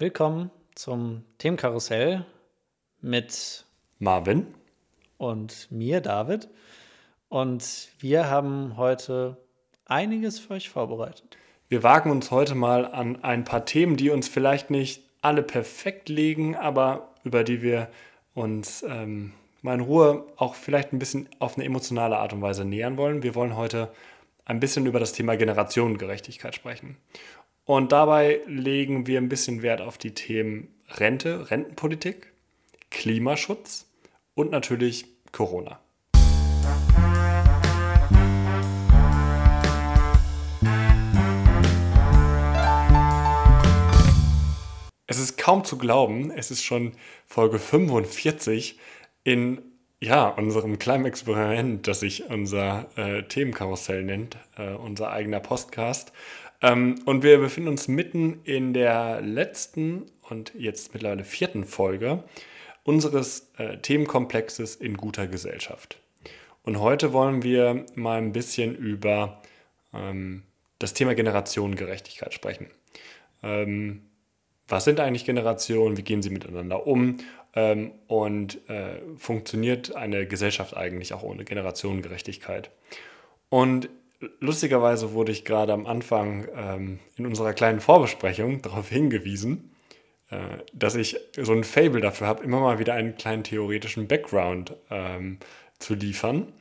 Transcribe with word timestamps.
Willkommen 0.00 0.52
zum 0.76 1.24
Themenkarussell 1.38 2.24
mit 3.00 3.66
Marvin 3.98 4.46
und 5.16 5.66
mir, 5.72 6.00
David. 6.00 6.48
Und 7.28 7.88
wir 7.98 8.30
haben 8.30 8.76
heute 8.76 9.38
einiges 9.86 10.38
für 10.38 10.54
euch 10.54 10.68
vorbereitet. 10.68 11.36
Wir 11.68 11.82
wagen 11.82 12.12
uns 12.12 12.30
heute 12.30 12.54
mal 12.54 12.86
an 12.86 13.24
ein 13.24 13.42
paar 13.42 13.64
Themen, 13.64 13.96
die 13.96 14.10
uns 14.10 14.28
vielleicht 14.28 14.70
nicht 14.70 15.02
alle 15.20 15.42
perfekt 15.42 16.08
liegen, 16.08 16.54
aber 16.54 17.12
über 17.24 17.42
die 17.42 17.60
wir 17.60 17.88
uns 18.34 18.84
ähm, 18.84 19.32
mal 19.62 19.74
in 19.74 19.80
Ruhe 19.80 20.26
auch 20.36 20.54
vielleicht 20.54 20.92
ein 20.92 21.00
bisschen 21.00 21.28
auf 21.40 21.56
eine 21.56 21.64
emotionale 21.64 22.18
Art 22.18 22.32
und 22.32 22.40
Weise 22.40 22.64
nähern 22.64 22.98
wollen. 22.98 23.24
Wir 23.24 23.34
wollen 23.34 23.56
heute 23.56 23.90
ein 24.44 24.60
bisschen 24.60 24.86
über 24.86 25.00
das 25.00 25.12
Thema 25.12 25.36
Generationengerechtigkeit 25.36 26.54
sprechen. 26.54 26.96
Und 27.68 27.92
dabei 27.92 28.40
legen 28.46 29.06
wir 29.06 29.20
ein 29.20 29.28
bisschen 29.28 29.60
Wert 29.60 29.82
auf 29.82 29.98
die 29.98 30.14
Themen 30.14 30.68
Rente, 30.88 31.50
Rentenpolitik, 31.50 32.32
Klimaschutz 32.90 33.84
und 34.34 34.50
natürlich 34.50 35.04
Corona. 35.32 35.78
Es 45.06 45.18
ist 45.18 45.36
kaum 45.36 45.62
zu 45.62 45.76
glauben, 45.76 46.30
es 46.30 46.50
ist 46.50 46.64
schon 46.64 46.92
Folge 47.26 47.58
45 47.58 48.78
in 49.24 49.60
ja, 50.00 50.28
unserem 50.28 50.78
kleinen 50.78 51.04
Experiment, 51.04 51.86
das 51.86 52.00
sich 52.00 52.30
unser 52.30 52.86
äh, 52.96 53.24
Themenkarussell 53.24 54.04
nennt, 54.04 54.38
äh, 54.56 54.70
unser 54.70 55.10
eigener 55.10 55.40
Podcast. 55.40 56.12
Ähm, 56.60 57.00
und 57.04 57.22
wir 57.22 57.38
befinden 57.38 57.68
uns 57.68 57.88
mitten 57.88 58.40
in 58.44 58.74
der 58.74 59.20
letzten 59.20 60.06
und 60.28 60.52
jetzt 60.56 60.92
mittlerweile 60.94 61.24
vierten 61.24 61.64
Folge 61.64 62.24
unseres 62.84 63.50
äh, 63.58 63.78
Themenkomplexes 63.78 64.76
in 64.76 64.96
guter 64.96 65.26
Gesellschaft. 65.26 65.98
Und 66.64 66.80
heute 66.80 67.12
wollen 67.12 67.42
wir 67.42 67.86
mal 67.94 68.18
ein 68.18 68.32
bisschen 68.32 68.74
über 68.74 69.42
ähm, 69.94 70.42
das 70.78 70.94
Thema 70.94 71.14
Generationengerechtigkeit 71.14 72.34
sprechen. 72.34 72.66
Ähm, 73.42 74.02
was 74.66 74.84
sind 74.84 75.00
eigentlich 75.00 75.24
Generationen? 75.24 75.96
Wie 75.96 76.02
gehen 76.02 76.22
sie 76.22 76.30
miteinander 76.30 76.86
um? 76.86 77.18
Ähm, 77.54 77.92
und 78.06 78.68
äh, 78.68 79.00
funktioniert 79.16 79.96
eine 79.96 80.26
Gesellschaft 80.26 80.76
eigentlich 80.76 81.14
auch 81.14 81.22
ohne 81.22 81.44
Generationengerechtigkeit? 81.44 82.70
Und 83.48 83.88
lustigerweise 84.40 85.12
wurde 85.12 85.32
ich 85.32 85.44
gerade 85.44 85.72
am 85.72 85.86
Anfang 85.86 86.48
ähm, 86.54 86.98
in 87.16 87.26
unserer 87.26 87.52
kleinen 87.52 87.80
Vorbesprechung 87.80 88.62
darauf 88.62 88.88
hingewiesen, 88.88 89.74
äh, 90.30 90.38
dass 90.72 90.94
ich 90.94 91.18
so 91.36 91.52
ein 91.52 91.64
Fable 91.64 92.00
dafür 92.00 92.26
habe, 92.26 92.44
immer 92.44 92.60
mal 92.60 92.78
wieder 92.78 92.94
einen 92.94 93.16
kleinen 93.16 93.44
theoretischen 93.44 94.08
Background 94.08 94.76
ähm, 94.90 95.38
zu 95.78 95.94
liefern. 95.94 96.52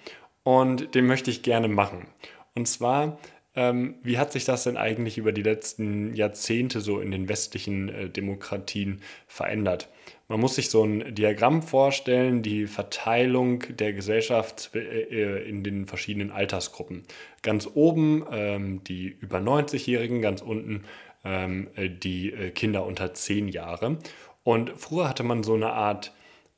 Und 0.44 0.96
den 0.96 1.08
möchte 1.08 1.30
ich 1.30 1.44
gerne 1.44 1.68
machen. 1.68 2.08
Und 2.56 2.68
zwar 2.68 3.18
ähm, 3.58 3.96
wie 4.04 4.20
hat 4.20 4.32
sich 4.32 4.46
das 4.46 4.64
denn 4.66 4.78
eigentlich 4.78 5.18
über 5.18 5.32
die 5.32 5.42
letzten 5.42 6.14
Jahrzehnte 6.14 6.80
so 6.80 7.00
in 7.00 7.10
den 7.10 7.28
westlichen 7.28 7.90
äh, 7.90 8.08
Demokratien 8.08 9.02
verändert? 9.26 9.90
Man 10.30 10.42
muss 10.42 10.56
sich 10.56 10.70
so 10.70 10.84
ein 10.84 11.16
Diagramm 11.16 11.62
vorstellen, 11.62 12.42
die 12.42 12.68
Verteilung 12.68 13.64
der 13.70 13.94
Gesellschaft 13.94 14.72
äh, 14.76 14.80
äh, 14.80 15.50
in 15.50 15.64
den 15.64 15.86
verschiedenen 15.86 16.32
Altersgruppen. 16.32 17.04
Ganz 17.44 17.70
oben 17.74 18.26
ähm, 18.32 18.84
die 18.84 19.08
über 19.08 19.38
90-Jährigen, 19.38 20.22
ganz 20.22 20.42
unten 20.42 20.84
ähm, 21.24 21.70
die 21.78 22.32
Kinder 22.54 22.86
unter 22.86 23.14
10 23.14 23.48
Jahre. 23.48 24.00
Und 24.44 24.74
früher 24.76 25.08
hatte 25.08 25.24
man 25.24 25.44
so 25.44 25.54
eine 25.54 25.72
Art 25.72 26.14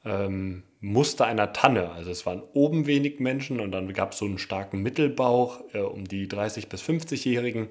ähm, 0.06 0.64
Muster 0.81 1.26
einer 1.26 1.54
Tanne. 1.54 1.92
Also 1.92 2.11
es 2.11 2.26
waren 2.26 2.42
oben 2.54 2.88
wenig 2.88 3.20
Menschen 3.20 3.59
und 3.59 3.72
dann 3.72 3.92
gab 3.94 4.14
es 4.14 4.20
so 4.20 4.26
einen 4.26 4.38
starken 4.38 4.82
Mittelbauch 4.82 5.61
äh, 5.73 5.80
um 5.80 6.05
die 6.05 6.27
30- 6.27 6.70
bis 6.70 6.82
50-Jährigen 6.82 7.67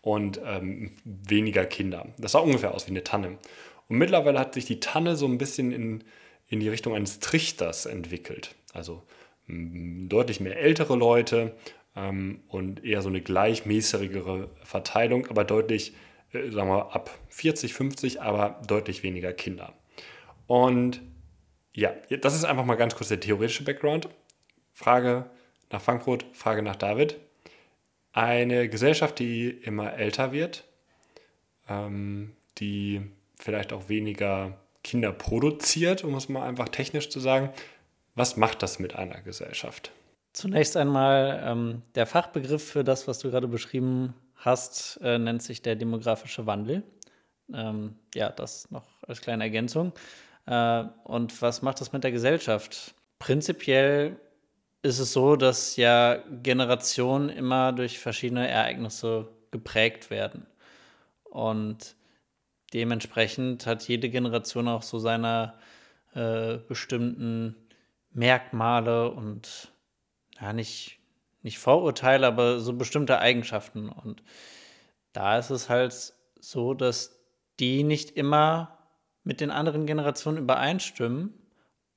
und 0.00 0.40
ähm, 0.44 0.92
weniger 1.04 1.64
Kinder. 1.64 2.06
Das 2.18 2.32
sah 2.32 2.40
ungefähr 2.40 2.74
aus 2.74 2.86
wie 2.86 2.92
eine 2.92 3.04
Tanne. 3.04 3.38
Und 3.88 3.98
mittlerweile 3.98 4.38
hat 4.38 4.54
sich 4.54 4.66
die 4.66 4.80
Tanne 4.80 5.16
so 5.16 5.26
ein 5.26 5.38
bisschen 5.38 5.72
in, 5.72 6.04
in 6.48 6.60
die 6.60 6.68
Richtung 6.68 6.94
eines 6.94 7.20
Trichters 7.20 7.86
entwickelt. 7.86 8.54
Also 8.72 9.02
deutlich 9.48 10.40
mehr 10.40 10.58
ältere 10.58 10.94
Leute 10.94 11.54
ähm, 11.96 12.42
und 12.48 12.84
eher 12.84 13.02
so 13.02 13.08
eine 13.08 13.20
gleichmäßigere 13.20 14.50
Verteilung, 14.62 15.26
aber 15.28 15.44
deutlich, 15.44 15.94
äh, 16.32 16.50
sagen 16.50 16.68
wir, 16.68 16.94
ab 16.94 17.10
40, 17.30 17.72
50, 17.72 18.20
aber 18.20 18.60
deutlich 18.66 19.02
weniger 19.02 19.32
Kinder. 19.32 19.72
Und 20.46 21.00
ja, 21.74 21.92
das 22.20 22.34
ist 22.34 22.44
einfach 22.44 22.64
mal 22.64 22.74
ganz 22.74 22.94
kurz 22.94 23.08
der 23.08 23.20
theoretische 23.20 23.64
Background. 23.64 24.08
Frage 24.72 25.30
nach 25.70 25.80
Frankfurt, 25.80 26.26
Frage 26.32 26.62
nach 26.62 26.76
David. 26.76 27.18
Eine 28.12 28.68
Gesellschaft, 28.68 29.18
die 29.18 29.48
immer 29.48 29.94
älter 29.94 30.32
wird, 30.32 30.64
ähm, 31.68 32.34
die 32.58 33.02
vielleicht 33.40 33.72
auch 33.72 33.88
weniger 33.88 34.58
Kinder 34.82 35.12
produziert, 35.12 36.04
um 36.04 36.14
es 36.14 36.28
mal 36.28 36.46
einfach 36.46 36.68
technisch 36.68 37.10
zu 37.10 37.20
sagen. 37.20 37.50
Was 38.14 38.36
macht 38.36 38.62
das 38.62 38.78
mit 38.78 38.96
einer 38.96 39.20
Gesellschaft? 39.20 39.92
Zunächst 40.32 40.76
einmal, 40.76 41.42
ähm, 41.44 41.82
der 41.94 42.06
Fachbegriff 42.06 42.62
für 42.62 42.84
das, 42.84 43.08
was 43.08 43.18
du 43.18 43.30
gerade 43.30 43.48
beschrieben 43.48 44.14
hast, 44.36 44.98
äh, 45.02 45.18
nennt 45.18 45.42
sich 45.42 45.62
der 45.62 45.76
demografische 45.76 46.46
Wandel. 46.46 46.82
Ähm, 47.52 47.96
ja, 48.14 48.30
das 48.30 48.70
noch 48.70 48.86
als 49.06 49.20
kleine 49.20 49.44
Ergänzung. 49.44 49.92
Äh, 50.46 50.84
und 51.04 51.40
was 51.42 51.62
macht 51.62 51.80
das 51.80 51.92
mit 51.92 52.04
der 52.04 52.12
Gesellschaft? 52.12 52.94
Prinzipiell 53.18 54.16
ist 54.82 54.98
es 54.98 55.12
so, 55.12 55.36
dass 55.36 55.76
ja 55.76 56.22
Generationen 56.42 57.28
immer 57.28 57.72
durch 57.72 57.98
verschiedene 57.98 58.48
Ereignisse 58.48 59.28
geprägt 59.50 60.10
werden. 60.10 60.46
Und 61.24 61.96
dementsprechend 62.72 63.66
hat 63.66 63.86
jede 63.88 64.08
Generation 64.08 64.68
auch 64.68 64.82
so 64.82 64.98
seine 64.98 65.54
äh, 66.14 66.58
bestimmten 66.58 67.56
Merkmale 68.12 69.10
und 69.10 69.72
ja, 70.40 70.52
nicht, 70.52 70.98
nicht 71.42 71.58
Vorurteile, 71.58 72.26
aber 72.26 72.60
so 72.60 72.72
bestimmte 72.72 73.18
Eigenschaften. 73.18 73.88
Und 73.88 74.22
da 75.12 75.38
ist 75.38 75.50
es 75.50 75.68
halt 75.68 76.14
so, 76.40 76.74
dass 76.74 77.18
die 77.60 77.82
nicht 77.82 78.10
immer 78.12 78.78
mit 79.24 79.40
den 79.40 79.50
anderen 79.50 79.86
Generationen 79.86 80.38
übereinstimmen 80.38 81.34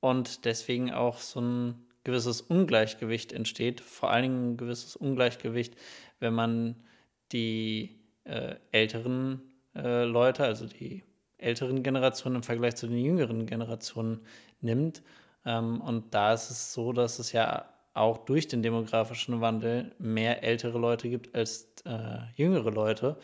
und 0.00 0.44
deswegen 0.44 0.92
auch 0.92 1.18
so 1.18 1.40
ein 1.40 1.86
gewisses 2.04 2.40
Ungleichgewicht 2.40 3.32
entsteht, 3.32 3.80
vor 3.80 4.10
allen 4.10 4.22
Dingen 4.22 4.52
ein 4.52 4.56
gewisses 4.56 4.96
Ungleichgewicht, 4.96 5.76
wenn 6.18 6.34
man 6.34 6.82
die 7.30 8.00
äh, 8.24 8.56
älteren 8.72 9.51
äh, 9.74 10.04
Leute, 10.04 10.44
also 10.44 10.66
die 10.66 11.04
älteren 11.38 11.82
Generationen 11.82 12.36
im 12.36 12.42
Vergleich 12.42 12.76
zu 12.76 12.86
den 12.86 12.98
jüngeren 12.98 13.46
Generationen 13.46 14.20
nimmt. 14.60 15.02
Ähm, 15.44 15.80
und 15.80 16.14
da 16.14 16.32
ist 16.34 16.50
es 16.50 16.72
so, 16.72 16.92
dass 16.92 17.18
es 17.18 17.32
ja 17.32 17.68
auch 17.94 18.18
durch 18.18 18.48
den 18.48 18.62
demografischen 18.62 19.40
Wandel 19.40 19.94
mehr 19.98 20.42
ältere 20.42 20.78
Leute 20.78 21.08
gibt 21.08 21.34
als 21.34 21.74
äh, 21.84 22.18
jüngere 22.36 22.70
Leute. 22.70 23.18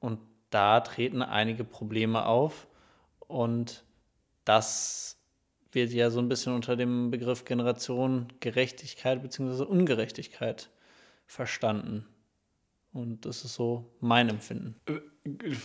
Und 0.00 0.20
da 0.50 0.80
treten 0.80 1.22
einige 1.22 1.64
Probleme 1.64 2.26
auf, 2.26 2.66
und 3.32 3.84
das 4.44 5.16
wird 5.72 5.90
ja 5.90 6.10
so 6.10 6.20
ein 6.20 6.28
bisschen 6.28 6.54
unter 6.54 6.76
dem 6.76 7.10
Begriff 7.10 7.46
Generation 7.46 8.28
Gerechtigkeit 8.40 9.22
bzw. 9.22 9.64
Ungerechtigkeit 9.64 10.68
verstanden. 11.26 12.06
Und 12.92 13.24
das 13.24 13.44
ist 13.44 13.54
so 13.54 13.90
mein 14.00 14.28
Empfinden. 14.28 14.76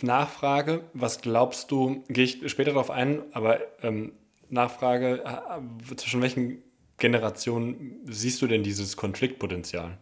Nachfrage, 0.01 0.89
was 0.93 1.21
glaubst 1.21 1.71
du, 1.71 2.03
gehe 2.07 2.23
ich 2.23 2.49
später 2.49 2.71
darauf 2.71 2.91
ein, 2.91 3.23
aber 3.33 3.59
ähm, 3.83 4.13
Nachfrage, 4.49 5.23
äh, 5.25 5.95
zwischen 5.95 6.21
welchen 6.21 6.63
Generationen 6.97 7.99
siehst 8.05 8.41
du 8.41 8.47
denn 8.47 8.63
dieses 8.63 8.97
Konfliktpotenzial? 8.97 9.97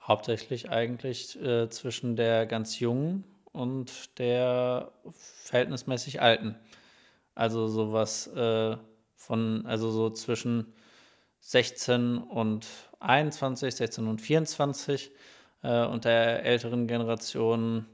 Hauptsächlich 0.00 0.70
eigentlich 0.70 1.40
äh, 1.42 1.68
zwischen 1.68 2.16
der 2.16 2.46
ganz 2.46 2.78
Jungen 2.78 3.24
und 3.52 4.18
der 4.18 4.92
verhältnismäßig 5.44 6.22
Alten. 6.22 6.56
Also 7.34 7.66
sowas 7.66 8.26
äh, 8.28 8.76
von, 9.16 9.66
also 9.66 9.90
so 9.90 10.10
zwischen 10.10 10.72
16 11.40 12.18
und 12.18 12.66
21, 13.00 13.74
16 13.74 14.06
und 14.06 14.20
24 14.20 15.10
äh, 15.62 15.84
und 15.86 16.04
der 16.04 16.44
älteren 16.44 16.86
Generation, 16.86 17.86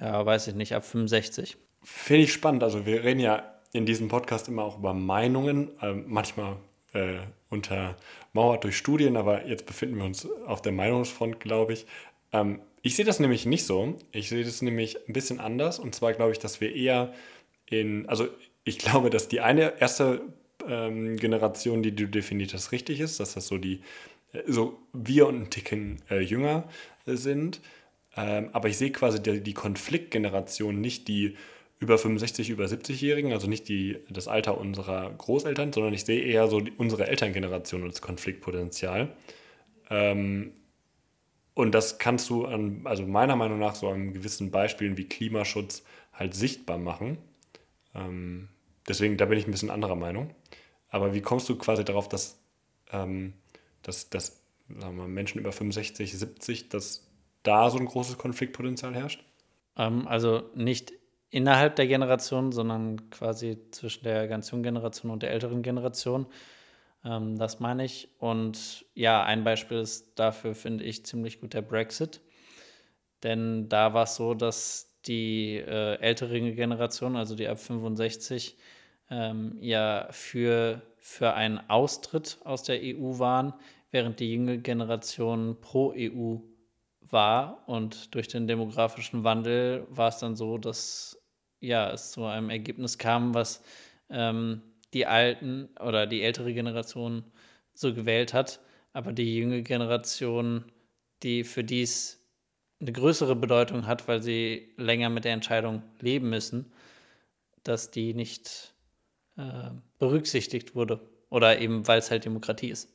ja, 0.00 0.24
weiß 0.24 0.48
ich 0.48 0.54
nicht, 0.54 0.74
ab 0.74 0.84
65. 0.84 1.56
Finde 1.82 2.24
ich 2.24 2.32
spannend. 2.32 2.62
Also 2.62 2.86
wir 2.86 3.04
reden 3.04 3.20
ja 3.20 3.54
in 3.72 3.86
diesem 3.86 4.08
Podcast 4.08 4.48
immer 4.48 4.64
auch 4.64 4.78
über 4.78 4.94
Meinungen, 4.94 5.70
äh, 5.80 5.92
manchmal 5.92 6.56
äh, 6.92 7.18
untermauert 7.50 8.64
durch 8.64 8.76
Studien, 8.76 9.16
aber 9.16 9.46
jetzt 9.46 9.66
befinden 9.66 9.96
wir 9.96 10.04
uns 10.04 10.28
auf 10.46 10.62
der 10.62 10.72
Meinungsfront, 10.72 11.40
glaube 11.40 11.72
ich. 11.72 11.86
Ähm, 12.32 12.60
ich 12.82 12.96
sehe 12.96 13.04
das 13.04 13.20
nämlich 13.20 13.46
nicht 13.46 13.66
so. 13.66 13.96
Ich 14.12 14.28
sehe 14.28 14.44
das 14.44 14.62
nämlich 14.62 14.96
ein 15.08 15.12
bisschen 15.12 15.40
anders. 15.40 15.78
Und 15.78 15.94
zwar 15.94 16.12
glaube 16.14 16.32
ich, 16.32 16.38
dass 16.38 16.60
wir 16.60 16.74
eher 16.74 17.12
in, 17.66 18.08
also 18.08 18.28
ich 18.64 18.78
glaube, 18.78 19.10
dass 19.10 19.28
die 19.28 19.40
eine 19.40 19.80
erste 19.80 20.22
ähm, 20.66 21.16
Generation, 21.16 21.82
die 21.82 21.94
du 21.94 22.06
definiert 22.06 22.54
hast, 22.54 22.72
richtig 22.72 23.00
ist, 23.00 23.20
dass 23.20 23.34
das 23.34 23.46
so 23.46 23.58
die, 23.58 23.80
so 24.46 24.78
wir 24.92 25.26
und 25.26 25.42
ein 25.42 25.50
Ticken 25.50 26.02
äh, 26.10 26.20
jünger 26.20 26.68
äh, 27.06 27.16
sind. 27.16 27.60
Ähm, 28.16 28.50
aber 28.52 28.68
ich 28.68 28.76
sehe 28.76 28.90
quasi 28.90 29.22
die, 29.22 29.40
die 29.40 29.54
Konfliktgeneration 29.54 30.80
nicht 30.80 31.08
die 31.08 31.36
über 31.78 31.96
65, 31.96 32.50
über 32.50 32.66
70-Jährigen, 32.66 33.32
also 33.32 33.46
nicht 33.48 33.68
die, 33.68 33.98
das 34.10 34.28
Alter 34.28 34.58
unserer 34.58 35.10
Großeltern, 35.10 35.72
sondern 35.72 35.94
ich 35.94 36.04
sehe 36.04 36.22
eher 36.22 36.46
so 36.46 36.60
die, 36.60 36.72
unsere 36.72 37.06
Elterngeneration 37.06 37.82
als 37.84 38.02
Konfliktpotenzial. 38.02 39.14
Ähm, 39.88 40.52
und 41.54 41.72
das 41.72 41.98
kannst 41.98 42.28
du 42.28 42.44
an, 42.44 42.82
also 42.84 43.06
meiner 43.06 43.34
Meinung 43.34 43.58
nach 43.58 43.74
so 43.74 43.88
an 43.88 44.12
gewissen 44.12 44.50
Beispielen 44.50 44.98
wie 44.98 45.08
Klimaschutz 45.08 45.82
halt 46.12 46.34
sichtbar 46.34 46.78
machen. 46.78 47.18
Ähm, 47.94 48.48
deswegen, 48.86 49.16
da 49.16 49.24
bin 49.24 49.38
ich 49.38 49.46
ein 49.46 49.50
bisschen 49.50 49.70
anderer 49.70 49.96
Meinung. 49.96 50.34
Aber 50.90 51.14
wie 51.14 51.22
kommst 51.22 51.48
du 51.48 51.56
quasi 51.56 51.84
darauf, 51.84 52.08
dass, 52.08 52.40
ähm, 52.92 53.32
dass, 53.82 54.10
dass 54.10 54.42
sagen 54.78 54.96
wir, 54.96 55.08
Menschen 55.08 55.40
über 55.40 55.52
65, 55.52 56.18
70, 56.18 56.68
dass 56.68 57.10
da 57.42 57.70
so 57.70 57.78
ein 57.78 57.86
großes 57.86 58.18
Konfliktpotenzial 58.18 58.94
herrscht? 58.94 59.24
Ähm, 59.76 60.06
also 60.06 60.50
nicht 60.54 60.92
innerhalb 61.30 61.76
der 61.76 61.86
Generation, 61.86 62.52
sondern 62.52 63.10
quasi 63.10 63.58
zwischen 63.70 64.04
der 64.04 64.28
ganz 64.28 64.50
jungen 64.50 64.62
Generation 64.64 65.10
und 65.10 65.22
der 65.22 65.30
älteren 65.30 65.62
Generation. 65.62 66.26
Ähm, 67.04 67.38
das 67.38 67.60
meine 67.60 67.84
ich. 67.84 68.08
Und 68.18 68.84
ja, 68.94 69.22
ein 69.22 69.44
Beispiel 69.44 69.78
ist 69.78 70.18
dafür, 70.18 70.54
finde 70.54 70.84
ich, 70.84 71.06
ziemlich 71.06 71.40
gut 71.40 71.54
der 71.54 71.62
Brexit. 71.62 72.20
Denn 73.22 73.68
da 73.68 73.94
war 73.94 74.04
es 74.04 74.16
so, 74.16 74.34
dass 74.34 74.88
die 75.06 75.56
äh, 75.56 75.98
ältere 76.00 76.40
Generation, 76.52 77.16
also 77.16 77.34
die 77.34 77.48
ab 77.48 77.58
65, 77.58 78.56
ähm, 79.10 79.56
ja 79.60 80.08
für, 80.10 80.82
für 81.00 81.34
einen 81.34 81.58
Austritt 81.68 82.38
aus 82.44 82.62
der 82.62 82.80
EU 82.82 83.18
waren, 83.18 83.54
während 83.90 84.20
die 84.20 84.34
junge 84.34 84.58
Generation 84.58 85.60
pro 85.60 85.92
EU 85.96 86.36
war. 87.00 87.64
Und 87.66 88.14
durch 88.14 88.28
den 88.28 88.46
demografischen 88.46 89.24
Wandel 89.24 89.86
war 89.90 90.08
es 90.08 90.18
dann 90.18 90.36
so, 90.36 90.58
dass 90.58 91.18
ja, 91.60 91.90
es 91.90 92.12
zu 92.12 92.24
einem 92.24 92.50
Ergebnis 92.50 92.98
kam, 92.98 93.34
was 93.34 93.62
ähm, 94.08 94.62
die 94.94 95.06
alten 95.06 95.68
oder 95.78 96.06
die 96.06 96.22
ältere 96.22 96.52
Generation 96.54 97.24
so 97.74 97.94
gewählt 97.94 98.34
hat, 98.34 98.60
aber 98.92 99.12
die 99.12 99.38
junge 99.38 99.62
Generation, 99.62 100.64
die 101.22 101.44
für 101.44 101.64
dies 101.64 102.18
eine 102.80 102.92
größere 102.92 103.36
Bedeutung 103.36 103.86
hat, 103.86 104.08
weil 104.08 104.22
sie 104.22 104.72
länger 104.76 105.10
mit 105.10 105.24
der 105.24 105.34
Entscheidung 105.34 105.82
leben 106.00 106.30
müssen, 106.30 106.72
dass 107.62 107.90
die 107.90 108.14
nicht 108.14 108.74
äh, 109.36 109.70
berücksichtigt 110.00 110.74
wurde 110.74 110.98
oder 111.28 111.60
eben 111.60 111.86
weil 111.86 112.00
es 112.00 112.10
halt 112.10 112.24
Demokratie 112.24 112.70
ist. 112.70 112.88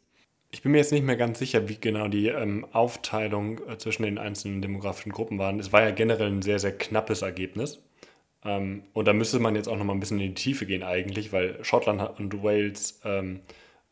Ich 0.52 0.62
bin 0.62 0.72
mir 0.72 0.78
jetzt 0.80 0.92
nicht 0.92 1.06
mehr 1.06 1.18
ganz 1.18 1.40
sicher, 1.40 1.70
wie 1.70 1.78
genau 1.80 2.08
die 2.08 2.28
ähm, 2.28 2.66
Aufteilung 2.72 3.60
äh, 3.68 3.78
zwischen 3.78 4.04
den 4.04 4.18
einzelnen 4.18 4.62
demografischen 4.62 5.12
Gruppen 5.12 5.40
waren. 5.40 5.60
Es 5.60 5.72
war 5.72 5.82
ja 5.82 5.92
generell 5.92 6.28
ein 6.28 6.42
sehr, 6.42 6.60
sehr 6.60 6.78
knappes 6.78 7.22
Ergebnis. 7.22 7.82
Ähm, 8.44 8.84
und 8.94 9.06
da 9.06 9.14
müsste 9.14 9.40
man 9.40 9.56
jetzt 9.56 9.68
auch 9.68 9.78
noch 9.78 9.84
mal 9.84 9.94
ein 9.94 10.00
bisschen 10.00 10.20
in 10.20 10.30
die 10.30 10.34
Tiefe 10.34 10.66
gehen 10.66 10.84
eigentlich, 10.84 11.34
weil 11.34 11.64
Schottland 11.64 12.20
und 12.20 12.44
Wales 12.44 13.02
ähm, 13.04 13.42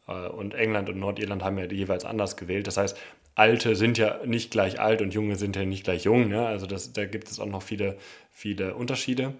äh, 0.07 0.27
und 0.27 0.53
England 0.53 0.89
und 0.89 0.99
Nordirland 0.99 1.43
haben 1.43 1.57
ja 1.57 1.65
jeweils 1.65 2.05
anders 2.05 2.37
gewählt. 2.37 2.67
Das 2.67 2.77
heißt, 2.77 2.97
Alte 3.35 3.75
sind 3.75 3.97
ja 3.97 4.19
nicht 4.25 4.51
gleich 4.51 4.79
alt 4.79 5.01
und 5.01 5.13
Junge 5.13 5.35
sind 5.35 5.55
ja 5.55 5.65
nicht 5.65 5.83
gleich 5.83 6.03
jung. 6.03 6.29
Ne? 6.29 6.45
Also 6.45 6.67
das, 6.67 6.93
da 6.93 7.05
gibt 7.05 7.29
es 7.29 7.39
auch 7.39 7.47
noch 7.47 7.63
viele, 7.63 7.97
viele 8.31 8.75
Unterschiede. 8.75 9.33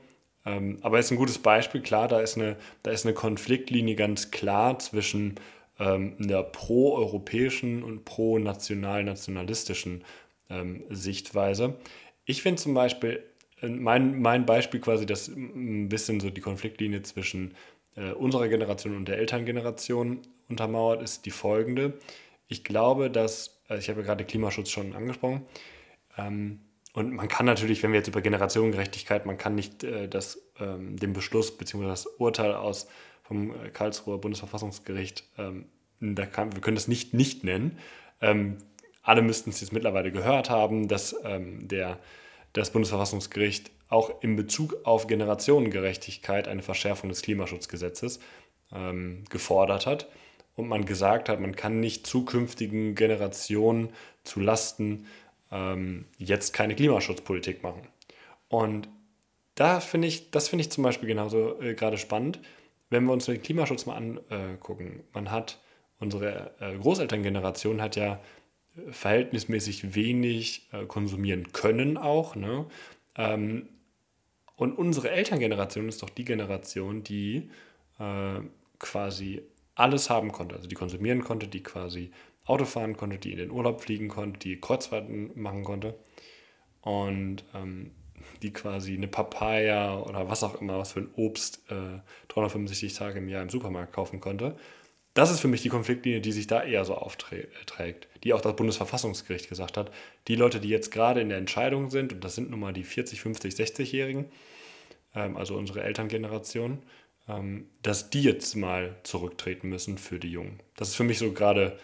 Ähm, 0.45 0.78
aber 0.81 1.00
ist 1.00 1.12
ein 1.12 1.18
gutes 1.18 1.40
Beispiel, 1.40 1.81
klar, 1.81 2.07
da 2.07 2.19
ist 2.19 2.38
eine, 2.38 2.57
da 2.84 2.92
ist 2.92 3.06
eine 3.06 3.13
Konfliktlinie 3.13 3.95
ganz 3.95 4.31
klar 4.31 4.80
zwischen 4.80 5.36
ähm, 5.80 6.16
einer 6.22 6.44
pro-europäischen 6.44 7.84
und 7.84 8.06
pro-national-nationalistischen 8.06 10.04
ähm, 10.50 10.84
Sichtweise. 10.90 11.75
Ich 12.25 12.42
finde 12.42 12.62
zum 12.62 12.74
Beispiel 12.74 13.24
mein, 13.69 14.22
mein 14.22 14.45
Beispiel 14.45 14.80
quasi, 14.80 15.06
das 15.06 15.28
ein 15.28 15.90
bisschen 15.90 16.19
so 16.19 16.30
die 16.30 16.42
Konfliktlinie 16.42 17.01
zwischen 17.01 17.54
äh, 17.96 18.12
unserer 18.12 18.48
Generation 18.48 18.96
und 18.96 19.07
der 19.07 19.18
Elterngeneration 19.18 20.19
untermauert, 20.50 21.01
ist 21.01 21.25
die 21.25 21.31
folgende. 21.31 21.94
Ich 22.48 22.63
glaube, 22.63 23.10
dass, 23.10 23.62
also 23.68 23.80
ich 23.80 23.89
habe 23.89 24.01
ja 24.01 24.07
gerade 24.07 24.25
Klimaschutz 24.25 24.69
schon 24.69 24.94
angesprochen, 24.94 25.46
ähm, 26.18 26.60
und 26.94 27.13
man 27.13 27.28
kann 27.28 27.45
natürlich, 27.45 27.81
wenn 27.81 27.92
wir 27.92 27.98
jetzt 27.98 28.07
über 28.07 28.22
Generationengerechtigkeit, 28.22 29.25
man 29.25 29.38
kann 29.38 29.56
nicht 29.56 29.84
äh, 29.84 30.07
das, 30.07 30.42
ähm, 30.60 30.98
den 30.98 31.13
Beschluss 31.13 31.56
bzw. 31.57 31.86
das 31.88 32.06
Urteil 32.06 32.54
aus 32.54 32.88
vom 33.24 33.51
äh, 33.51 33.69
Karlsruher 33.69 34.22
Bundesverfassungsgericht, 34.22 35.24
ähm, 35.38 35.66
da 36.00 36.25
kann, 36.25 36.54
wir 36.54 36.62
können 36.62 36.75
das 36.75 36.88
nicht 36.88 37.13
nicht 37.13 37.44
nennen. 37.44 37.80
Ähm, 38.22 38.57
alle 39.01 39.22
müssten 39.22 39.50
es 39.50 39.62
jetzt 39.62 39.74
mittlerweile 39.74 40.12
gehört 40.12 40.50
haben, 40.50 40.88
dass 40.88 41.16
ähm, 41.24 41.68
der 41.68 42.00
das 42.54 42.72
Bundesverfassungsgericht 42.72 43.72
auch 43.89 44.22
in 44.22 44.36
Bezug 44.36 44.78
auf 44.86 45.07
Generationengerechtigkeit 45.07 46.48
eine 46.48 46.62
Verschärfung 46.62 47.10
des 47.10 47.22
Klimaschutzgesetzes 47.22 48.19
ähm, 48.72 49.24
gefordert 49.30 49.86
hat 49.86 50.07
und 50.56 50.68
man 50.68 50.86
gesagt 50.86 51.30
hat, 51.30 51.39
man 51.39 51.56
kann 51.56 51.80
nicht 51.80 52.06
zukünftigen 52.06 52.96
Generationen 52.96 53.89
zu 54.24 54.39
Lasten 54.39 55.07
ähm, 55.54 56.06
jetzt 56.18 56.52
keine 56.52 56.76
Klimaschutzpolitik 56.76 57.64
machen. 57.64 57.88
Und 58.50 58.90
da 59.56 59.80
finde 59.80 60.08
ich, 60.08 60.32
das 60.32 60.50
finde 60.50 60.64
ich 60.64 60.72
zum 60.72 60.84
Beispiel 60.84 61.08
genauso 61.08 61.62
äh, 61.62 61.76
gerade 61.76 61.98
spannend, 61.98 62.40
wenn 62.90 63.06
wir 63.06 63.14
uns 63.14 63.26
den 63.26 63.42
Klimaschutz 63.42 63.86
mal 63.86 63.96
angucken. 63.96 65.04
Man 65.14 65.32
hat 65.32 65.60
unsere 66.00 66.52
äh, 66.60 66.76
Großelterngeneration 66.78 67.82
hat 67.82 67.96
ja 67.96 68.20
verhältnismäßig 68.90 69.96
wenig 69.96 70.68
äh, 70.72 70.86
konsumieren 70.86 71.52
können 71.52 71.98
auch. 71.98 72.36
Ne? 72.36 72.66
Ähm, 73.16 73.70
und 74.56 74.78
unsere 74.78 75.12
Elterngeneration 75.12 75.88
ist 75.88 76.02
doch 76.02 76.10
die 76.10 76.26
Generation, 76.26 77.04
die 77.04 77.50
äh, 78.00 78.40
quasi 78.80 79.44
alles 79.76 80.10
haben 80.10 80.32
konnte, 80.32 80.56
also 80.56 80.68
die 80.68 80.76
konsumieren 80.76 81.24
konnte, 81.24 81.48
die 81.48 81.64
quasi 81.64 82.12
Auto 82.45 82.66
fahren 82.66 82.98
konnte, 82.98 83.18
die 83.18 83.31
in 83.31 83.38
den 83.38 83.51
Urlaub 83.51 83.81
fliegen 83.81 84.07
konnte, 84.10 84.40
die 84.40 84.60
Kreuzfahrten 84.60 85.31
machen 85.36 85.63
konnte 85.63 85.95
und 86.81 87.45
ähm, 87.54 87.92
die 88.42 88.51
quasi 88.51 88.95
eine 88.95 89.07
Papaya 89.07 90.00
oder 90.00 90.30
was 90.30 90.44
auch 90.44 90.62
immer, 90.62 90.80
was 90.80 90.94
für 90.94 91.01
ein 91.01 91.10
Obst 91.16 91.63
äh, 91.69 92.00
365 92.30 92.94
Tage 92.94 93.20
im 93.20 93.29
Jahr 93.29 93.41
im 93.41 93.50
Supermarkt 93.50 93.94
kaufen 93.94 94.20
konnte 94.20 94.58
das 95.13 95.29
ist 95.29 95.39
für 95.39 95.48
mich 95.48 95.62
die 95.62 95.70
Konfliktlinie, 95.70 96.22
die 96.22 96.32
sich 96.32 96.48
da 96.48 96.63
eher 96.63 96.86
so 96.86 96.96
aufträgt, 96.96 98.08
die 98.24 98.34
auch 98.34 98.41
das 98.41 98.56
Bundesverfassungsgericht 98.56 99.48
gesagt 99.48 99.77
hat. 99.77 99.91
Die 100.27 100.36
Leute, 100.36 100.60
die 100.60 100.70
jetzt 100.70 100.91
gerade 100.91 101.22
in 101.22 101.29
der 101.29 101.38
Entscheidung 101.38 101.91
sind, 101.91 102.13
und 102.13 102.24
das 102.24 102.36
sind 102.36 102.50
nun 102.50 102.60
mal 102.60 102.74
die 102.74 102.84
40, 102.84 103.22
50, 103.22 103.53
60-Jährigen, 103.53 104.25
ähm, 105.13 105.38
also 105.38 105.56
unsere 105.56 105.84
Elterngeneration, 105.84 106.79
ähm, 107.27 107.70
dass 107.84 108.10
die 108.10 108.24
jetzt 108.24 108.56
mal 108.56 108.96
zurücktreten 109.03 109.70
müssen 109.70 110.00
für 110.00 110.20
die 110.20 110.32
Jungen. 110.32 110.60
Das 110.75 110.89
ist 110.89 110.96
für 110.96 111.03
mich 111.03 111.20
so 111.20 111.32
gerade 111.32 111.77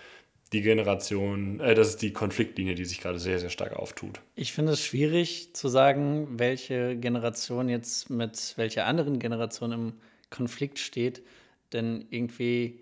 die 0.53 0.61
Generation, 0.61 1.59
äh, 1.59 1.75
das 1.75 1.89
ist 1.89 2.01
die 2.01 2.13
Konfliktlinie, 2.13 2.75
die 2.75 2.85
sich 2.85 2.99
gerade 2.99 3.19
sehr, 3.19 3.39
sehr 3.39 3.49
stark 3.49 3.73
auftut. 3.73 4.21
Ich 4.35 4.53
finde 4.53 4.71
es 4.73 4.83
schwierig 4.83 5.53
zu 5.53 5.67
sagen, 5.67 6.39
welche 6.39 6.97
Generation 6.97 7.69
jetzt 7.69 8.09
mit 8.09 8.53
welcher 8.57 8.85
anderen 8.85 9.19
Generation 9.19 9.71
im 9.71 9.93
Konflikt 10.29 10.79
steht, 10.79 11.21
denn 11.73 12.05
irgendwie 12.09 12.81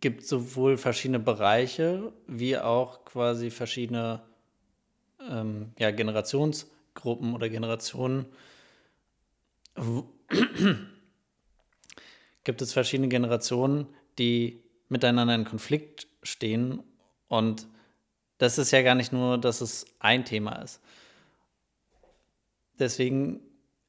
gibt 0.00 0.26
sowohl 0.26 0.76
verschiedene 0.76 1.20
Bereiche 1.20 2.12
wie 2.26 2.58
auch 2.58 3.04
quasi 3.04 3.50
verschiedene 3.50 4.22
ähm, 5.30 5.72
ja, 5.78 5.90
Generationsgruppen 5.90 7.34
oder 7.34 7.48
Generationen. 7.48 8.26
gibt 12.44 12.62
es 12.62 12.72
verschiedene 12.72 13.08
Generationen, 13.08 13.86
die 14.18 14.62
miteinander 14.88 15.34
in 15.34 15.44
Konflikt 15.44 16.06
stehen 16.22 16.82
und 17.34 17.66
das 18.38 18.58
ist 18.58 18.70
ja 18.70 18.82
gar 18.82 18.94
nicht 18.94 19.12
nur, 19.12 19.38
dass 19.38 19.60
es 19.60 19.86
ein 19.98 20.24
Thema 20.24 20.62
ist. 20.62 20.80
Deswegen 22.78 23.40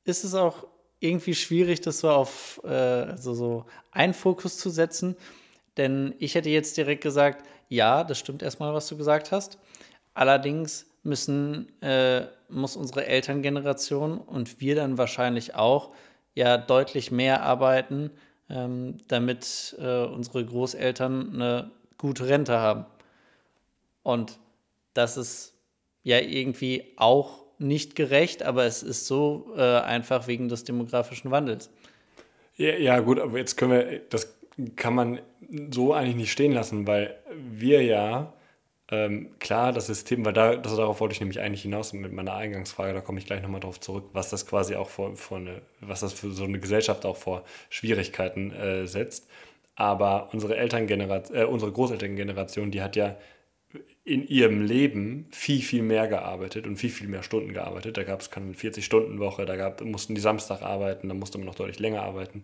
ist 0.04 0.24
es 0.24 0.34
auch 0.34 0.66
irgendwie 1.00 1.36
schwierig, 1.36 1.82
das 1.82 2.00
so 2.00 2.10
auf 2.10 2.64
äh, 2.64 3.16
so, 3.18 3.34
so 3.34 3.66
einen 3.92 4.14
Fokus 4.14 4.58
zu 4.58 4.70
setzen. 4.70 5.16
Denn 5.78 6.16
ich 6.20 6.34
hätte 6.34 6.50
jetzt 6.50 6.78
direkt 6.78 7.04
gesagt, 7.04 7.46
ja, 7.70 8.04
das 8.04 8.18
stimmt 8.18 8.42
erstmal, 8.42 8.74
was 8.74 8.88
du 8.88 8.98
gesagt 8.98 9.32
hast. 9.32 9.60
Allerdings 10.14 10.88
müssen, 11.04 11.70
äh, 11.82 12.26
muss 12.50 12.76
unsere 12.76 13.06
Elterngeneration 13.06 14.18
und 14.18 14.60
wir 14.60 14.76
dann 14.76 14.98
wahrscheinlich 14.98 15.54
auch 15.54 15.92
ja 16.34 16.58
deutlich 16.58 17.12
mehr 17.12 17.44
arbeiten, 17.44 18.10
ähm, 18.50 18.98
damit 19.08 19.76
äh, 19.80 20.04
unsere 20.06 20.44
Großeltern 20.46 21.34
eine 21.34 21.72
gute 21.98 22.28
Rente 22.28 22.58
haben. 22.58 22.86
Und 24.06 24.38
das 24.94 25.18
ist 25.18 25.56
ja 26.04 26.20
irgendwie 26.20 26.94
auch 26.96 27.44
nicht 27.58 27.96
gerecht, 27.96 28.44
aber 28.44 28.66
es 28.66 28.84
ist 28.84 29.08
so 29.08 29.52
äh, 29.58 29.80
einfach 29.80 30.28
wegen 30.28 30.48
des 30.48 30.64
demografischen 30.64 31.32
Wandels. 31.32 31.72
Ja, 32.56 32.76
ja, 32.76 33.00
gut, 33.00 33.20
aber 33.20 33.40
jetzt 33.40 33.58
können 33.58 33.72
wir, 33.72 34.02
das 34.12 34.38
kann 34.76 34.94
man 34.94 35.22
so 35.72 35.92
eigentlich 35.92 36.18
nicht 36.18 36.32
stehen 36.32 36.52
lassen, 36.52 36.86
weil 36.86 37.18
wir 37.36 37.82
ja, 37.82 38.34
ähm, 38.92 39.32
klar, 39.40 39.74
das 39.74 39.88
System, 39.88 40.24
weil 40.24 40.34
da, 40.34 40.56
das, 40.56 40.76
darauf 40.76 41.00
wollte 41.00 41.14
ich 41.14 41.20
nämlich 41.20 41.40
eigentlich 41.40 41.64
hinaus 41.64 41.92
mit 41.92 42.14
meiner 42.14 42.36
Eingangsfrage, 42.36 42.94
da 42.94 43.02
komme 43.02 43.18
ich 43.18 43.26
gleich 43.26 43.42
nochmal 43.42 43.60
drauf 43.60 43.80
zurück, 43.80 44.10
was 44.14 44.30
das 44.30 44.46
quasi 44.46 44.76
auch 44.76 44.90
vor, 44.90 45.16
vor 45.16 45.38
eine, 45.38 45.64
was 45.82 46.02
das 46.02 46.14
für 46.14 46.30
so 46.30 46.44
eine 46.44 46.60
Gesellschaft 46.60 47.08
auch 47.08 47.18
vor 47.18 47.44
Schwierigkeiten 47.72 48.52
äh, 48.52 48.86
setzt. 48.86 49.28
Aber 49.76 50.30
unsere 50.32 50.56
Elterngeneration, 50.58 51.36
äh, 51.36 51.46
unsere 51.46 51.72
Großelterngeneration, 51.72 52.70
die 52.70 52.84
hat 52.84 52.96
ja 52.96 53.18
in 54.06 54.26
ihrem 54.28 54.62
Leben 54.62 55.28
viel, 55.32 55.64
viel 55.64 55.82
mehr 55.82 56.08
gearbeitet 56.08 56.68
und 56.68 56.78
viel, 56.78 56.92
viel 56.92 57.08
mehr 57.08 57.24
Stunden 57.24 57.54
gearbeitet. 57.54 57.98
Da 57.98 58.04
gab 58.04 58.22
es 58.22 58.30
keine 58.30 58.54
40-Stunden-Woche, 58.54 59.46
da 59.46 59.56
gab, 59.56 59.82
mussten 59.82 60.14
die 60.14 60.22
Samstag 60.22 60.62
arbeiten, 60.62 61.10
da 61.10 61.16
musste 61.16 61.40
man 61.40 61.48
noch 61.48 61.56
deutlich 61.56 61.80
länger 61.80 62.04
arbeiten, 62.04 62.44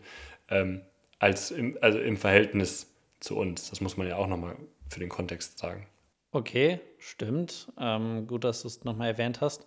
ähm, 0.50 0.82
als 1.20 1.52
im, 1.52 1.78
also 1.80 2.00
im 2.00 2.18
Verhältnis 2.18 2.92
zu 3.20 3.38
uns. 3.38 3.70
Das 3.70 3.80
muss 3.80 3.96
man 3.96 4.08
ja 4.08 4.16
auch 4.16 4.26
nochmal 4.26 4.56
für 4.90 5.00
den 5.00 5.10
Kontext 5.10 5.60
sagen. 5.60 5.86
Okay, 6.32 6.80
stimmt. 6.98 7.72
Ähm, 7.80 8.26
gut, 8.26 8.44
dass 8.44 8.64
du 8.64 8.68
es 8.68 8.84
nochmal 8.84 9.10
erwähnt 9.10 9.40
hast. 9.40 9.64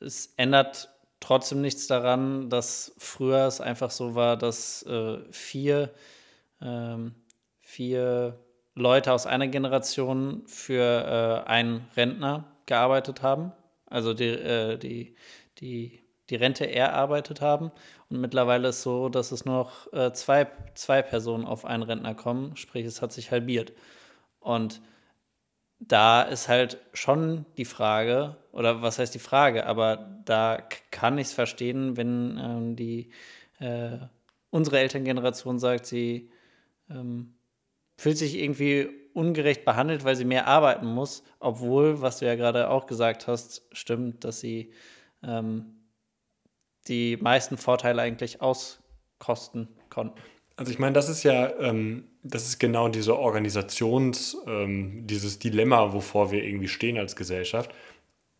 Es 0.00 0.32
ändert 0.38 0.88
trotzdem 1.20 1.60
nichts 1.60 1.88
daran, 1.88 2.48
dass 2.48 2.94
früher 2.96 3.46
es 3.46 3.60
einfach 3.60 3.90
so 3.90 4.14
war, 4.14 4.38
dass 4.38 4.82
äh, 4.84 5.18
vier, 5.30 5.92
ähm, 6.62 7.14
vier 7.60 8.38
Leute 8.76 9.12
aus 9.12 9.26
einer 9.26 9.48
Generation 9.48 10.42
für 10.46 11.44
äh, 11.46 11.48
einen 11.48 11.88
Rentner 11.96 12.44
gearbeitet 12.66 13.22
haben, 13.22 13.52
also 13.86 14.12
die, 14.12 14.26
äh, 14.26 14.76
die, 14.76 15.16
die, 15.58 16.02
die 16.28 16.36
Rente 16.36 16.70
erarbeitet 16.70 17.40
haben. 17.40 17.72
Und 18.10 18.20
mittlerweile 18.20 18.68
ist 18.68 18.76
es 18.76 18.82
so, 18.82 19.08
dass 19.08 19.32
es 19.32 19.46
nur 19.46 19.56
noch 19.56 19.92
äh, 19.94 20.12
zwei, 20.12 20.46
zwei 20.74 21.00
Personen 21.00 21.46
auf 21.46 21.64
einen 21.64 21.82
Rentner 21.82 22.14
kommen, 22.14 22.54
sprich 22.56 22.84
es 22.84 23.00
hat 23.00 23.12
sich 23.12 23.30
halbiert. 23.30 23.72
Und 24.40 24.82
da 25.78 26.22
ist 26.22 26.48
halt 26.48 26.78
schon 26.92 27.46
die 27.56 27.64
Frage, 27.64 28.36
oder 28.52 28.82
was 28.82 28.98
heißt 28.98 29.14
die 29.14 29.18
Frage, 29.18 29.66
aber 29.66 30.20
da 30.26 30.58
kann 30.90 31.16
ich 31.16 31.28
es 31.28 31.32
verstehen, 31.32 31.96
wenn 31.96 32.38
ähm, 32.38 32.76
die 32.76 33.10
äh, 33.58 33.98
unsere 34.50 34.80
Elterngeneration 34.80 35.58
sagt, 35.58 35.86
sie 35.86 36.30
ähm, 36.90 37.35
fühlt 37.96 38.18
sich 38.18 38.36
irgendwie 38.38 38.88
ungerecht 39.14 39.64
behandelt, 39.64 40.04
weil 40.04 40.16
sie 40.16 40.26
mehr 40.26 40.46
arbeiten 40.46 40.86
muss, 40.86 41.22
obwohl, 41.40 42.02
was 42.02 42.18
du 42.18 42.26
ja 42.26 42.34
gerade 42.34 42.68
auch 42.70 42.86
gesagt 42.86 43.26
hast, 43.26 43.62
stimmt, 43.72 44.24
dass 44.24 44.40
sie 44.40 44.72
ähm, 45.22 45.76
die 46.88 47.16
meisten 47.16 47.56
Vorteile 47.56 48.02
eigentlich 48.02 48.42
auskosten 48.42 49.68
konnten. 49.88 50.20
Also 50.56 50.72
ich 50.72 50.78
meine, 50.78 50.92
das 50.92 51.08
ist 51.08 51.22
ja, 51.22 51.58
ähm, 51.60 52.04
das 52.22 52.46
ist 52.46 52.58
genau 52.58 52.88
diese 52.88 53.18
Organisations, 53.18 54.36
ähm, 54.46 55.06
dieses 55.06 55.38
Dilemma, 55.38 55.92
wovor 55.92 56.30
wir 56.30 56.44
irgendwie 56.44 56.68
stehen 56.68 56.98
als 56.98 57.16
Gesellschaft. 57.16 57.74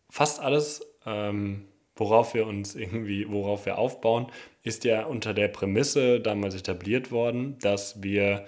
Fast 0.09 0.39
alles, 0.39 0.81
ähm, 1.05 1.65
worauf 1.95 2.33
wir 2.33 2.47
uns 2.47 2.75
irgendwie, 2.75 3.29
worauf 3.29 3.65
wir 3.65 3.77
aufbauen, 3.77 4.27
ist 4.63 4.83
ja 4.83 5.05
unter 5.05 5.33
der 5.33 5.47
Prämisse 5.47 6.19
damals 6.19 6.55
etabliert 6.55 7.11
worden, 7.11 7.57
dass 7.59 8.01
wir 8.01 8.45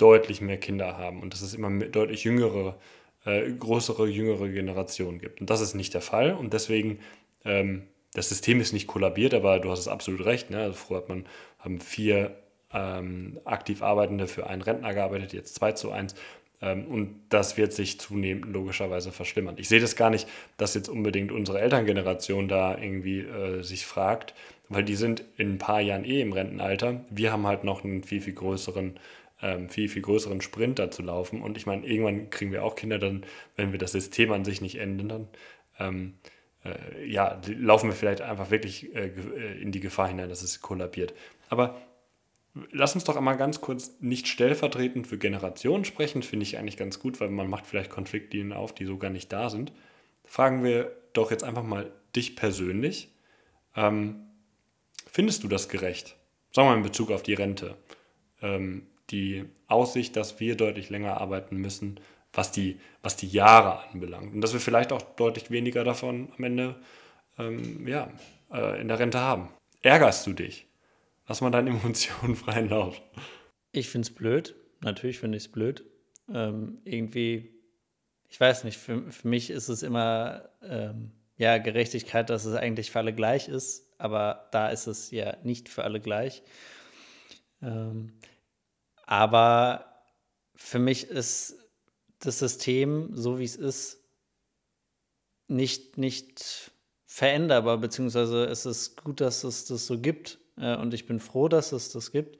deutlich 0.00 0.40
mehr 0.40 0.58
Kinder 0.58 0.96
haben 0.96 1.20
und 1.20 1.34
dass 1.34 1.42
es 1.42 1.54
immer 1.54 1.70
deutlich 1.70 2.24
jüngere, 2.24 2.78
äh, 3.24 3.50
größere, 3.52 4.08
jüngere 4.08 4.48
Generationen 4.48 5.18
gibt. 5.18 5.40
Und 5.40 5.50
das 5.50 5.60
ist 5.60 5.74
nicht 5.74 5.94
der 5.94 6.00
Fall 6.00 6.32
und 6.32 6.52
deswegen, 6.52 7.00
ähm, 7.44 7.82
das 8.14 8.28
System 8.28 8.60
ist 8.60 8.72
nicht 8.72 8.86
kollabiert, 8.86 9.34
aber 9.34 9.60
du 9.60 9.70
hast 9.70 9.78
es 9.78 9.88
absolut 9.88 10.24
recht. 10.24 10.50
Ne? 10.50 10.58
Also 10.58 10.74
früher 10.74 10.98
hat 10.98 11.08
man, 11.08 11.26
haben 11.58 11.80
vier 11.80 12.36
ähm, 12.72 13.38
aktiv 13.44 13.82
Arbeitende 13.82 14.26
für 14.26 14.46
einen 14.46 14.62
Rentner 14.62 14.94
gearbeitet, 14.94 15.32
jetzt 15.32 15.54
zwei 15.54 15.72
zu 15.72 15.90
eins. 15.90 16.14
Ähm, 16.62 16.86
und 16.86 17.20
das 17.28 17.56
wird 17.56 17.72
sich 17.72 17.98
zunehmend 18.00 18.46
logischerweise 18.52 19.12
verschlimmern. 19.12 19.56
Ich 19.58 19.68
sehe 19.68 19.80
das 19.80 19.96
gar 19.96 20.10
nicht, 20.10 20.28
dass 20.56 20.74
jetzt 20.74 20.88
unbedingt 20.88 21.32
unsere 21.32 21.60
Elterngeneration 21.60 22.48
da 22.48 22.76
irgendwie 22.76 23.20
äh, 23.20 23.62
sich 23.62 23.86
fragt, 23.86 24.34
weil 24.68 24.84
die 24.84 24.96
sind 24.96 25.24
in 25.36 25.54
ein 25.54 25.58
paar 25.58 25.80
Jahren 25.80 26.04
eh 26.04 26.20
im 26.20 26.32
Rentenalter. 26.32 27.04
Wir 27.10 27.32
haben 27.32 27.46
halt 27.46 27.64
noch 27.64 27.84
einen 27.84 28.04
viel, 28.04 28.20
viel 28.20 28.34
größeren 28.34 28.98
ähm, 29.42 29.68
viel, 29.68 29.88
viel 29.88 30.02
größeren 30.02 30.40
Sprint 30.40 30.78
da 30.78 30.90
zu 30.90 31.02
laufen. 31.02 31.42
Und 31.42 31.56
ich 31.56 31.66
meine, 31.66 31.86
irgendwann 31.86 32.30
kriegen 32.30 32.52
wir 32.52 32.64
auch 32.64 32.74
Kinder, 32.74 32.98
dann, 32.98 33.24
wenn 33.56 33.72
wir 33.72 33.78
das 33.78 33.92
System 33.92 34.32
an 34.32 34.44
sich 34.44 34.60
nicht 34.60 34.76
ändern, 34.76 35.28
ähm, 35.78 36.14
äh, 36.64 37.06
ja, 37.06 37.40
laufen 37.46 37.88
wir 37.88 37.96
vielleicht 37.96 38.20
einfach 38.20 38.50
wirklich 38.50 38.94
äh, 38.94 39.08
äh, 39.08 39.60
in 39.60 39.72
die 39.72 39.80
Gefahr 39.80 40.08
hinein, 40.08 40.28
dass 40.28 40.42
es 40.42 40.60
kollabiert. 40.60 41.14
Aber 41.48 41.80
lass 42.70 42.94
uns 42.94 43.04
doch 43.04 43.16
einmal 43.16 43.36
ganz 43.36 43.60
kurz 43.60 43.96
nicht 44.00 44.28
stellvertretend 44.28 45.06
für 45.06 45.18
Generationen 45.18 45.84
sprechen, 45.84 46.22
finde 46.22 46.44
ich 46.44 46.58
eigentlich 46.58 46.76
ganz 46.76 46.98
gut, 46.98 47.20
weil 47.20 47.30
man 47.30 47.48
macht 47.48 47.66
vielleicht 47.66 47.90
Konfliktlinien 47.90 48.52
auf, 48.52 48.74
die 48.74 48.84
so 48.84 48.98
gar 48.98 49.10
nicht 49.10 49.32
da 49.32 49.48
sind. 49.48 49.72
Fragen 50.24 50.62
wir 50.62 50.96
doch 51.12 51.30
jetzt 51.30 51.44
einfach 51.44 51.64
mal 51.64 51.90
dich 52.14 52.36
persönlich. 52.36 53.14
Ähm, 53.74 54.26
findest 55.10 55.42
du 55.44 55.48
das 55.48 55.68
gerecht? 55.68 56.16
Sagen 56.52 56.66
wir 56.66 56.72
mal 56.72 56.76
in 56.76 56.82
Bezug 56.82 57.10
auf 57.10 57.22
die 57.22 57.34
Rente. 57.34 57.76
Ähm, 58.42 58.86
die 59.10 59.44
Aussicht, 59.66 60.16
dass 60.16 60.40
wir 60.40 60.56
deutlich 60.56 60.90
länger 60.90 61.20
arbeiten 61.20 61.56
müssen, 61.56 62.00
was 62.32 62.52
die, 62.52 62.78
was 63.02 63.16
die 63.16 63.28
Jahre 63.28 63.88
anbelangt. 63.90 64.34
Und 64.34 64.40
dass 64.40 64.52
wir 64.52 64.60
vielleicht 64.60 64.92
auch 64.92 65.02
deutlich 65.02 65.50
weniger 65.50 65.84
davon 65.84 66.32
am 66.36 66.44
Ende 66.44 66.76
ähm, 67.38 67.86
ja, 67.86 68.10
äh, 68.52 68.80
in 68.80 68.88
der 68.88 68.98
Rente 68.98 69.18
haben. 69.20 69.48
Ärgerst 69.82 70.26
du 70.26 70.32
dich? 70.32 70.66
Lass 71.26 71.40
mal 71.40 71.50
deine 71.50 71.70
Emotionen 71.84 72.36
freien 72.36 72.68
Lauf. 72.68 73.00
Ich 73.72 73.88
finde 73.88 74.06
es 74.06 74.14
blöd. 74.14 74.54
Natürlich 74.80 75.18
finde 75.18 75.38
ich 75.38 75.44
es 75.44 75.52
blöd. 75.52 75.84
Ähm, 76.32 76.80
irgendwie, 76.84 77.50
ich 78.28 78.38
weiß 78.40 78.64
nicht, 78.64 78.78
für, 78.78 79.10
für 79.10 79.28
mich 79.28 79.50
ist 79.50 79.68
es 79.68 79.82
immer 79.82 80.48
ähm, 80.62 81.12
ja, 81.36 81.58
Gerechtigkeit, 81.58 82.30
dass 82.30 82.44
es 82.44 82.54
eigentlich 82.54 82.90
für 82.90 82.98
alle 83.00 83.14
gleich 83.14 83.48
ist, 83.48 83.94
aber 83.98 84.48
da 84.52 84.68
ist 84.68 84.86
es 84.86 85.10
ja 85.10 85.36
nicht 85.42 85.68
für 85.68 85.84
alle 85.84 86.00
gleich. 86.00 86.42
Ähm, 87.62 88.12
aber 89.10 89.86
für 90.54 90.78
mich 90.78 91.10
ist 91.10 91.58
das 92.20 92.38
System, 92.38 93.10
so 93.12 93.40
wie 93.40 93.44
es 93.44 93.56
ist, 93.56 94.04
nicht, 95.48 95.98
nicht 95.98 96.70
veränderbar, 97.06 97.78
beziehungsweise 97.78 98.44
es 98.44 98.66
ist 98.66 99.02
gut, 99.02 99.20
dass 99.20 99.42
es 99.42 99.64
das 99.64 99.88
so 99.88 99.98
gibt. 99.98 100.38
Äh, 100.56 100.76
und 100.76 100.94
ich 100.94 101.06
bin 101.06 101.18
froh, 101.18 101.48
dass 101.48 101.72
es 101.72 101.90
das 101.90 102.12
gibt. 102.12 102.38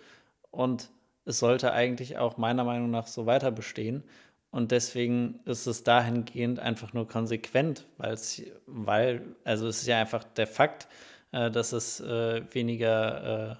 Und 0.52 0.90
es 1.24 1.40
sollte 1.40 1.72
eigentlich 1.72 2.18
auch 2.18 2.36
meiner 2.36 2.62
Meinung 2.62 2.88
nach 2.88 3.08
so 3.08 3.26
weiter 3.26 3.50
bestehen. 3.50 4.04
Und 4.52 4.70
deswegen 4.70 5.40
ist 5.46 5.66
es 5.66 5.82
dahingehend 5.82 6.60
einfach 6.60 6.92
nur 6.92 7.08
konsequent, 7.08 7.88
weil's, 7.96 8.42
weil, 8.66 9.34
also 9.42 9.66
es 9.66 9.80
ist 9.80 9.88
ja 9.88 10.00
einfach 10.00 10.22
der 10.22 10.46
Fakt, 10.46 10.86
äh, 11.32 11.50
dass 11.50 11.72
es 11.72 11.98
äh, 11.98 12.42
weniger 12.54 13.58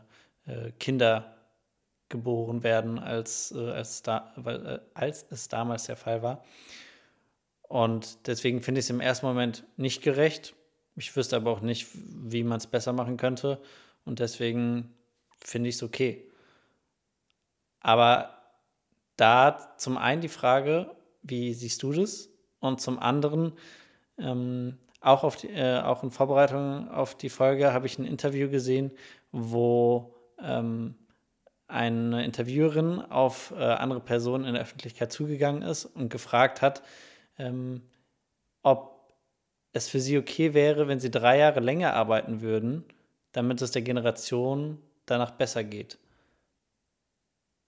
Kinder 0.80 1.39
geboren 2.10 2.62
werden, 2.62 2.98
als, 2.98 3.52
äh, 3.52 3.70
als, 3.70 4.02
da, 4.02 4.32
weil, 4.36 4.66
äh, 4.66 4.80
als 4.94 5.24
es 5.30 5.48
damals 5.48 5.84
der 5.84 5.96
Fall 5.96 6.22
war. 6.22 6.44
Und 7.62 8.26
deswegen 8.26 8.60
finde 8.60 8.80
ich 8.80 8.86
es 8.86 8.90
im 8.90 9.00
ersten 9.00 9.26
Moment 9.26 9.64
nicht 9.76 10.02
gerecht. 10.02 10.54
Ich 10.96 11.14
wüsste 11.16 11.36
aber 11.36 11.52
auch 11.52 11.60
nicht, 11.60 11.88
wie 11.94 12.42
man 12.42 12.58
es 12.58 12.66
besser 12.66 12.92
machen 12.92 13.16
könnte. 13.16 13.62
Und 14.04 14.18
deswegen 14.18 14.92
finde 15.38 15.68
ich 15.68 15.76
es 15.76 15.82
okay. 15.82 16.28
Aber 17.80 18.36
da 19.16 19.74
zum 19.78 19.96
einen 19.96 20.20
die 20.20 20.28
Frage, 20.28 20.90
wie 21.22 21.54
siehst 21.54 21.82
du 21.82 21.92
das? 21.92 22.28
Und 22.58 22.80
zum 22.80 22.98
anderen, 22.98 23.52
ähm, 24.18 24.78
auch, 25.00 25.24
auf 25.24 25.36
die, 25.36 25.48
äh, 25.48 25.80
auch 25.80 26.02
in 26.02 26.10
Vorbereitung 26.10 26.88
auf 26.90 27.16
die 27.16 27.30
Folge 27.30 27.72
habe 27.72 27.86
ich 27.86 27.98
ein 27.98 28.04
Interview 28.04 28.50
gesehen, 28.50 28.90
wo 29.32 30.14
ähm, 30.42 30.94
eine 31.70 32.24
Interviewerin 32.24 33.00
auf 33.00 33.52
äh, 33.56 33.62
andere 33.62 34.00
Personen 34.00 34.44
in 34.44 34.54
der 34.54 34.62
Öffentlichkeit 34.62 35.12
zugegangen 35.12 35.62
ist 35.62 35.84
und 35.84 36.10
gefragt 36.10 36.62
hat, 36.62 36.82
ähm, 37.38 37.82
ob 38.62 39.14
es 39.72 39.88
für 39.88 40.00
sie 40.00 40.18
okay 40.18 40.54
wäre, 40.54 40.88
wenn 40.88 41.00
sie 41.00 41.10
drei 41.10 41.38
Jahre 41.38 41.60
länger 41.60 41.94
arbeiten 41.94 42.40
würden, 42.40 42.84
damit 43.32 43.62
es 43.62 43.70
der 43.70 43.82
Generation 43.82 44.78
danach 45.06 45.30
besser 45.32 45.64
geht. 45.64 45.98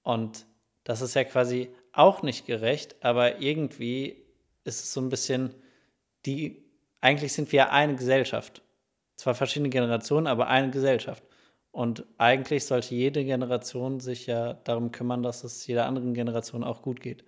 Und 0.03 0.47
das 0.85 1.01
ist 1.01 1.15
ja 1.15 1.25
quasi 1.25 1.71
auch 1.93 2.23
nicht 2.23 2.47
gerecht, 2.47 2.97
aber 3.05 3.41
irgendwie 3.41 4.25
ist 4.65 4.83
es 4.83 4.93
so 4.93 5.01
ein 5.01 5.09
bisschen 5.09 5.55
die, 6.27 6.65
eigentlich 7.01 7.33
sind 7.33 7.53
wir 7.53 7.73
eine 7.73 7.97
Gesellschaft. 7.97 8.63
Zwar 9.17 9.35
verschiedene 9.35 9.71
Generationen, 9.71 10.27
aber 10.27 10.49
eine 10.49 10.71
Gesellschaft. 10.71 11.23
Und 11.73 12.05
eigentlich 12.19 12.67
sollte 12.67 12.95
jede 12.95 13.25
Generation 13.25 13.99
sich 13.99 14.27
ja 14.27 14.53
darum 14.53 14.93
kümmern, 14.93 15.23
dass 15.23 15.43
es 15.43 15.67
jeder 15.67 15.87
anderen 15.87 16.13
Generation 16.13 16.63
auch 16.63 16.83
gut 16.83 17.01
geht. 17.01 17.25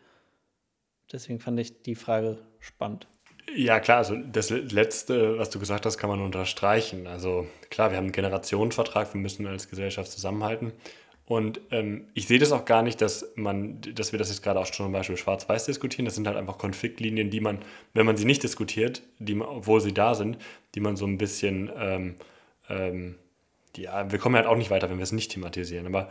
Deswegen 1.11 1.41
fand 1.41 1.59
ich 1.59 1.83
die 1.83 1.95
Frage 1.95 2.39
spannend. 2.61 3.09
Ja, 3.55 3.81
klar, 3.81 3.99
also 3.99 4.17
das 4.17 4.51
Letzte, 4.51 5.39
was 5.39 5.51
du 5.51 5.59
gesagt 5.59 5.87
hast, 5.87 5.99
kann 5.99 6.11
man 6.11 6.21
unterstreichen. 6.21 7.07
Also 7.07 7.47
klar, 7.71 7.91
wir 7.91 7.97
haben 7.97 8.05
einen 8.05 8.13
Generationenvertrag, 8.13 9.13
wir 9.13 9.21
müssen 9.21 9.47
als 9.47 9.69
Gesellschaft 9.69 10.11
zusammenhalten. 10.11 10.73
Und 11.27 11.61
ähm, 11.71 12.09
ich 12.13 12.27
sehe 12.27 12.39
das 12.39 12.53
auch 12.53 12.67
gar 12.67 12.83
nicht, 12.83 13.01
dass 13.01 13.33
man, 13.35 13.81
dass 13.95 14.13
wir 14.13 14.19
das 14.19 14.29
jetzt 14.29 14.43
gerade 14.43 14.61
auch 14.61 14.67
schon 14.67 14.87
zum 14.87 14.93
Beispiel 14.93 15.17
schwarz-weiß 15.17 15.65
diskutieren. 15.67 16.05
Das 16.05 16.17
sind 16.17 16.27
halt 16.27 16.37
einfach 16.37 16.59
Konfliktlinien, 16.59 17.31
die 17.31 17.41
man, 17.41 17.61
wenn 17.95 18.05
man 18.05 18.17
sie 18.17 18.27
nicht 18.27 18.43
diskutiert, 18.43 19.03
die 19.19 19.41
obwohl 19.41 19.81
sie 19.81 19.95
da 19.95 20.15
sind, 20.15 20.37
die 20.75 20.81
man 20.81 20.97
so 20.97 21.07
ein 21.07 21.17
bisschen, 21.17 21.71
ähm, 21.79 22.15
ähm, 22.69 23.15
ja, 23.77 24.11
wir 24.11 24.19
kommen 24.19 24.37
halt 24.37 24.47
auch 24.47 24.57
nicht 24.57 24.71
weiter, 24.71 24.91
wenn 24.91 24.99
wir 24.99 25.03
es 25.05 25.13
nicht 25.13 25.33
thematisieren. 25.33 25.87
Aber 25.87 26.11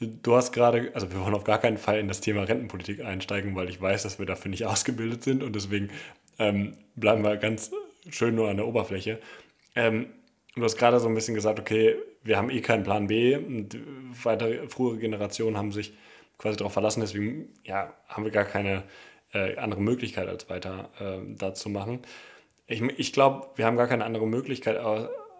du 0.00 0.34
hast 0.34 0.52
gerade, 0.52 0.90
also 0.94 1.10
wir 1.12 1.20
wollen 1.20 1.34
auf 1.34 1.44
gar 1.44 1.58
keinen 1.58 1.78
Fall 1.78 1.98
in 1.98 2.08
das 2.08 2.20
Thema 2.20 2.42
Rentenpolitik 2.42 3.04
einsteigen, 3.04 3.54
weil 3.54 3.68
ich 3.68 3.80
weiß, 3.80 4.02
dass 4.02 4.18
wir 4.18 4.26
dafür 4.26 4.50
nicht 4.50 4.66
ausgebildet 4.66 5.22
sind 5.22 5.42
und 5.42 5.54
deswegen 5.54 5.90
ähm, 6.38 6.76
bleiben 6.96 7.22
wir 7.22 7.36
ganz 7.36 7.70
schön 8.10 8.34
nur 8.34 8.48
an 8.48 8.56
der 8.56 8.66
Oberfläche. 8.66 9.20
Ähm, 9.74 10.06
du 10.54 10.64
hast 10.64 10.76
gerade 10.76 11.00
so 11.00 11.08
ein 11.08 11.14
bisschen 11.14 11.34
gesagt, 11.34 11.58
okay, 11.60 11.96
wir 12.24 12.36
haben 12.36 12.50
eh 12.50 12.60
keinen 12.60 12.84
Plan 12.84 13.06
B 13.06 13.36
und 13.36 13.76
weitere 14.22 14.68
frühere 14.68 14.98
Generationen 14.98 15.56
haben 15.56 15.72
sich 15.72 15.92
quasi 16.38 16.56
darauf 16.56 16.72
verlassen, 16.72 17.00
deswegen 17.00 17.48
ja, 17.64 17.94
haben 18.08 18.24
wir 18.24 18.32
gar 18.32 18.44
keine 18.44 18.82
äh, 19.32 19.56
andere 19.56 19.80
Möglichkeit, 19.80 20.28
als 20.28 20.48
weiter 20.50 20.90
äh, 21.00 21.36
da 21.36 21.54
zu 21.54 21.68
machen. 21.68 22.00
Ich, 22.66 22.82
ich 22.82 23.12
glaube, 23.12 23.48
wir 23.56 23.66
haben 23.66 23.76
gar 23.76 23.86
keine 23.86 24.04
andere 24.04 24.26
Möglichkeit, 24.26 24.76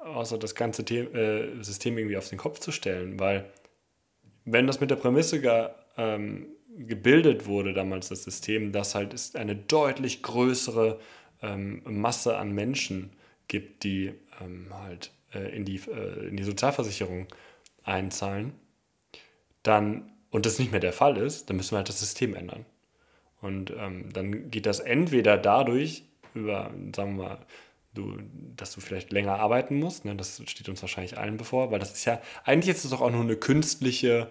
außer 0.02 0.38
das 0.38 0.54
ganze 0.54 0.85
The 0.87 0.99
äh, 0.99 1.62
System 1.62 1.99
irgendwie 1.99 2.16
auf 2.16 2.28
den 2.28 2.38
Kopf 2.38 2.59
zu 2.59 2.73
stellen, 2.73 3.18
weil 3.18 3.50
wenn 4.44 4.66
das 4.66 4.80
mit 4.80 4.90
der 4.90 4.97
Prämisse 4.97 5.40
gar, 5.40 5.75
ähm, 5.97 6.47
gebildet 6.76 7.47
wurde 7.47 7.75
damals, 7.75 8.09
das 8.09 8.25
System, 8.25 8.73
dass 8.73 8.94
halt 8.94 9.14
es 9.14 9.35
eine 9.35 9.54
deutlich 9.54 10.23
größere 10.23 10.99
ähm, 11.42 11.82
Masse 11.85 12.37
an 12.38 12.52
Menschen 12.52 13.11
gibt, 13.49 13.85
die 13.85 14.14
ähm, 14.40 14.68
halt 14.73 15.12
äh, 15.35 15.54
in, 15.54 15.64
die, 15.64 15.76
äh, 15.76 16.28
in 16.28 16.37
die 16.37 16.44
Sozialversicherung 16.44 17.26
einzahlen, 17.85 18.52
dann, 19.62 20.12
und 20.30 20.47
das 20.47 20.59
nicht 20.59 20.71
mehr 20.71 20.80
der 20.80 20.92
Fall 20.92 21.16
ist, 21.16 21.49
dann 21.49 21.56
müssen 21.56 21.73
wir 21.73 21.78
halt 21.78 21.88
das 21.88 22.00
System 22.00 22.35
ändern. 22.35 22.64
Und 23.40 23.73
ähm, 23.76 24.12
dann 24.12 24.50
geht 24.50 24.66
das 24.66 24.80
entweder 24.80 25.37
dadurch, 25.37 26.04
über, 26.35 26.71
sagen 26.94 27.16
wir 27.16 27.25
mal, 27.25 27.38
du, 27.95 28.17
dass 28.57 28.73
du 28.73 28.81
vielleicht 28.81 29.13
länger 29.13 29.39
arbeiten 29.39 29.79
musst, 29.79 30.05
ne, 30.05 30.15
das 30.15 30.43
steht 30.47 30.69
uns 30.69 30.83
wahrscheinlich 30.83 31.19
allen 31.19 31.37
bevor, 31.37 31.71
weil 31.71 31.79
das 31.79 31.93
ist 31.93 32.05
ja, 32.05 32.21
eigentlich 32.45 32.75
es 32.75 32.89
doch 32.89 33.01
auch 33.01 33.11
nur 33.11 33.23
eine 33.23 33.37
künstliche 33.37 34.29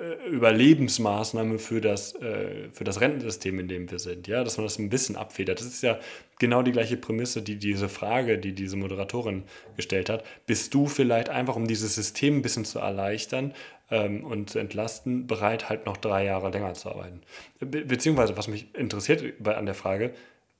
äh, 0.00 0.28
Überlebensmaßnahme 0.28 1.58
für 1.58 1.80
das, 1.80 2.14
äh, 2.16 2.68
für 2.72 2.84
das 2.84 3.00
Rentensystem, 3.00 3.58
in 3.58 3.68
dem 3.68 3.90
wir 3.90 3.98
sind, 3.98 4.28
ja, 4.28 4.44
dass 4.44 4.56
man 4.56 4.66
das 4.66 4.78
ein 4.78 4.90
bisschen 4.90 5.16
abfedert. 5.16 5.58
Das 5.58 5.66
ist 5.66 5.82
ja 5.82 5.98
genau 6.38 6.62
die 6.62 6.72
gleiche 6.72 6.96
Prämisse, 6.96 7.42
die 7.42 7.56
diese 7.56 7.88
Frage, 7.88 8.38
die 8.38 8.52
diese 8.52 8.76
Moderatorin 8.76 9.44
gestellt 9.76 10.08
hat. 10.08 10.24
Bist 10.46 10.72
du 10.74 10.86
vielleicht 10.86 11.30
einfach, 11.30 11.56
um 11.56 11.66
dieses 11.66 11.94
System 11.94 12.38
ein 12.38 12.42
bisschen 12.42 12.64
zu 12.64 12.78
erleichtern 12.78 13.54
ähm, 13.90 14.24
und 14.24 14.50
zu 14.50 14.58
entlasten, 14.58 15.26
bereit, 15.26 15.68
halt 15.68 15.86
noch 15.86 15.96
drei 15.96 16.24
Jahre 16.24 16.50
länger 16.50 16.74
zu 16.74 16.90
arbeiten? 16.90 17.20
Be 17.58 17.84
beziehungsweise, 17.84 18.36
was 18.36 18.46
mich 18.46 18.74
interessiert 18.74 19.42
bei, 19.42 19.56
an 19.56 19.66
der 19.66 19.74
Frage, 19.74 20.14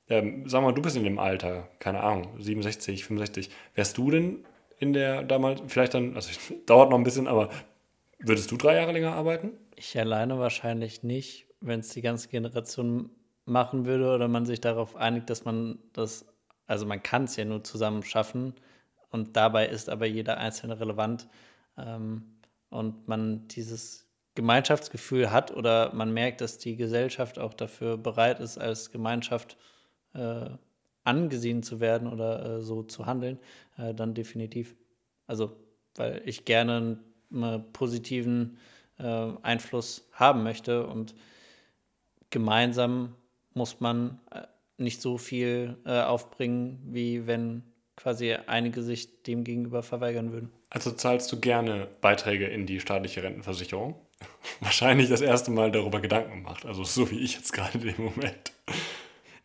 ähm, 0.09 0.47
sag 0.47 0.61
mal, 0.63 0.73
du 0.73 0.81
bist 0.81 0.95
in 0.95 1.03
dem 1.03 1.19
Alter, 1.19 1.67
keine 1.79 2.01
Ahnung, 2.01 2.27
67, 2.39 3.05
65, 3.05 3.49
wärst 3.75 3.97
du 3.97 4.11
denn 4.11 4.45
in 4.79 4.93
der 4.93 5.23
damals, 5.23 5.61
vielleicht 5.67 5.93
dann, 5.93 6.15
also 6.15 6.31
dauert 6.65 6.89
noch 6.89 6.97
ein 6.97 7.03
bisschen, 7.03 7.27
aber 7.27 7.49
Würdest 8.19 8.51
du 8.51 8.57
drei 8.57 8.75
Jahre 8.75 8.91
länger 8.91 9.13
arbeiten? 9.13 9.53
Ich 9.77 9.97
alleine 9.97 10.39
wahrscheinlich 10.39 11.03
nicht, 11.03 11.47
wenn 11.61 11.79
es 11.79 11.89
die 11.89 12.01
ganze 12.01 12.27
Generation 12.27 13.09
machen 13.45 13.85
würde 13.85 14.13
oder 14.13 14.27
man 14.27 14.45
sich 14.45 14.59
darauf 14.59 14.97
einigt, 14.97 15.29
dass 15.29 15.45
man 15.45 15.79
das, 15.93 16.25
also 16.67 16.85
man 16.85 17.01
kann 17.01 17.23
es 17.23 17.37
ja 17.37 17.45
nur 17.45 17.63
zusammen 17.63 18.03
schaffen 18.03 18.55
und 19.09 19.37
dabei 19.37 19.67
ist 19.67 19.89
aber 19.89 20.05
jeder 20.05 20.37
Einzelne 20.37 20.79
relevant 20.79 21.29
ähm, 21.77 22.39
und 22.69 23.07
man 23.07 23.47
dieses 23.47 24.05
Gemeinschaftsgefühl 24.35 25.31
hat 25.31 25.55
oder 25.55 25.93
man 25.93 26.13
merkt, 26.13 26.41
dass 26.41 26.57
die 26.57 26.75
Gesellschaft 26.75 27.39
auch 27.39 27.53
dafür 27.53 27.97
bereit 27.97 28.41
ist, 28.41 28.57
als 28.57 28.91
Gemeinschaft 28.91 29.57
äh, 30.13 30.49
angesehen 31.03 31.63
zu 31.63 31.79
werden 31.79 32.07
oder 32.07 32.57
äh, 32.57 32.61
so 32.61 32.83
zu 32.83 33.05
handeln, 33.05 33.39
äh, 33.77 33.93
dann 33.93 34.13
definitiv. 34.13 34.75
Also, 35.27 35.55
weil 35.95 36.21
ich 36.25 36.45
gerne 36.45 36.99
positiven 37.73 38.57
äh, 38.97 39.27
Einfluss 39.41 40.07
haben 40.13 40.43
möchte. 40.43 40.85
Und 40.87 41.15
gemeinsam 42.29 43.15
muss 43.53 43.79
man 43.79 44.19
äh, 44.31 44.43
nicht 44.77 45.01
so 45.01 45.17
viel 45.17 45.77
äh, 45.85 46.01
aufbringen, 46.01 46.79
wie 46.85 47.27
wenn 47.27 47.63
quasi 47.95 48.33
einige 48.33 48.81
sich 48.81 49.23
dem 49.23 49.43
gegenüber 49.43 49.83
verweigern 49.83 50.31
würden. 50.31 50.51
Also 50.69 50.91
zahlst 50.91 51.31
du 51.31 51.39
gerne 51.39 51.87
Beiträge 52.01 52.47
in 52.47 52.65
die 52.65 52.79
staatliche 52.79 53.23
Rentenversicherung? 53.23 53.95
Wahrscheinlich 54.61 55.09
das 55.09 55.21
erste 55.21 55.51
Mal 55.51 55.71
darüber 55.71 55.99
Gedanken 55.99 56.43
gemacht, 56.43 56.65
also 56.65 56.83
so 56.83 57.09
wie 57.11 57.19
ich 57.19 57.35
jetzt 57.35 57.51
gerade 57.51 57.77
dem 57.77 57.95
Moment. 57.97 58.53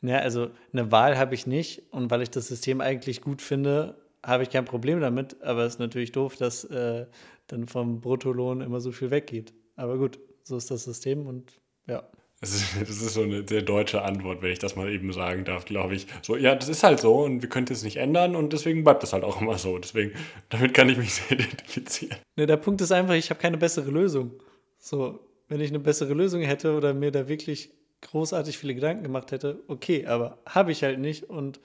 Ja, 0.04 0.18
also 0.18 0.50
eine 0.72 0.92
Wahl 0.92 1.16
habe 1.16 1.34
ich 1.34 1.46
nicht 1.46 1.82
und 1.90 2.10
weil 2.10 2.22
ich 2.22 2.30
das 2.30 2.48
System 2.48 2.80
eigentlich 2.80 3.22
gut 3.22 3.40
finde, 3.40 3.96
habe 4.22 4.42
ich 4.42 4.50
kein 4.50 4.64
Problem 4.66 5.00
damit, 5.00 5.42
aber 5.42 5.64
es 5.64 5.74
ist 5.74 5.78
natürlich 5.78 6.12
doof, 6.12 6.36
dass 6.36 6.64
äh, 6.64 7.06
dann 7.46 7.66
vom 7.66 8.00
Bruttolohn 8.00 8.60
immer 8.60 8.80
so 8.80 8.92
viel 8.92 9.10
weggeht. 9.10 9.54
Aber 9.76 9.96
gut, 9.96 10.18
so 10.42 10.56
ist 10.56 10.70
das 10.70 10.84
System 10.84 11.26
und 11.26 11.58
ja. 11.86 12.06
Das 12.40 12.54
ist, 12.54 12.76
das 12.80 12.90
ist 12.90 13.14
so 13.14 13.22
eine 13.22 13.46
sehr 13.48 13.62
deutsche 13.62 14.02
Antwort, 14.02 14.42
wenn 14.42 14.52
ich 14.52 14.58
das 14.58 14.76
mal 14.76 14.90
eben 14.90 15.10
sagen 15.12 15.46
darf, 15.46 15.64
glaube 15.64 15.94
ich. 15.94 16.06
So, 16.20 16.36
ja, 16.36 16.54
das 16.54 16.68
ist 16.68 16.82
halt 16.82 17.00
so 17.00 17.24
und 17.24 17.40
wir 17.40 17.48
können 17.48 17.66
es 17.70 17.82
nicht 17.82 17.96
ändern 17.96 18.36
und 18.36 18.52
deswegen 18.52 18.84
bleibt 18.84 19.02
das 19.02 19.14
halt 19.14 19.24
auch 19.24 19.40
immer 19.40 19.56
so. 19.56 19.78
Deswegen, 19.78 20.12
damit 20.50 20.74
kann 20.74 20.90
ich 20.90 20.98
mich 20.98 21.14
sehr 21.14 21.32
identifizieren. 21.38 22.18
Ne, 22.36 22.46
der 22.46 22.58
Punkt 22.58 22.82
ist 22.82 22.92
einfach, 22.92 23.14
ich 23.14 23.30
habe 23.30 23.40
keine 23.40 23.56
bessere 23.56 23.90
Lösung. 23.90 24.32
So, 24.78 25.20
wenn 25.48 25.60
ich 25.60 25.70
eine 25.70 25.80
bessere 25.80 26.12
Lösung 26.12 26.42
hätte 26.42 26.76
oder 26.76 26.92
mir 26.92 27.10
da 27.10 27.26
wirklich 27.26 27.72
großartig 28.04 28.58
viele 28.58 28.74
Gedanken 28.74 29.02
gemacht 29.02 29.32
hätte, 29.32 29.62
okay, 29.68 30.06
aber 30.06 30.38
habe 30.46 30.72
ich 30.72 30.82
halt 30.82 30.98
nicht 30.98 31.24
und 31.24 31.60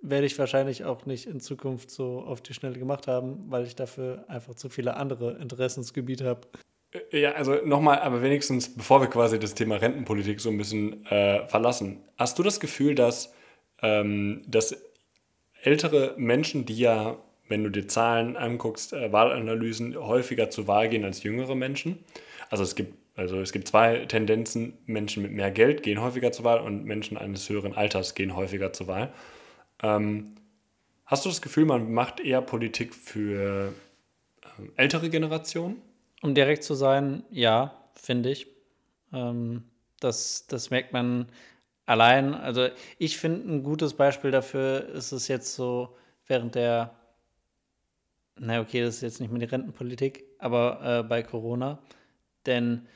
werde 0.00 0.26
ich 0.26 0.38
wahrscheinlich 0.38 0.84
auch 0.84 1.06
nicht 1.06 1.26
in 1.26 1.40
Zukunft 1.40 1.90
so 1.90 2.20
auf 2.20 2.42
die 2.42 2.54
Schnelle 2.54 2.78
gemacht 2.78 3.06
haben, 3.06 3.44
weil 3.48 3.64
ich 3.64 3.74
dafür 3.74 4.24
einfach 4.28 4.54
zu 4.54 4.68
viele 4.68 4.96
andere 4.96 5.32
Interessensgebiete 5.38 6.26
habe. 6.26 6.42
Äh, 7.12 7.20
ja, 7.20 7.32
also 7.32 7.56
nochmal, 7.64 8.00
aber 8.00 8.22
wenigstens, 8.22 8.74
bevor 8.74 9.00
wir 9.00 9.08
quasi 9.08 9.38
das 9.38 9.54
Thema 9.54 9.76
Rentenpolitik 9.76 10.40
so 10.40 10.50
ein 10.50 10.58
bisschen 10.58 11.04
äh, 11.06 11.46
verlassen, 11.46 12.02
hast 12.18 12.38
du 12.38 12.42
das 12.42 12.60
Gefühl, 12.60 12.94
dass, 12.94 13.32
ähm, 13.82 14.42
dass 14.46 14.76
ältere 15.62 16.14
Menschen, 16.18 16.66
die 16.66 16.76
ja, 16.76 17.16
wenn 17.48 17.64
du 17.64 17.70
dir 17.70 17.88
Zahlen 17.88 18.36
anguckst, 18.36 18.92
äh, 18.92 19.10
Wahlanalysen, 19.10 19.96
häufiger 19.96 20.50
zur 20.50 20.66
Wahl 20.66 20.88
gehen 20.90 21.04
als 21.04 21.22
jüngere 21.22 21.54
Menschen? 21.54 22.04
Also 22.50 22.62
es 22.62 22.74
gibt 22.74 22.94
also 23.16 23.40
es 23.40 23.52
gibt 23.52 23.68
zwei 23.68 24.06
Tendenzen, 24.06 24.76
Menschen 24.86 25.22
mit 25.22 25.32
mehr 25.32 25.50
Geld 25.50 25.82
gehen 25.82 26.00
häufiger 26.00 26.32
zur 26.32 26.44
Wahl 26.44 26.60
und 26.60 26.84
Menschen 26.84 27.16
eines 27.16 27.48
höheren 27.48 27.74
Alters 27.74 28.14
gehen 28.14 28.34
häufiger 28.34 28.72
zur 28.72 28.88
Wahl. 28.88 29.12
Ähm, 29.82 30.34
hast 31.06 31.24
du 31.24 31.28
das 31.28 31.40
Gefühl, 31.40 31.64
man 31.64 31.92
macht 31.92 32.18
eher 32.18 32.42
Politik 32.42 32.94
für 32.94 33.72
ähm, 34.58 34.72
ältere 34.76 35.10
Generationen? 35.10 35.80
Um 36.22 36.34
direkt 36.34 36.64
zu 36.64 36.74
sein, 36.74 37.22
ja, 37.30 37.88
finde 37.94 38.30
ich. 38.30 38.48
Ähm, 39.12 39.64
das, 40.00 40.46
das 40.48 40.70
merkt 40.70 40.92
man 40.92 41.26
allein. 41.86 42.34
Also 42.34 42.68
ich 42.98 43.18
finde 43.18 43.48
ein 43.48 43.62
gutes 43.62 43.94
Beispiel 43.94 44.32
dafür 44.32 44.88
ist 44.88 45.12
es 45.12 45.28
jetzt 45.28 45.54
so 45.54 45.96
während 46.26 46.54
der, 46.54 46.94
na 48.36 48.60
okay, 48.60 48.80
das 48.80 48.96
ist 48.96 49.02
jetzt 49.02 49.20
nicht 49.20 49.30
mehr 49.30 49.40
die 49.40 49.46
Rentenpolitik, 49.46 50.24
aber 50.38 50.80
äh, 51.00 51.02
bei 51.02 51.22
Corona. 51.22 51.78
Denn 52.46 52.86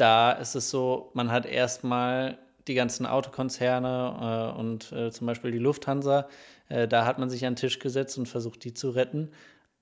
da 0.00 0.32
ist 0.32 0.54
es 0.54 0.70
so, 0.70 1.10
man 1.14 1.30
hat 1.30 1.44
erstmal 1.46 2.38
die 2.66 2.74
ganzen 2.74 3.04
Autokonzerne 3.06 4.54
äh, 4.56 4.58
und 4.58 4.92
äh, 4.92 5.10
zum 5.10 5.26
Beispiel 5.26 5.50
die 5.50 5.58
Lufthansa, 5.58 6.28
äh, 6.68 6.88
da 6.88 7.04
hat 7.04 7.18
man 7.18 7.28
sich 7.28 7.44
an 7.44 7.52
den 7.52 7.56
Tisch 7.56 7.78
gesetzt 7.78 8.16
und 8.16 8.26
versucht, 8.26 8.64
die 8.64 8.74
zu 8.74 8.90
retten. 8.90 9.30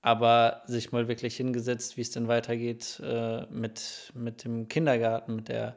Aber 0.01 0.63
sich 0.65 0.93
mal 0.93 1.09
wirklich 1.09 1.35
hingesetzt, 1.35 1.97
wie 1.97 2.01
es 2.01 2.11
denn 2.11 2.29
weitergeht 2.29 3.01
äh, 3.03 3.45
mit, 3.47 4.13
mit 4.15 4.45
dem 4.45 4.69
Kindergarten, 4.69 5.35
mit 5.35 5.49
der 5.49 5.75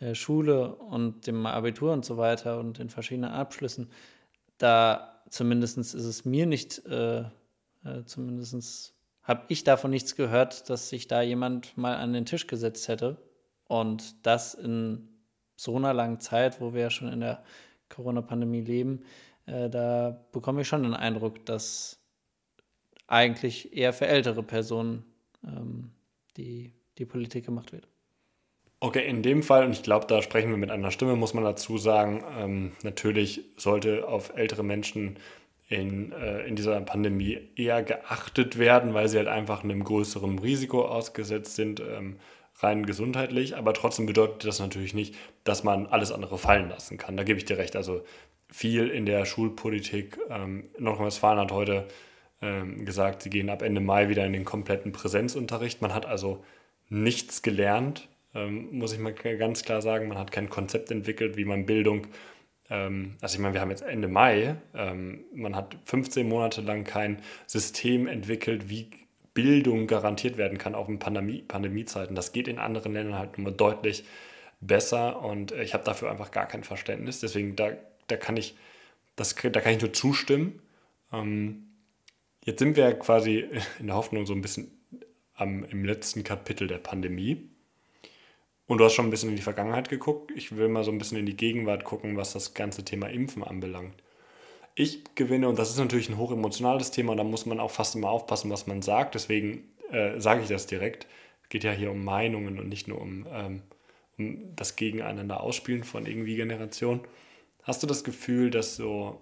äh, 0.00 0.14
Schule 0.14 0.74
und 0.74 1.28
dem 1.28 1.46
Abitur 1.46 1.92
und 1.92 2.04
so 2.04 2.16
weiter 2.16 2.58
und 2.58 2.78
den 2.78 2.90
verschiedenen 2.90 3.30
Abschlüssen, 3.30 3.90
da 4.58 5.22
zumindest 5.30 5.78
ist 5.78 5.94
es 5.94 6.24
mir 6.24 6.46
nicht, 6.46 6.84
äh, 6.86 7.24
zumindest 8.04 8.94
habe 9.22 9.44
ich 9.48 9.62
davon 9.62 9.92
nichts 9.92 10.16
gehört, 10.16 10.68
dass 10.68 10.88
sich 10.88 11.06
da 11.06 11.22
jemand 11.22 11.76
mal 11.78 11.96
an 11.96 12.12
den 12.12 12.26
Tisch 12.26 12.48
gesetzt 12.48 12.88
hätte 12.88 13.18
und 13.70 14.26
das 14.26 14.54
in 14.54 15.08
so 15.54 15.76
einer 15.76 15.94
langen 15.94 16.18
Zeit, 16.18 16.60
wo 16.60 16.74
wir 16.74 16.80
ja 16.80 16.90
schon 16.90 17.12
in 17.12 17.20
der 17.20 17.44
Corona-Pandemie 17.88 18.62
leben, 18.62 19.04
äh, 19.46 19.70
da 19.70 20.26
bekomme 20.32 20.62
ich 20.62 20.68
schon 20.68 20.82
den 20.82 20.94
Eindruck, 20.94 21.46
dass 21.46 22.02
eigentlich 23.06 23.76
eher 23.76 23.92
für 23.92 24.08
ältere 24.08 24.42
Personen 24.42 25.04
ähm, 25.44 25.92
die, 26.36 26.72
die 26.98 27.04
Politik 27.04 27.46
gemacht 27.46 27.70
wird. 27.70 27.86
Okay, 28.80 29.06
in 29.06 29.22
dem 29.22 29.44
Fall, 29.44 29.64
und 29.66 29.72
ich 29.72 29.84
glaube, 29.84 30.06
da 30.08 30.20
sprechen 30.20 30.50
wir 30.50 30.56
mit 30.56 30.72
einer 30.72 30.90
Stimme, 30.90 31.14
muss 31.14 31.34
man 31.34 31.44
dazu 31.44 31.78
sagen, 31.78 32.24
ähm, 32.36 32.72
natürlich 32.82 33.44
sollte 33.56 34.08
auf 34.08 34.36
ältere 34.36 34.64
Menschen 34.64 35.16
in, 35.68 36.10
äh, 36.10 36.44
in 36.44 36.56
dieser 36.56 36.80
Pandemie 36.80 37.38
eher 37.54 37.84
geachtet 37.84 38.58
werden, 38.58 38.94
weil 38.94 39.08
sie 39.08 39.18
halt 39.18 39.28
einfach 39.28 39.62
einem 39.62 39.84
größeren 39.84 40.40
Risiko 40.40 40.86
ausgesetzt 40.86 41.54
sind, 41.54 41.78
ähm, 41.78 42.16
rein 42.62 42.86
gesundheitlich. 42.86 43.56
Aber 43.56 43.74
trotzdem 43.74 44.06
bedeutet 44.06 44.44
das 44.44 44.60
natürlich 44.60 44.94
nicht, 44.94 45.14
dass 45.44 45.64
man 45.64 45.86
alles 45.86 46.12
andere 46.12 46.38
fallen 46.38 46.68
lassen 46.68 46.98
kann. 46.98 47.16
Da 47.16 47.24
gebe 47.24 47.38
ich 47.38 47.44
dir 47.44 47.58
recht. 47.58 47.76
Also 47.76 48.02
viel 48.48 48.88
in 48.88 49.06
der 49.06 49.24
Schulpolitik. 49.24 50.18
Ähm, 50.28 50.68
Nordrhein-Westfalen 50.78 51.38
hat 51.38 51.52
heute 51.52 51.86
ähm, 52.42 52.84
gesagt, 52.84 53.22
sie 53.22 53.30
gehen 53.30 53.50
ab 53.50 53.62
Ende 53.62 53.80
Mai 53.80 54.08
wieder 54.08 54.26
in 54.26 54.32
den 54.32 54.44
kompletten 54.44 54.92
Präsenzunterricht. 54.92 55.82
Man 55.82 55.94
hat 55.94 56.06
also 56.06 56.44
nichts 56.88 57.42
gelernt 57.42 58.08
ähm, 58.32 58.68
muss 58.70 58.92
ich 58.92 59.00
mal 59.00 59.12
ganz 59.12 59.64
klar 59.64 59.82
sagen. 59.82 60.06
Man 60.06 60.16
hat 60.16 60.30
kein 60.30 60.48
Konzept 60.48 60.92
entwickelt, 60.92 61.36
wie 61.36 61.44
man 61.44 61.66
Bildung, 61.66 62.06
ähm, 62.70 63.16
also 63.20 63.34
ich 63.34 63.40
meine, 63.40 63.54
wir 63.54 63.60
haben 63.60 63.70
jetzt 63.70 63.82
Ende 63.82 64.08
Mai, 64.08 64.56
ähm, 64.74 65.24
man 65.34 65.56
hat 65.56 65.76
15 65.84 66.28
Monate 66.28 66.60
lang 66.62 66.84
kein 66.84 67.20
System 67.46 68.06
entwickelt, 68.06 68.70
wie 68.70 68.90
Bildung 69.34 69.86
garantiert 69.86 70.36
werden 70.36 70.58
kann, 70.58 70.74
auch 70.74 70.88
in 70.88 70.98
Pandemie, 70.98 71.42
Pandemiezeiten. 71.42 72.16
Das 72.16 72.32
geht 72.32 72.48
in 72.48 72.58
anderen 72.58 72.92
Ländern 72.92 73.18
halt 73.18 73.38
nur 73.38 73.52
deutlich 73.52 74.04
besser 74.60 75.22
und 75.22 75.52
ich 75.52 75.74
habe 75.74 75.84
dafür 75.84 76.10
einfach 76.10 76.30
gar 76.30 76.46
kein 76.46 76.64
Verständnis. 76.64 77.20
Deswegen, 77.20 77.56
da, 77.56 77.72
da, 78.08 78.16
kann, 78.16 78.36
ich, 78.36 78.56
das, 79.16 79.34
da 79.34 79.60
kann 79.60 79.74
ich 79.74 79.80
nur 79.80 79.92
zustimmen. 79.92 80.60
Ähm, 81.12 81.68
jetzt 82.44 82.58
sind 82.58 82.76
wir 82.76 82.92
quasi 82.98 83.46
in 83.78 83.86
der 83.86 83.96
Hoffnung 83.96 84.26
so 84.26 84.34
ein 84.34 84.42
bisschen 84.42 84.70
am, 85.34 85.64
im 85.64 85.84
letzten 85.84 86.24
Kapitel 86.24 86.66
der 86.66 86.78
Pandemie. 86.78 87.48
Und 88.66 88.78
du 88.78 88.84
hast 88.84 88.94
schon 88.94 89.06
ein 89.06 89.10
bisschen 89.10 89.30
in 89.30 89.36
die 89.36 89.42
Vergangenheit 89.42 89.88
geguckt. 89.88 90.30
Ich 90.36 90.56
will 90.56 90.68
mal 90.68 90.84
so 90.84 90.92
ein 90.92 90.98
bisschen 90.98 91.18
in 91.18 91.26
die 91.26 91.36
Gegenwart 91.36 91.84
gucken, 91.84 92.16
was 92.16 92.32
das 92.32 92.54
ganze 92.54 92.84
Thema 92.84 93.08
Impfen 93.08 93.42
anbelangt. 93.42 93.94
Ich 94.74 95.02
gewinne, 95.14 95.48
und 95.48 95.58
das 95.58 95.70
ist 95.70 95.78
natürlich 95.78 96.08
ein 96.08 96.18
hochemotionales 96.18 96.90
Thema, 96.90 97.16
da 97.16 97.24
muss 97.24 97.46
man 97.46 97.60
auch 97.60 97.70
fast 97.70 97.94
immer 97.94 98.10
aufpassen, 98.10 98.50
was 98.50 98.66
man 98.66 98.82
sagt. 98.82 99.14
Deswegen 99.14 99.68
äh, 99.90 100.18
sage 100.20 100.42
ich 100.42 100.48
das 100.48 100.66
direkt. 100.66 101.06
Es 101.42 101.48
geht 101.48 101.64
ja 101.64 101.72
hier 101.72 101.90
um 101.90 102.04
Meinungen 102.04 102.58
und 102.58 102.68
nicht 102.68 102.88
nur 102.88 103.00
um, 103.00 103.26
ähm, 103.32 103.62
um 104.18 104.54
das 104.56 104.76
Gegeneinander 104.76 105.40
ausspielen 105.40 105.84
von 105.84 106.06
irgendwie 106.06 106.36
Generationen. 106.36 107.00
Hast 107.62 107.82
du 107.82 107.86
das 107.86 108.04
Gefühl, 108.04 108.50
dass 108.50 108.76
so, 108.76 109.20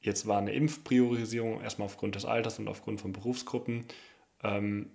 jetzt 0.00 0.26
war 0.26 0.38
eine 0.38 0.52
Impfpriorisierung 0.52 1.60
erstmal 1.60 1.86
aufgrund 1.86 2.14
des 2.14 2.24
Alters 2.24 2.58
und 2.58 2.68
aufgrund 2.68 3.00
von 3.00 3.12
Berufsgruppen, 3.12 3.84
ähm, 4.42 4.90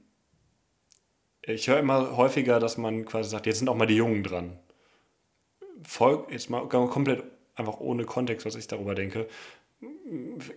ich 1.44 1.68
höre 1.68 1.80
immer 1.80 2.18
häufiger, 2.18 2.60
dass 2.60 2.78
man 2.78 3.06
quasi 3.06 3.30
sagt, 3.30 3.48
jetzt 3.48 3.60
sind 3.60 3.70
auch 3.70 3.76
mal 3.76 3.88
die 3.88 3.96
Jungen 3.96 4.24
dran. 4.24 4.60
Voll, 5.82 6.28
jetzt 6.30 6.52
mal 6.52 6.68
komplett 6.68 7.24
einfach 7.56 7.80
ohne 7.80 8.06
Kontext, 8.06 8.46
was 8.46 8.56
ich 8.56 8.68
darüber 8.68 8.96
denke. 8.96 9.28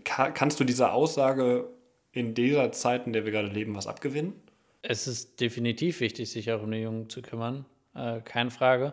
kannst 0.04 0.60
du 0.60 0.64
dieser 0.64 0.92
Aussage 0.92 1.68
in 2.12 2.34
dieser 2.34 2.72
Zeit, 2.72 3.06
in 3.06 3.12
der 3.12 3.24
wir 3.24 3.32
gerade 3.32 3.48
leben, 3.48 3.74
was 3.74 3.86
abgewinnen? 3.86 4.34
Es 4.82 5.06
ist 5.06 5.40
definitiv 5.40 6.00
wichtig, 6.00 6.30
sich 6.30 6.52
auch 6.52 6.62
um 6.62 6.70
die 6.70 6.78
Jungen 6.78 7.08
zu 7.08 7.22
kümmern, 7.22 7.64
äh, 7.94 8.20
keine 8.20 8.50
Frage. 8.50 8.92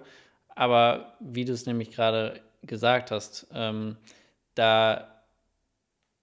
Aber 0.49 1.15
wie 1.19 1.45
du 1.45 1.53
es 1.53 1.65
nämlich 1.65 1.91
gerade 1.91 2.41
gesagt 2.63 3.11
hast, 3.11 3.47
ähm, 3.53 3.97
da 4.55 5.23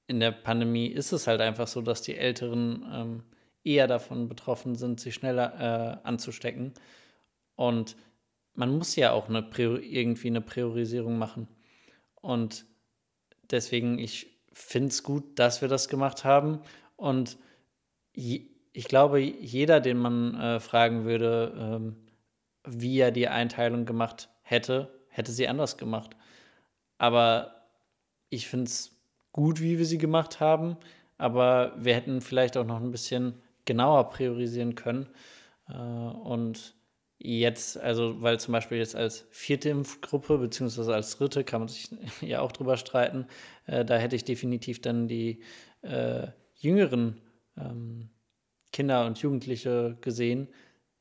in 0.07 0.21
der 0.21 0.33
Pandemie 0.33 0.87
ist 0.87 1.13
es 1.13 1.27
halt 1.27 1.41
einfach 1.41 1.69
so, 1.69 1.83
dass 1.83 2.03
die 2.03 2.17
Älteren 2.17 2.85
ähm, 2.93 3.23
eher 3.63 3.87
davon 3.87 4.29
betroffen 4.29 4.75
sind, 4.75 5.01
sich 5.01 5.15
schneller 5.15 6.01
äh, 6.03 6.07
anzustecken. 6.07 6.73
Und 7.57 7.97
man 8.55 8.77
muss 8.77 8.97
ja 8.97 9.13
auch 9.13 9.29
eine 9.29 9.47
irgendwie 9.57 10.29
eine 10.29 10.41
Priorisierung 10.41 11.19
machen. 11.19 11.47
Und 12.21 12.65
deswegen, 13.51 13.99
ich 13.99 14.39
finde 14.53 14.89
es 14.89 15.03
gut, 15.03 15.39
dass 15.39 15.61
wir 15.61 15.69
das 15.69 15.89
gemacht 15.89 16.25
haben. 16.25 16.61
Und 16.97 17.39
ich 18.13 18.85
glaube, 18.89 19.21
jeder, 19.21 19.81
den 19.81 19.99
man 19.99 20.35
äh, 20.35 20.61
fragen 20.61 21.05
würde, 21.05 21.55
ähm, 21.57 21.97
wie 22.65 22.99
er 22.99 23.11
die 23.11 23.29
Einteilung 23.29 23.87
gemacht 23.87 24.29
hätte, 24.43 24.93
hätte 25.09 25.33
sie 25.33 25.49
anders 25.49 25.77
gemacht. 25.77 26.17
Aber 26.99 27.63
ich 28.29 28.49
finde 28.49 28.67
es 28.67 28.97
gut, 29.33 29.61
wie 29.61 29.79
wir 29.79 29.87
sie 29.87 29.99
gemacht 29.99 30.41
haben. 30.41 30.77
Aber 31.17 31.73
wir 31.77 31.95
hätten 31.95 32.21
vielleicht 32.21 32.57
auch 32.57 32.65
noch 32.65 32.81
ein 32.81 32.91
bisschen 32.91 33.41
genauer 33.65 34.11
priorisieren 34.11 34.75
können. 34.75 35.09
Äh, 35.69 35.75
und 35.75 36.75
jetzt, 37.19 37.79
also 37.79 38.23
weil 38.23 38.39
zum 38.39 38.53
Beispiel 38.53 38.79
jetzt 38.79 38.95
als 38.95 39.27
vierte 39.31 39.71
Impfgruppe 39.71 40.39
beziehungsweise 40.39 40.95
als 40.95 41.17
dritte 41.17 41.45
kann 41.45 41.63
man 41.63 41.69
sich 41.69 41.91
ja 42.21 42.41
auch 42.41 42.53
drüber 42.53 42.77
streiten, 42.77 43.27
äh, 43.67 43.85
da 43.85 43.97
hätte 43.97 44.17
ich 44.17 44.25
definitiv 44.25 44.81
dann 44.81 45.09
die 45.09 45.43
äh, 45.83 46.29
jüngeren 46.57 47.21
ähm, 47.57 48.11
Kinder 48.73 49.07
und 49.07 49.19
Jugendliche 49.19 49.97
gesehen, 50.01 50.49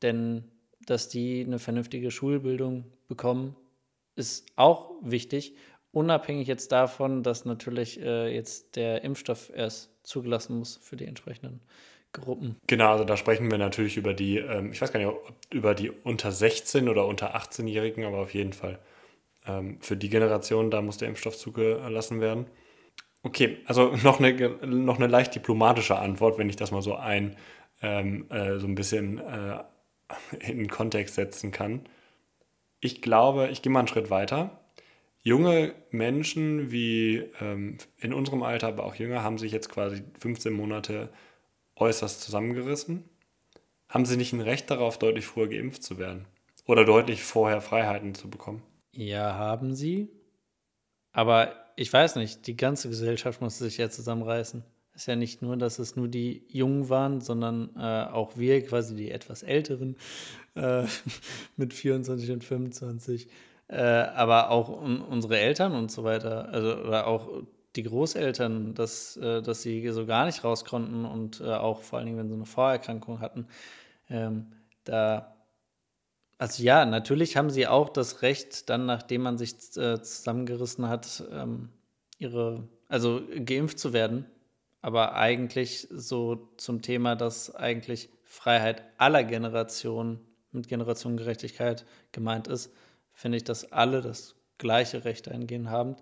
denn 0.02 0.46
dass 0.86 1.10
die 1.10 1.44
eine 1.46 1.60
vernünftige 1.60 2.12
Schulbildung 2.12 2.86
bekommen, 3.08 3.56
ist 4.16 4.48
auch 4.56 4.92
wichtig, 5.02 5.56
unabhängig 5.92 6.48
jetzt 6.48 6.72
davon, 6.72 7.24
dass 7.24 7.46
natürlich 7.46 8.00
äh, 8.02 8.34
jetzt 8.34 8.76
der 8.76 9.04
Impfstoff 9.04 9.52
erst 9.54 9.92
zugelassen 10.04 10.58
muss 10.58 10.78
für 10.78 10.96
die 10.96 11.06
entsprechenden 11.06 11.62
Gruppen. 12.22 12.58
Genau, 12.68 12.92
also 12.92 13.04
da 13.04 13.18
sprechen 13.18 13.50
wir 13.52 13.58
natürlich 13.58 13.98
über 13.98 14.14
die, 14.14 14.38
ähm, 14.38 14.72
ich 14.72 14.82
weiß 14.82 14.92
gar 14.92 15.00
nicht, 15.00 15.10
ob 15.10 15.34
über 15.52 15.76
die 15.76 15.90
unter 15.90 16.32
16 16.32 16.90
oder 16.90 17.06
unter 17.06 17.36
18-Jährigen, 17.36 18.06
aber 18.06 18.18
auf 18.18 18.34
jeden 18.34 18.54
Fall 18.54 18.80
ähm, 19.46 19.78
für 19.82 19.98
die 19.98 20.10
Generation, 20.10 20.72
da 20.72 20.82
muss 20.82 20.98
der 20.98 21.08
Impfstoff 21.08 21.38
zugelassen 21.38 22.22
werden. 22.22 22.48
Okay, 23.24 23.58
also 23.66 23.96
noch 24.04 24.20
eine, 24.20 24.50
noch 24.66 24.98
eine 24.98 25.08
leicht 25.08 25.36
diplomatische 25.36 25.98
Antwort, 25.98 26.38
wenn 26.38 26.50
ich 26.50 26.56
das 26.56 26.72
mal 26.72 26.82
so 26.82 26.96
ein, 26.96 27.36
ähm, 27.82 28.30
äh, 28.30 28.60
so 28.60 28.68
ein 28.68 28.76
bisschen 28.76 29.20
äh, 29.20 29.64
in 30.40 30.68
Kontext 30.68 31.16
setzen 31.16 31.52
kann. 31.52 31.82
Ich 32.80 33.02
glaube, 33.02 33.50
ich 33.52 33.62
gehe 33.62 33.72
mal 33.72 33.80
einen 33.80 33.88
Schritt 33.88 34.10
weiter. 34.10 34.60
Junge 35.24 35.74
Menschen 35.92 36.72
wie 36.72 37.24
ähm, 37.42 37.78
in 37.98 38.14
unserem 38.14 38.44
Alter, 38.44 38.70
aber 38.70 38.86
auch 38.86 38.96
jünger, 38.96 39.24
haben 39.24 39.38
sich 39.38 39.52
jetzt 39.52 39.70
quasi 39.70 40.04
15 40.20 40.54
Monate 40.54 41.10
äußerst 41.80 42.22
zusammengerissen? 42.22 43.10
Haben 43.90 44.06
sie 44.06 44.18
nicht 44.18 44.34
ein 44.34 44.42
Recht 44.42 44.70
darauf, 44.70 45.00
deutlich 45.00 45.26
früher 45.26 45.48
geimpft 45.48 45.84
zu 45.84 45.98
werden? 45.98 46.26
Oder 46.66 46.84
deutlich 46.84 47.24
vorher 47.24 47.62
Freiheiten 47.62 48.14
zu 48.14 48.30
bekommen? 48.30 48.62
Ja, 48.92 49.36
haben 49.36 49.74
sie. 49.74 50.10
Aber 51.14 51.54
ich 51.76 51.92
weiß 51.92 52.16
nicht, 52.18 52.48
die 52.48 52.58
ganze 52.58 52.90
Gesellschaft 52.90 53.42
musste 53.42 53.64
sich 53.64 53.78
ja 53.78 53.90
zusammenreißen. 53.90 54.64
Es 54.94 55.04
ist 55.04 55.08
ja 55.08 55.16
nicht 55.16 55.42
nur, 55.44 55.56
dass 55.58 55.80
es 55.80 55.96
nur 55.96 56.08
die 56.08 56.44
Jungen 56.50 56.90
waren, 56.90 57.22
sondern 57.22 57.70
äh, 57.78 58.12
auch 58.12 58.36
wir, 58.36 58.66
quasi 58.66 58.96
die 58.96 59.12
etwas 59.12 59.44
Älteren, 59.44 59.96
äh, 60.56 60.86
mit 61.56 61.74
24 61.74 62.32
und 62.32 62.44
25. 62.44 63.28
Äh, 63.68 63.78
aber 63.78 64.50
auch 64.50 64.70
un 64.70 65.02
unsere 65.02 65.38
Eltern 65.38 65.74
und 65.74 65.92
so 65.92 66.04
weiter. 66.04 66.50
Also, 66.50 66.78
oder 66.78 67.08
auch 67.08 67.44
die 67.78 67.84
Großeltern, 67.84 68.74
dass, 68.74 69.16
äh, 69.18 69.42
dass 69.42 69.62
sie 69.62 69.88
so 69.92 70.06
gar 70.06 70.26
nicht 70.26 70.44
raus 70.44 70.66
konnten 70.66 71.06
und 71.06 71.40
äh, 71.40 71.54
auch 71.54 71.82
vor 71.82 72.00
allen 72.00 72.08
Dingen, 72.08 72.18
wenn 72.18 72.28
sie 72.28 72.36
eine 72.36 72.46
Vorerkrankung 72.46 73.22
hatten, 73.22 73.48
ähm, 74.10 74.48
da, 74.84 75.36
also 76.38 76.64
ja, 76.64 76.86
natürlich 76.86 77.38
haben 77.38 77.50
sie 77.50 77.68
auch 77.68 77.90
das 77.90 78.22
Recht, 78.22 78.70
dann, 78.70 78.86
nachdem 78.86 79.22
man 79.22 79.38
sich 79.38 79.54
äh, 79.76 80.02
zusammengerissen 80.02 80.88
hat, 80.90 81.24
ähm, 81.32 81.70
ihre, 82.18 82.68
also 82.88 83.22
geimpft 83.46 83.80
zu 83.80 83.94
werden. 83.94 84.26
Aber 84.82 85.16
eigentlich 85.16 85.88
so 85.92 86.50
zum 86.58 86.82
Thema, 86.82 87.16
dass 87.16 87.54
eigentlich 87.56 88.10
Freiheit 88.24 88.84
aller 88.98 89.24
Generationen 89.24 90.20
mit 90.52 90.68
Generationengerechtigkeit 90.68 91.86
gemeint 92.12 92.48
ist, 92.48 92.74
finde 93.12 93.38
ich, 93.38 93.44
dass 93.44 93.72
alle 93.72 94.02
das 94.02 94.37
gleiche 94.58 95.06
Rechte 95.06 95.32
eingehen 95.32 95.70
haben, 95.70 95.96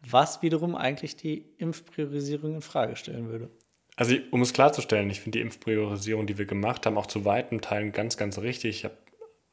was 0.00 0.42
wiederum 0.42 0.74
eigentlich 0.74 1.16
die 1.16 1.44
Impfpriorisierung 1.58 2.54
in 2.56 2.62
Frage 2.62 2.96
stellen 2.96 3.28
würde. 3.28 3.50
Also 3.96 4.16
um 4.30 4.40
es 4.42 4.52
klarzustellen, 4.52 5.10
ich 5.10 5.20
finde 5.20 5.38
die 5.38 5.42
Impfpriorisierung, 5.42 6.26
die 6.26 6.38
wir 6.38 6.46
gemacht 6.46 6.86
haben, 6.86 6.96
auch 6.96 7.06
zu 7.06 7.24
weiten 7.24 7.60
Teilen 7.60 7.92
ganz, 7.92 8.16
ganz 8.16 8.38
richtig. 8.38 8.78
Ich 8.78 8.84
habe 8.84 8.96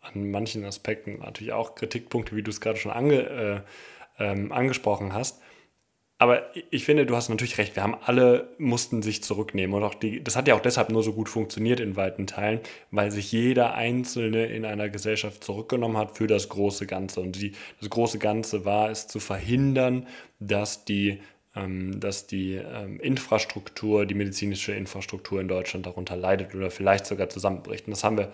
an 0.01 0.31
manchen 0.31 0.63
Aspekten 0.63 1.19
natürlich 1.19 1.53
auch 1.53 1.75
Kritikpunkte, 1.75 2.35
wie 2.35 2.43
du 2.43 2.49
es 2.49 2.61
gerade 2.61 2.79
schon 2.79 2.91
ange, 2.91 3.65
äh, 4.17 4.23
ähm, 4.23 4.51
angesprochen 4.51 5.13
hast. 5.13 5.41
Aber 6.21 6.53
ich 6.69 6.83
finde, 6.83 7.05
du 7.05 7.15
hast 7.15 7.29
natürlich 7.29 7.57
recht. 7.57 7.77
Wir 7.77 7.83
haben 7.83 7.95
alle 7.95 8.49
mussten 8.57 9.01
sich 9.01 9.23
zurücknehmen. 9.23 9.73
Und 9.73 9.83
auch 9.83 9.95
die, 9.95 10.21
das 10.21 10.35
hat 10.35 10.49
ja 10.49 10.55
auch 10.55 10.59
deshalb 10.59 10.89
nur 10.89 11.01
so 11.01 11.13
gut 11.13 11.29
funktioniert 11.29 11.79
in 11.79 11.95
weiten 11.95 12.27
Teilen, 12.27 12.59
weil 12.91 13.09
sich 13.09 13.31
jeder 13.31 13.73
Einzelne 13.73 14.47
in 14.47 14.65
einer 14.65 14.89
Gesellschaft 14.89 15.45
zurückgenommen 15.45 15.95
hat 15.95 16.17
für 16.17 16.27
das 16.27 16.49
große 16.49 16.87
Ganze. 16.87 17.21
Und 17.21 17.37
die, 17.41 17.53
das 17.79 17.89
große 17.89 18.19
Ganze 18.19 18.65
war 18.65 18.91
es 18.91 19.07
zu 19.07 19.21
verhindern, 19.21 20.07
dass 20.41 20.83
die, 20.83 21.21
ähm, 21.55 22.01
dass 22.01 22.27
die 22.27 22.55
ähm, 22.55 22.99
Infrastruktur, 22.99 24.05
die 24.05 24.13
medizinische 24.13 24.73
Infrastruktur 24.73 25.39
in 25.39 25.47
Deutschland 25.47 25.85
darunter 25.85 26.17
leidet 26.17 26.53
oder 26.53 26.69
vielleicht 26.69 27.05
sogar 27.05 27.29
zusammenbricht. 27.29 27.87
Und 27.87 27.91
das 27.91 28.03
haben 28.03 28.17
wir 28.17 28.33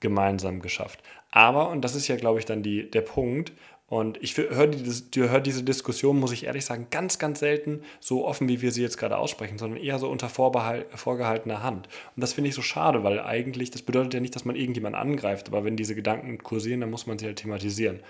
gemeinsam 0.00 0.60
geschafft. 0.60 1.02
Aber, 1.30 1.68
und 1.68 1.82
das 1.82 1.94
ist 1.94 2.08
ja, 2.08 2.16
glaube 2.16 2.38
ich, 2.38 2.46
dann 2.46 2.62
die, 2.62 2.90
der 2.90 3.02
Punkt, 3.02 3.52
und 3.88 4.20
ich 4.20 4.36
höre 4.36 4.66
die, 4.66 5.20
hör 5.20 5.40
diese 5.40 5.62
Diskussion, 5.62 6.18
muss 6.18 6.32
ich 6.32 6.46
ehrlich 6.46 6.64
sagen, 6.64 6.88
ganz, 6.90 7.20
ganz 7.20 7.38
selten 7.38 7.82
so 8.00 8.26
offen, 8.26 8.48
wie 8.48 8.60
wir 8.60 8.72
sie 8.72 8.82
jetzt 8.82 8.98
gerade 8.98 9.16
aussprechen, 9.16 9.58
sondern 9.58 9.80
eher 9.80 10.00
so 10.00 10.08
unter 10.08 10.28
vorgehaltener 10.28 11.62
Hand. 11.62 11.88
Und 12.16 12.20
das 12.20 12.32
finde 12.32 12.48
ich 12.48 12.56
so 12.56 12.62
schade, 12.62 13.04
weil 13.04 13.20
eigentlich, 13.20 13.70
das 13.70 13.82
bedeutet 13.82 14.14
ja 14.14 14.20
nicht, 14.20 14.34
dass 14.34 14.44
man 14.44 14.56
irgendjemanden 14.56 15.00
angreift, 15.00 15.48
aber 15.48 15.64
wenn 15.64 15.76
diese 15.76 15.94
Gedanken 15.94 16.38
kursieren, 16.38 16.80
dann 16.80 16.90
muss 16.90 17.06
man 17.06 17.18
sie 17.18 17.26
halt 17.26 17.38
thematisieren. 17.38 18.00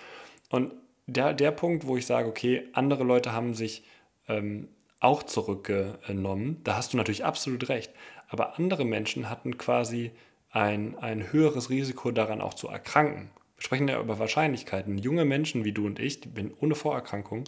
Und 0.49 0.73
der, 1.07 1.35
der 1.35 1.51
Punkt, 1.51 1.87
wo 1.87 1.99
ich 1.99 2.07
sage, 2.07 2.27
okay, 2.27 2.63
andere 2.73 3.05
Leute 3.05 3.33
haben 3.33 3.53
sich 3.53 3.85
ähm, 4.29 4.69
auch 5.01 5.25
zurückgenommen, 5.25 6.61
da 6.65 6.77
hast 6.77 6.95
du 6.95 6.97
natürlich 6.97 7.25
absolut 7.25 7.69
recht. 7.69 7.93
Aber 8.29 8.59
andere 8.59 8.87
Menschen 8.87 9.29
hatten 9.29 9.59
quasi 9.59 10.11
ein, 10.51 10.97
ein 10.99 11.33
höheres 11.33 11.69
Risiko 11.69 12.13
daran 12.13 12.41
auch 12.41 12.55
zu 12.55 12.69
erkranken. 12.69 13.31
Wir 13.57 13.65
sprechen 13.65 13.89
ja 13.89 14.01
über 14.01 14.19
Wahrscheinlichkeiten. 14.19 14.99
Junge 14.99 15.25
Menschen 15.25 15.65
wie 15.65 15.73
du 15.73 15.87
und 15.87 15.99
ich, 15.99 16.21
die 16.21 16.29
bin 16.29 16.53
ohne 16.61 16.75
Vorerkrankung, 16.75 17.45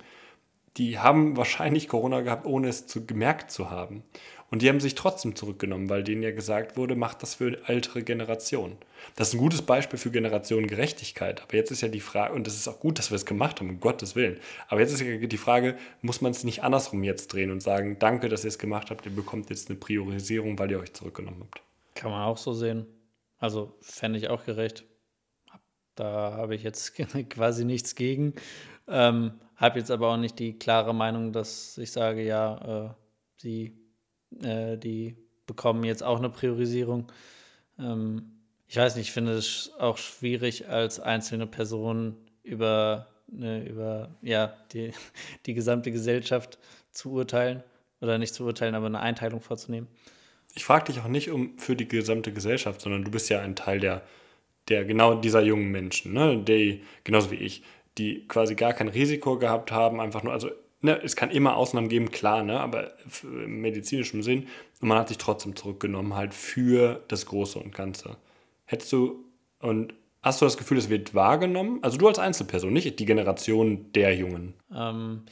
die 0.77 0.99
haben 0.99 1.37
wahrscheinlich 1.37 1.89
Corona 1.89 2.21
gehabt, 2.21 2.47
ohne 2.47 2.69
es 2.69 2.87
zu, 2.87 3.05
gemerkt 3.05 3.51
zu 3.51 3.71
haben. 3.71 4.05
Und 4.51 4.63
die 4.63 4.69
haben 4.69 4.81
sich 4.81 4.95
trotzdem 4.95 5.37
zurückgenommen, 5.37 5.91
weil 5.91 6.03
denen 6.03 6.23
ja 6.23 6.31
gesagt 6.31 6.77
wurde, 6.77 6.95
macht 6.95 7.23
das 7.23 7.35
für 7.35 7.61
ältere 7.69 8.03
Generationen. 8.03 8.79
Das 9.15 9.29
ist 9.29 9.35
ein 9.35 9.41
gutes 9.41 9.61
Beispiel 9.61 9.99
für 9.99 10.11
Generationengerechtigkeit. 10.11 11.43
Aber 11.43 11.55
jetzt 11.55 11.71
ist 11.71 11.83
ja 11.83 11.89
die 11.89 12.01
Frage, 12.01 12.33
und 12.33 12.47
es 12.47 12.55
ist 12.55 12.69
auch 12.69 12.81
gut, 12.81 12.99
dass 12.99 13.11
wir 13.11 13.17
es 13.17 13.27
gemacht 13.27 13.61
haben, 13.61 13.69
um 13.69 13.81
Gottes 13.81 14.17
Willen. 14.17 14.39
Aber 14.69 14.81
jetzt 14.81 14.93
ist 14.93 15.03
ja 15.03 15.19
die 15.19 15.37
Frage, 15.37 15.77
muss 16.01 16.23
man 16.23 16.31
es 16.31 16.45
nicht 16.45 16.63
andersrum 16.63 17.03
jetzt 17.03 17.33
drehen 17.33 17.51
und 17.51 17.61
sagen, 17.61 17.99
danke, 17.99 18.29
dass 18.31 18.45
ihr 18.45 18.49
es 18.49 18.59
gemacht 18.59 18.91
habt, 18.91 19.05
ihr 19.05 19.15
bekommt 19.15 19.51
jetzt 19.51 19.69
eine 19.69 19.79
Priorisierung, 19.79 20.59
weil 20.59 20.71
ihr 20.71 20.81
euch 20.81 20.95
zurückgenommen 20.95 21.43
habt. 21.43 21.63
Kann 21.95 22.11
man 22.11 22.23
auch 22.23 22.39
so 22.39 22.55
sehen. 22.55 22.87
Also 23.39 23.75
fände 23.83 24.19
ich 24.19 24.29
auch 24.31 24.45
gerecht. 24.45 24.85
Da 25.99 26.33
habe 26.37 26.55
ich 26.55 26.63
jetzt 26.63 26.95
quasi 27.31 27.65
nichts 27.65 27.95
gegen. 27.95 28.35
Ähm, 28.87 29.33
habe 29.57 29.79
jetzt 29.79 29.91
aber 29.91 30.09
auch 30.09 30.17
nicht 30.17 30.39
die 30.39 30.59
klare 30.59 30.95
Meinung, 30.95 31.33
dass 31.33 31.77
ich 31.79 31.91
sage, 31.91 32.23
ja, 32.25 32.87
äh, 32.87 32.95
sie, 33.37 33.77
äh, 34.43 34.77
die 34.79 35.17
bekommen 35.47 35.85
jetzt 35.85 36.03
auch 36.03 36.19
eine 36.19 36.31
Priorisierung. 36.31 37.11
Ähm, 37.79 38.33
ich 38.69 38.77
weiß 38.77 38.97
nicht, 38.97 39.09
ich 39.09 39.13
finde 39.13 39.33
es 39.33 39.73
auch 39.79 39.99
schwierig, 39.99 40.69
als 40.69 41.01
einzelne 41.01 41.47
Person 41.47 42.17
über, 42.43 43.09
ne, 43.27 43.67
über 43.67 44.17
ja, 44.23 44.55
die, 44.73 44.93
die 45.47 45.55
gesamte 45.55 45.91
Gesellschaft 45.91 46.59
zu 46.93 47.13
urteilen. 47.13 47.63
Oder 48.01 48.19
nicht 48.19 48.33
zu 48.33 48.45
urteilen, 48.45 48.77
aber 48.77 48.87
eine 48.87 49.01
Einteilung 49.01 49.41
vorzunehmen. 49.41 49.89
Ich 50.55 50.65
frage 50.65 50.93
dich 50.93 51.01
auch 51.01 51.09
nicht 51.09 51.31
um 51.31 51.59
für 51.59 51.75
die 51.75 51.89
gesamte 51.89 52.33
Gesellschaft, 52.33 52.81
sondern 52.81 53.05
du 53.05 53.11
bist 53.11 53.29
ja 53.29 53.41
ein 53.41 53.57
Teil 53.57 53.81
der 53.81 54.03
der 54.69 54.85
genau 54.85 55.15
dieser 55.15 55.43
jungen 55.43 55.71
Menschen, 55.71 56.13
ne, 56.13 56.39
die, 56.39 56.83
genauso 57.05 57.31
wie 57.31 57.37
ich, 57.37 57.63
die 57.97 58.27
quasi 58.29 58.55
gar 58.55 58.73
kein 58.73 58.89
Risiko 58.89 59.39
gehabt 59.39 59.73
haben, 59.73 60.01
einfach 60.01 60.23
nur, 60.23 60.33
also 60.33 60.51
ne, 60.81 61.01
es 61.03 61.17
kann 61.17 61.31
immer 61.31 61.57
Ausnahmen 61.57 61.89
geben, 61.89 62.11
klar, 62.11 62.43
ne, 62.43 62.61
aber 62.61 62.93
im 63.23 63.61
medizinischen 63.61 64.23
Sinn, 64.23 64.47
und 64.81 64.89
man 64.89 64.99
hat 64.99 65.09
sich 65.09 65.19
trotzdem 65.19 65.57
zurückgenommen, 65.57 66.15
halt 66.15 66.35
für 66.35 67.05
das 67.09 67.27
Große 67.27 67.59
und 67.59 67.75
Ganze. 67.75 68.17
Hättest 68.65 68.93
du, 68.93 69.25
und 69.61 69.95
hast 70.23 70.41
du 70.41 70.45
das 70.45 70.57
Gefühl, 70.57 70.79
es 70.79 70.89
wird 70.89 71.15
wahrgenommen? 71.15 71.81
Also 71.83 71.99
du 71.99 72.07
als 72.07 72.19
Einzelperson, 72.19 72.73
nicht 72.73 72.99
die 72.99 73.07
Generation 73.07 73.91
der 73.93 74.15
Jungen. 74.15 74.55
Ähm, 74.73 75.23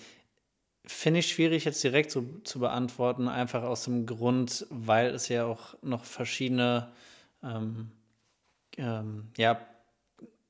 Finde 0.88 1.20
ich 1.20 1.28
schwierig 1.28 1.64
jetzt 1.64 1.82
direkt 1.82 2.12
so 2.12 2.24
zu 2.44 2.60
beantworten, 2.60 3.28
einfach 3.28 3.64
aus 3.64 3.84
dem 3.84 4.06
Grund, 4.06 4.66
weil 4.70 5.08
es 5.08 5.28
ja 5.28 5.44
auch 5.44 5.74
noch 5.82 6.04
verschiedene 6.04 6.92
ähm, 7.42 7.90
ähm, 8.76 9.30
ja, 9.36 9.58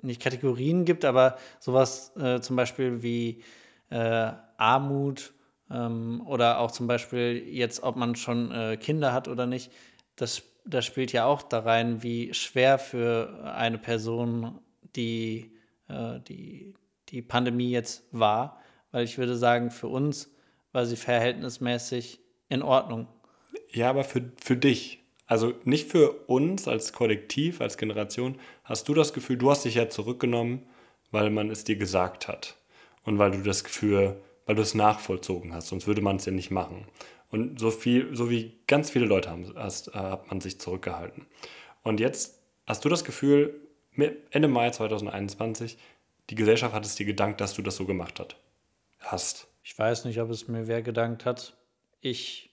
nicht 0.02 0.22
Kategorien 0.22 0.84
gibt, 0.84 1.04
aber 1.04 1.36
sowas 1.58 2.14
äh, 2.16 2.40
zum 2.40 2.56
Beispiel 2.56 3.02
wie 3.02 3.42
äh, 3.90 4.32
Armut 4.56 5.34
ähm, 5.70 6.22
oder 6.26 6.60
auch 6.60 6.70
zum 6.70 6.86
Beispiel 6.86 7.42
jetzt, 7.48 7.82
ob 7.82 7.96
man 7.96 8.14
schon 8.14 8.52
äh, 8.52 8.76
Kinder 8.76 9.12
hat 9.12 9.28
oder 9.28 9.46
nicht, 9.46 9.72
das, 10.16 10.42
das 10.64 10.84
spielt 10.84 11.12
ja 11.12 11.26
auch 11.26 11.42
da 11.42 11.60
rein, 11.60 12.02
wie 12.02 12.32
schwer 12.34 12.78
für 12.78 13.52
eine 13.54 13.78
Person 13.78 14.60
die, 14.94 15.52
äh, 15.88 16.20
die, 16.20 16.74
die 17.08 17.22
Pandemie 17.22 17.70
jetzt 17.70 18.04
war. 18.12 18.60
Weil 18.92 19.04
ich 19.04 19.18
würde 19.18 19.36
sagen, 19.36 19.70
für 19.70 19.88
uns 19.88 20.30
war 20.72 20.86
sie 20.86 20.96
verhältnismäßig 20.96 22.20
in 22.48 22.62
Ordnung. 22.62 23.08
Ja, 23.72 23.90
aber 23.90 24.04
für, 24.04 24.32
für 24.38 24.56
dich, 24.56 25.04
also 25.26 25.54
nicht 25.64 25.90
für 25.90 26.12
uns 26.28 26.68
als 26.68 26.92
Kollektiv, 26.92 27.60
als 27.60 27.78
Generation, 27.78 28.38
hast 28.64 28.88
du 28.88 28.94
das 28.94 29.12
Gefühl, 29.12 29.36
du 29.36 29.50
hast 29.50 29.64
dich 29.64 29.74
ja 29.74 29.88
zurückgenommen, 29.88 30.62
weil 31.10 31.30
man 31.30 31.50
es 31.50 31.64
dir 31.64 31.76
gesagt 31.76 32.28
hat. 32.28 32.56
Und 33.04 33.18
weil 33.18 33.30
du 33.30 33.42
das 33.42 33.64
Gefühl, 33.64 34.20
weil 34.46 34.56
du 34.56 34.62
es 34.62 34.74
nachvollzogen 34.74 35.52
hast, 35.54 35.68
sonst 35.68 35.86
würde 35.86 36.00
man 36.00 36.16
es 36.16 36.26
ja 36.26 36.32
nicht 36.32 36.50
machen. 36.50 36.86
Und 37.30 37.58
so 37.58 37.70
viel, 37.70 38.14
so 38.14 38.30
wie 38.30 38.56
ganz 38.66 38.90
viele 38.90 39.06
Leute 39.06 39.30
haben, 39.30 39.52
hast, 39.56 39.88
äh, 39.88 39.92
hat 39.92 40.28
man 40.28 40.40
sich 40.40 40.60
zurückgehalten. 40.60 41.26
Und 41.82 42.00
jetzt 42.00 42.40
hast 42.66 42.84
du 42.84 42.88
das 42.88 43.04
Gefühl, 43.04 43.60
Ende 44.30 44.48
Mai 44.48 44.70
2021, 44.70 45.78
die 46.30 46.34
Gesellschaft 46.34 46.74
hat 46.74 46.84
es 46.84 46.94
dir 46.94 47.06
gedankt, 47.06 47.40
dass 47.40 47.54
du 47.54 47.62
das 47.62 47.76
so 47.76 47.84
gemacht 47.84 48.20
hat. 48.20 48.36
hast. 48.98 49.48
Ich 49.62 49.76
weiß 49.76 50.04
nicht, 50.04 50.20
ob 50.20 50.30
es 50.30 50.46
mir 50.46 50.68
wer 50.68 50.82
gedankt 50.82 51.24
hat. 51.24 51.56
Ich 52.00 52.50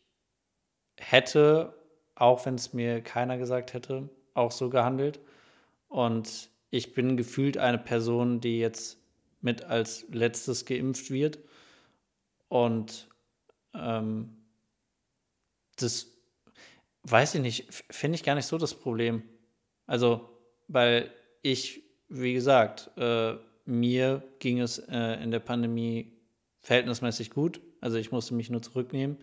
hätte 0.97 1.73
auch 2.15 2.45
wenn 2.45 2.55
es 2.55 2.73
mir 2.73 3.01
keiner 3.01 3.37
gesagt 3.37 3.73
hätte, 3.73 4.09
auch 4.33 4.51
so 4.51 4.69
gehandelt. 4.69 5.19
Und 5.87 6.49
ich 6.69 6.93
bin 6.93 7.17
gefühlt 7.17 7.57
eine 7.57 7.77
Person, 7.77 8.41
die 8.41 8.59
jetzt 8.59 8.97
mit 9.41 9.63
als 9.63 10.05
letztes 10.11 10.65
geimpft 10.65 11.11
wird. 11.11 11.39
Und 12.49 13.07
ähm, 13.73 14.37
das 15.75 16.07
weiß 17.03 17.35
ich 17.35 17.41
nicht, 17.41 17.85
finde 17.91 18.15
ich 18.15 18.23
gar 18.23 18.35
nicht 18.35 18.45
so 18.45 18.57
das 18.57 18.73
Problem. 18.73 19.23
Also, 19.85 20.29
weil 20.67 21.11
ich, 21.41 21.83
wie 22.07 22.33
gesagt, 22.33 22.91
äh, 22.97 23.35
mir 23.65 24.23
ging 24.39 24.59
es 24.59 24.79
äh, 24.79 25.21
in 25.21 25.31
der 25.31 25.39
Pandemie 25.39 26.13
verhältnismäßig 26.61 27.29
gut. 27.29 27.61
Also 27.81 27.97
ich 27.97 28.11
musste 28.11 28.33
mich 28.33 28.49
nur 28.49 28.61
zurücknehmen. 28.61 29.17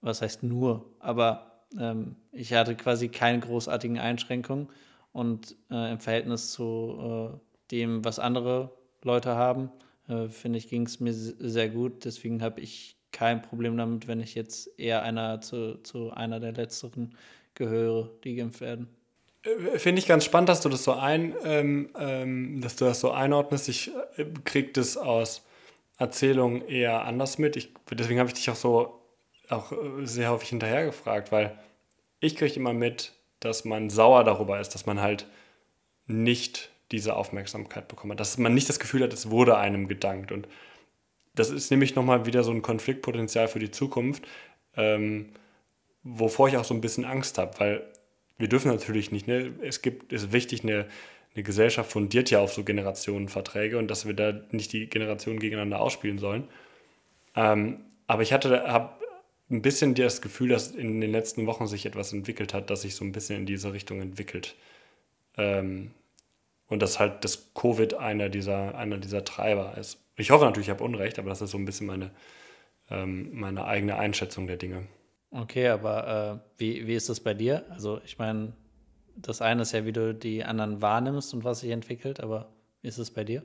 Was 0.00 0.20
heißt 0.20 0.42
nur? 0.42 0.84
Aber 0.98 1.53
ähm, 1.78 2.16
ich 2.32 2.52
hatte 2.52 2.74
quasi 2.74 3.08
keine 3.08 3.40
großartigen 3.40 3.98
Einschränkungen 3.98 4.68
und 5.12 5.56
äh, 5.70 5.92
im 5.92 6.00
Verhältnis 6.00 6.52
zu 6.52 7.32
äh, 7.32 7.38
dem, 7.70 8.04
was 8.04 8.18
andere 8.18 8.72
Leute 9.02 9.34
haben, 9.36 9.70
äh, 10.08 10.28
finde 10.28 10.58
ich, 10.58 10.68
ging 10.68 10.86
es 10.86 11.00
mir 11.00 11.12
sehr 11.12 11.68
gut. 11.68 12.04
Deswegen 12.04 12.42
habe 12.42 12.60
ich 12.60 12.96
kein 13.12 13.42
Problem 13.42 13.76
damit, 13.76 14.08
wenn 14.08 14.20
ich 14.20 14.34
jetzt 14.34 14.78
eher 14.78 15.02
einer 15.02 15.40
zu, 15.40 15.80
zu 15.82 16.10
einer 16.10 16.40
der 16.40 16.52
letzteren 16.52 17.14
gehöre, 17.54 18.10
die 18.24 18.34
geimpft 18.34 18.60
werden. 18.60 18.88
Äh, 19.42 19.78
finde 19.78 20.00
ich 20.00 20.06
ganz 20.06 20.24
spannend, 20.24 20.48
dass 20.48 20.60
du 20.60 20.68
das 20.68 20.84
so 20.84 20.92
ein, 20.92 21.34
ähm, 21.44 21.90
ähm, 21.98 22.60
dass 22.60 22.76
du 22.76 22.84
das 22.84 23.00
so 23.00 23.12
einordnest. 23.12 23.68
Ich 23.68 23.90
äh, 24.16 24.24
kriege 24.44 24.72
das 24.72 24.96
aus 24.96 25.46
Erzählungen 25.96 26.66
eher 26.66 27.04
anders 27.04 27.38
mit. 27.38 27.56
Ich, 27.56 27.72
deswegen 27.90 28.18
habe 28.18 28.28
ich 28.28 28.34
dich 28.34 28.50
auch 28.50 28.56
so 28.56 29.00
auch 29.48 29.72
äh, 29.72 30.06
sehr 30.06 30.30
häufig 30.30 30.50
hinterhergefragt, 30.50 31.32
weil 31.32 31.58
ich 32.20 32.36
kriege 32.36 32.54
immer 32.54 32.72
mit, 32.72 33.12
dass 33.40 33.64
man 33.64 33.90
sauer 33.90 34.24
darüber 34.24 34.60
ist, 34.60 34.70
dass 34.70 34.86
man 34.86 35.00
halt 35.00 35.26
nicht 36.06 36.70
diese 36.92 37.16
Aufmerksamkeit 37.16 37.88
bekommen 37.88 38.12
hat, 38.12 38.20
dass 38.20 38.38
man 38.38 38.54
nicht 38.54 38.68
das 38.68 38.78
Gefühl 38.78 39.02
hat, 39.02 39.12
es 39.12 39.30
wurde 39.30 39.56
einem 39.56 39.88
gedankt. 39.88 40.32
Und 40.32 40.48
das 41.34 41.50
ist 41.50 41.70
nämlich 41.70 41.94
nochmal 41.94 42.26
wieder 42.26 42.44
so 42.44 42.52
ein 42.52 42.62
Konfliktpotenzial 42.62 43.48
für 43.48 43.58
die 43.58 43.70
Zukunft, 43.70 44.26
ähm, 44.76 45.30
wovor 46.02 46.48
ich 46.48 46.56
auch 46.56 46.64
so 46.64 46.74
ein 46.74 46.80
bisschen 46.80 47.04
Angst 47.04 47.38
habe, 47.38 47.58
weil 47.58 47.86
wir 48.38 48.48
dürfen 48.48 48.70
natürlich 48.70 49.12
nicht, 49.12 49.26
ne? 49.26 49.52
es 49.62 49.82
gibt, 49.82 50.12
ist 50.12 50.32
wichtig, 50.32 50.62
eine, 50.62 50.86
eine 51.34 51.42
Gesellschaft 51.42 51.90
fundiert 51.90 52.30
ja 52.30 52.40
auf 52.40 52.52
so 52.52 52.64
Generationenverträge 52.64 53.78
und 53.78 53.88
dass 53.88 54.06
wir 54.06 54.14
da 54.14 54.32
nicht 54.50 54.72
die 54.72 54.88
Generationen 54.88 55.38
gegeneinander 55.38 55.80
ausspielen 55.80 56.18
sollen. 56.18 56.48
Ähm, 57.34 57.84
aber 58.06 58.22
ich 58.22 58.32
hatte, 58.32 58.64
habe 58.68 59.03
ein 59.50 59.62
bisschen 59.62 59.94
das 59.94 60.22
Gefühl, 60.22 60.48
dass 60.48 60.70
in 60.70 61.00
den 61.00 61.12
letzten 61.12 61.46
Wochen 61.46 61.66
sich 61.66 61.86
etwas 61.86 62.12
entwickelt 62.12 62.54
hat, 62.54 62.70
das 62.70 62.82
sich 62.82 62.94
so 62.94 63.04
ein 63.04 63.12
bisschen 63.12 63.40
in 63.40 63.46
diese 63.46 63.72
Richtung 63.72 64.00
entwickelt. 64.00 64.54
Ähm, 65.36 65.92
und 66.66 66.80
dass 66.80 66.98
halt 66.98 67.24
das 67.24 67.52
Covid 67.54 67.94
einer 67.94 68.28
dieser, 68.28 68.76
einer 68.76 68.98
dieser 68.98 69.24
Treiber 69.24 69.76
ist. 69.76 69.98
Ich 70.16 70.30
hoffe 70.30 70.44
natürlich, 70.44 70.68
ich 70.68 70.70
habe 70.70 70.84
Unrecht, 70.84 71.18
aber 71.18 71.28
das 71.28 71.42
ist 71.42 71.50
so 71.50 71.58
ein 71.58 71.66
bisschen 71.66 71.86
meine, 71.86 72.10
ähm, 72.90 73.38
meine 73.38 73.64
eigene 73.66 73.96
Einschätzung 73.96 74.46
der 74.46 74.56
Dinge. 74.56 74.86
Okay, 75.30 75.68
aber 75.68 76.42
äh, 76.56 76.60
wie, 76.60 76.86
wie 76.86 76.94
ist 76.94 77.08
das 77.08 77.20
bei 77.20 77.34
dir? 77.34 77.64
Also 77.70 78.00
ich 78.04 78.18
meine, 78.18 78.52
das 79.16 79.42
eine 79.42 79.62
ist 79.62 79.72
ja, 79.72 79.84
wie 79.84 79.92
du 79.92 80.14
die 80.14 80.44
anderen 80.44 80.80
wahrnimmst 80.80 81.34
und 81.34 81.44
was 81.44 81.60
sich 81.60 81.70
entwickelt, 81.70 82.20
aber 82.20 82.48
wie 82.80 82.88
ist 82.88 82.98
es 82.98 83.10
bei 83.10 83.24
dir? 83.24 83.42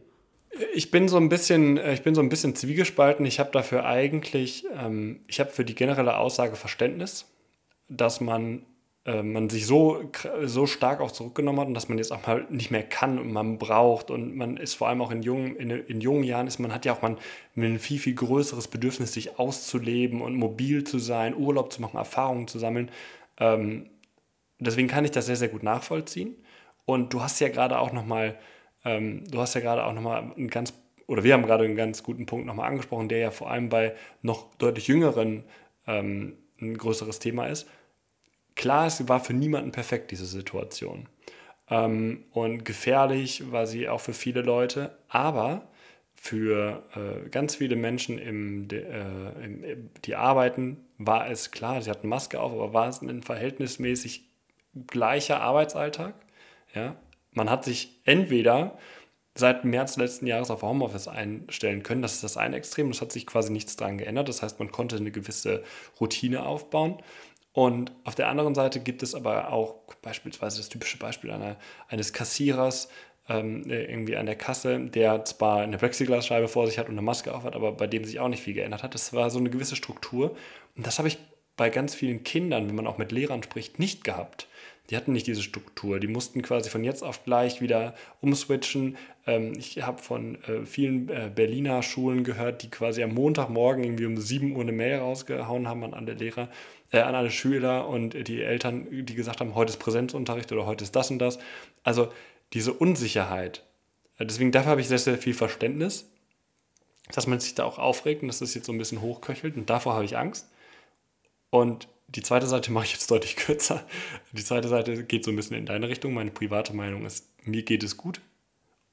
Ich 0.74 0.92
bin 0.92 1.08
so 1.08 1.18
ein 1.18 1.30
bisschen, 1.30 1.78
äh, 1.78 1.94
ich 1.94 2.04
bin 2.04 2.16
so 2.16 2.22
ein 2.22 2.30
bisschen 2.30 2.56
zwiegespalten. 2.56 3.26
Ich 3.26 3.40
habe 3.40 3.52
dafür 3.52 3.86
eigentlich, 3.86 4.66
ähm, 4.76 5.22
ich 5.28 5.40
habe 5.40 5.52
für 5.52 5.66
die 5.66 5.76
generelle 5.76 6.18
Aussage 6.18 6.56
Verständnis, 6.56 7.32
dass 7.88 8.22
man 8.22 8.66
äh, 9.10 9.24
man 9.24 9.50
sich 9.50 9.66
so, 9.66 10.04
so 10.44 10.68
stark 10.68 11.00
auch 11.00 11.12
zurückgenommen 11.12 11.60
hat 11.60 11.68
und 11.68 11.74
dass 11.74 11.90
man 11.90 11.98
jetzt 11.98 12.12
auch 12.12 12.26
mal 12.28 12.46
nicht 12.50 12.70
mehr 12.70 12.84
kann 12.84 13.18
und 13.18 13.32
man 13.32 13.58
braucht 13.58 14.12
und 14.12 14.36
man 14.36 14.58
ist 14.58 14.76
vor 14.76 14.88
allem 14.90 15.02
auch 15.02 15.12
in 15.12 15.24
jungen, 15.24 15.56
in, 15.56 15.72
in 15.72 16.02
jungen 16.02 16.24
Jahren 16.24 16.48
ist, 16.48 16.60
man 16.60 16.74
hat 16.74 16.86
ja 16.86 16.94
auch 16.94 17.02
man, 17.02 17.18
ein 17.56 17.80
viel, 17.80 17.98
viel 18.00 18.14
größeres 18.14 18.68
Bedürfnis, 18.68 19.14
sich 19.14 19.40
auszuleben 19.40 20.22
und 20.22 20.36
mobil 20.36 20.84
zu 20.84 21.00
sein, 21.00 21.36
Urlaub 21.36 21.72
zu 21.74 21.82
machen, 21.82 21.98
Erfahrungen 21.98 22.48
zu 22.48 22.60
sammeln. 22.60 22.92
Ähm, 23.38 23.90
deswegen 24.60 24.88
kann 24.88 25.06
ich 25.06 25.12
das 25.12 25.26
sehr, 25.26 25.38
sehr 25.38 25.50
gut 25.50 25.64
nachvollziehen. 25.64 26.36
Und 26.86 27.14
du 27.14 27.22
hast 27.22 27.40
ja 27.40 27.50
gerade 27.50 27.80
auch 27.80 27.94
nochmal, 27.94 28.38
ähm, 28.86 29.24
du 29.30 29.39
hast 29.39 29.54
ja 29.56 29.62
gerade 29.62 29.84
auch 29.86 29.94
nochmal 29.94 30.32
einen 30.36 30.50
ganz, 30.50 30.74
oder 31.08 31.24
wir 31.24 31.34
haben 31.34 31.46
gerade 31.46 31.65
einen 31.65 31.76
ganz 31.76 32.04
guten 32.04 32.26
Punkt 32.26 32.46
nochmal 32.46 32.70
angesprochen, 32.70 33.10
der 33.10 33.20
ja 33.20 33.32
vor 33.32 33.50
allem 33.50 33.70
bei 33.70 33.96
noch 34.22 34.54
deutlich 34.56 34.88
jüngeren 34.88 35.44
ähm, 35.88 36.38
ein 36.62 36.78
größeres 36.78 37.20
Thema 37.20 37.48
ist 37.48 37.68
Klar, 38.60 38.88
es 38.88 39.08
war 39.08 39.22
für 39.22 39.34
niemanden 39.34 39.72
perfekt, 39.72 40.12
diese 40.12 40.26
Situation. 40.26 41.08
Ähm, 41.70 42.26
und 42.32 42.65
gefährlich 42.65 43.54
war 43.54 43.65
sie 43.65 43.88
auch 43.88 44.02
für 44.02 44.12
viele 44.12 44.42
Leute, 44.42 44.98
aber 45.08 45.70
für 46.13 46.84
äh, 46.94 47.30
ganz 47.30 47.56
viele 47.56 47.78
Menschen, 47.78 48.18
im, 48.18 48.68
äh, 48.70 49.46
im, 49.46 49.89
die 50.04 50.18
arbeiten, 50.18 50.76
war 50.98 51.30
es 51.30 51.52
klar, 51.52 51.82
sie 51.82 51.89
hatten 51.89 52.10
Maske 52.10 52.42
auf, 52.42 52.52
aber 52.52 52.74
war 52.74 52.89
es 52.89 53.02
ein 53.02 53.24
verhältnismäßig 53.24 54.26
gleicher 54.88 55.39
Arbeitsalltag. 55.39 56.15
Ja? 56.76 56.98
Man 57.39 57.49
hat 57.49 57.63
sich 57.63 58.02
entweder 58.04 58.78
seit 59.34 59.63
März 59.63 59.95
letzten 59.95 60.28
Jahres 60.28 60.52
auf 60.52 60.62
Homeoffice 60.62 61.08
einstellen 61.08 61.84
können. 61.84 62.02
Das 62.02 62.15
ist 62.15 62.23
das 62.25 62.36
eine 62.36 62.58
Extrem. 62.58 62.89
Es 62.89 62.99
hat 62.99 63.13
sich 63.13 63.25
quasi 63.25 63.49
nichts 63.54 63.78
daran 63.78 63.97
geändert. 63.97 64.28
Das 64.28 64.43
heißt, 64.43 64.60
man 64.60 64.73
konnte 64.73 64.97
eine 64.97 65.10
gewisse 65.10 65.63
Routine 66.02 66.45
aufbauen. 66.45 67.02
Und 67.54 67.93
auf 68.04 68.15
der 68.15 68.28
anderen 68.28 68.56
Seite 68.56 68.82
gibt 68.82 69.04
es 69.04 69.15
aber 69.15 69.54
auch 69.54 69.75
beispielsweise 70.02 70.58
das 70.58 70.67
typische 70.67 70.97
Beispiel 70.97 71.32
einer, 71.32 71.56
eines 71.88 72.12
Kassierers, 72.12 72.89
ähm, 73.30 73.63
irgendwie 73.69 74.17
an 74.17 74.25
der 74.25 74.36
Kasse, 74.36 74.78
der 74.78 75.23
zwar 75.23 75.62
eine 75.62 75.78
Plexiglasscheibe 75.78 76.49
vor 76.49 76.67
sich 76.67 76.78
hat 76.78 76.88
und 76.88 76.95
eine 76.95 77.02
Maske 77.02 77.34
auf 77.34 77.45
hat, 77.45 77.56
aber 77.56 77.71
bei 77.71 77.88
dem 77.88 78.04
sich 78.04 78.19
auch 78.19 78.28
nicht 78.28 78.43
viel 78.43 78.54
geändert 78.54 78.84
hat. 78.84 78.95
Das 78.95 79.13
war 79.13 79.30
so 79.30 79.39
eine 79.39 79.49
gewisse 79.49 79.78
Struktur. 79.78 80.36
Und 80.75 80.86
das 80.86 80.97
habe 80.97 81.08
ich 81.08 81.17
bei 81.56 81.69
ganz 81.69 81.95
vielen 81.95 82.25
Kindern, 82.25 82.67
wenn 82.67 82.75
man 82.75 82.88
auch 82.88 82.97
mit 82.97 83.13
Lehrern 83.13 83.43
spricht, 83.43 83.80
nicht 83.80 84.04
gehabt. 84.04 84.49
Die 84.89 84.97
hatten 84.97 85.13
nicht 85.13 85.28
diese 85.28 85.43
Struktur. 85.43 85.99
Die 85.99 86.08
mussten 86.08 86.41
quasi 86.41 86.69
von 86.69 86.84
jetzt 86.84 87.04
auf 87.04 87.23
gleich 87.23 87.62
wieder 87.62 87.93
umswitchen. 88.21 88.97
Ähm, 89.28 89.54
ich 89.58 89.82
habe 89.84 90.02
von 90.02 90.43
äh, 90.43 90.65
vielen 90.65 91.10
äh, 91.10 91.32
Berliner 91.34 91.84
Schulen 91.84 92.23
gehört, 92.23 92.63
die 92.63 92.69
quasi 92.69 93.04
am 93.04 93.13
Montagmorgen 93.13 93.84
irgendwie 93.84 94.06
um 94.06 94.17
7 94.17 94.56
Uhr 94.56 94.62
eine 94.62 94.71
Mail 94.71 94.97
rausgehauen 94.97 95.67
haben 95.67 95.84
an 95.84 95.93
alle 95.93 96.13
Lehrer, 96.13 96.49
äh, 96.91 97.02
an 97.02 97.13
alle 97.13 97.30
Schüler 97.30 97.88
und 97.88 98.28
die 98.28 98.41
Eltern, 98.41 98.88
die 98.89 99.15
gesagt 99.15 99.41
haben, 99.41 99.54
heute 99.54 99.71
ist 99.71 99.78
Präsenzunterricht 99.78 100.52
oder 100.52 100.65
heute 100.65 100.84
ist 100.84 100.95
das 100.95 101.12
und 101.12 101.19
das. 101.19 101.38
Also 101.84 102.12
diese 102.54 102.73
Unsicherheit. 102.73 103.63
Deswegen 104.19 104.52
dafür 104.52 104.71
habe 104.71 104.82
ich 104.82 104.88
sehr, 104.88 104.97
sehr 104.97 105.17
viel 105.17 105.34
Verständnis, 105.36 106.10
dass 107.13 107.28
man 107.28 107.39
sich 107.39 107.56
da 107.56 107.63
auch 107.63 107.78
aufregt 107.78 108.21
und 108.21 108.28
dass 108.28 108.39
das 108.39 108.54
jetzt 108.56 108.65
so 108.65 108.71
ein 108.71 108.78
bisschen 108.78 109.02
hochköchelt 109.02 109.56
und 109.56 109.69
davor 109.69 109.93
habe 109.93 110.06
ich 110.06 110.17
Angst. 110.17 110.49
Und 111.52 111.88
die 112.15 112.24
zweite 112.24 112.48
Seite 112.48 112.72
mache 112.72 112.86
ich 112.86 112.93
jetzt 112.93 113.10
deutlich 113.12 113.36
kürzer. 113.36 113.86
Die 114.32 114.43
zweite 114.43 114.67
Seite 114.67 115.04
geht 115.04 115.24
so 115.24 115.32
ein 115.32 115.36
bisschen 115.36 115.58
in 115.58 115.65
deine 115.65 115.89
Richtung. 115.89 116.13
Meine 116.13 116.32
private 116.32 116.74
Meinung 116.74 117.06
ist, 117.06 117.30
mir 117.43 117.63
geht 117.63 117.84
es 117.84 117.98
gut 117.98 118.22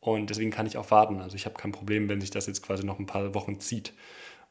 und 0.00 0.30
deswegen 0.30 0.50
kann 0.50 0.66
ich 0.66 0.76
auch 0.76 0.90
warten. 0.90 1.20
Also 1.20 1.36
ich 1.36 1.46
habe 1.46 1.56
kein 1.56 1.72
Problem, 1.72 2.08
wenn 2.08 2.20
sich 2.20 2.30
das 2.30 2.46
jetzt 2.46 2.62
quasi 2.62 2.84
noch 2.84 2.98
ein 2.98 3.06
paar 3.06 3.34
Wochen 3.34 3.60
zieht. 3.60 3.92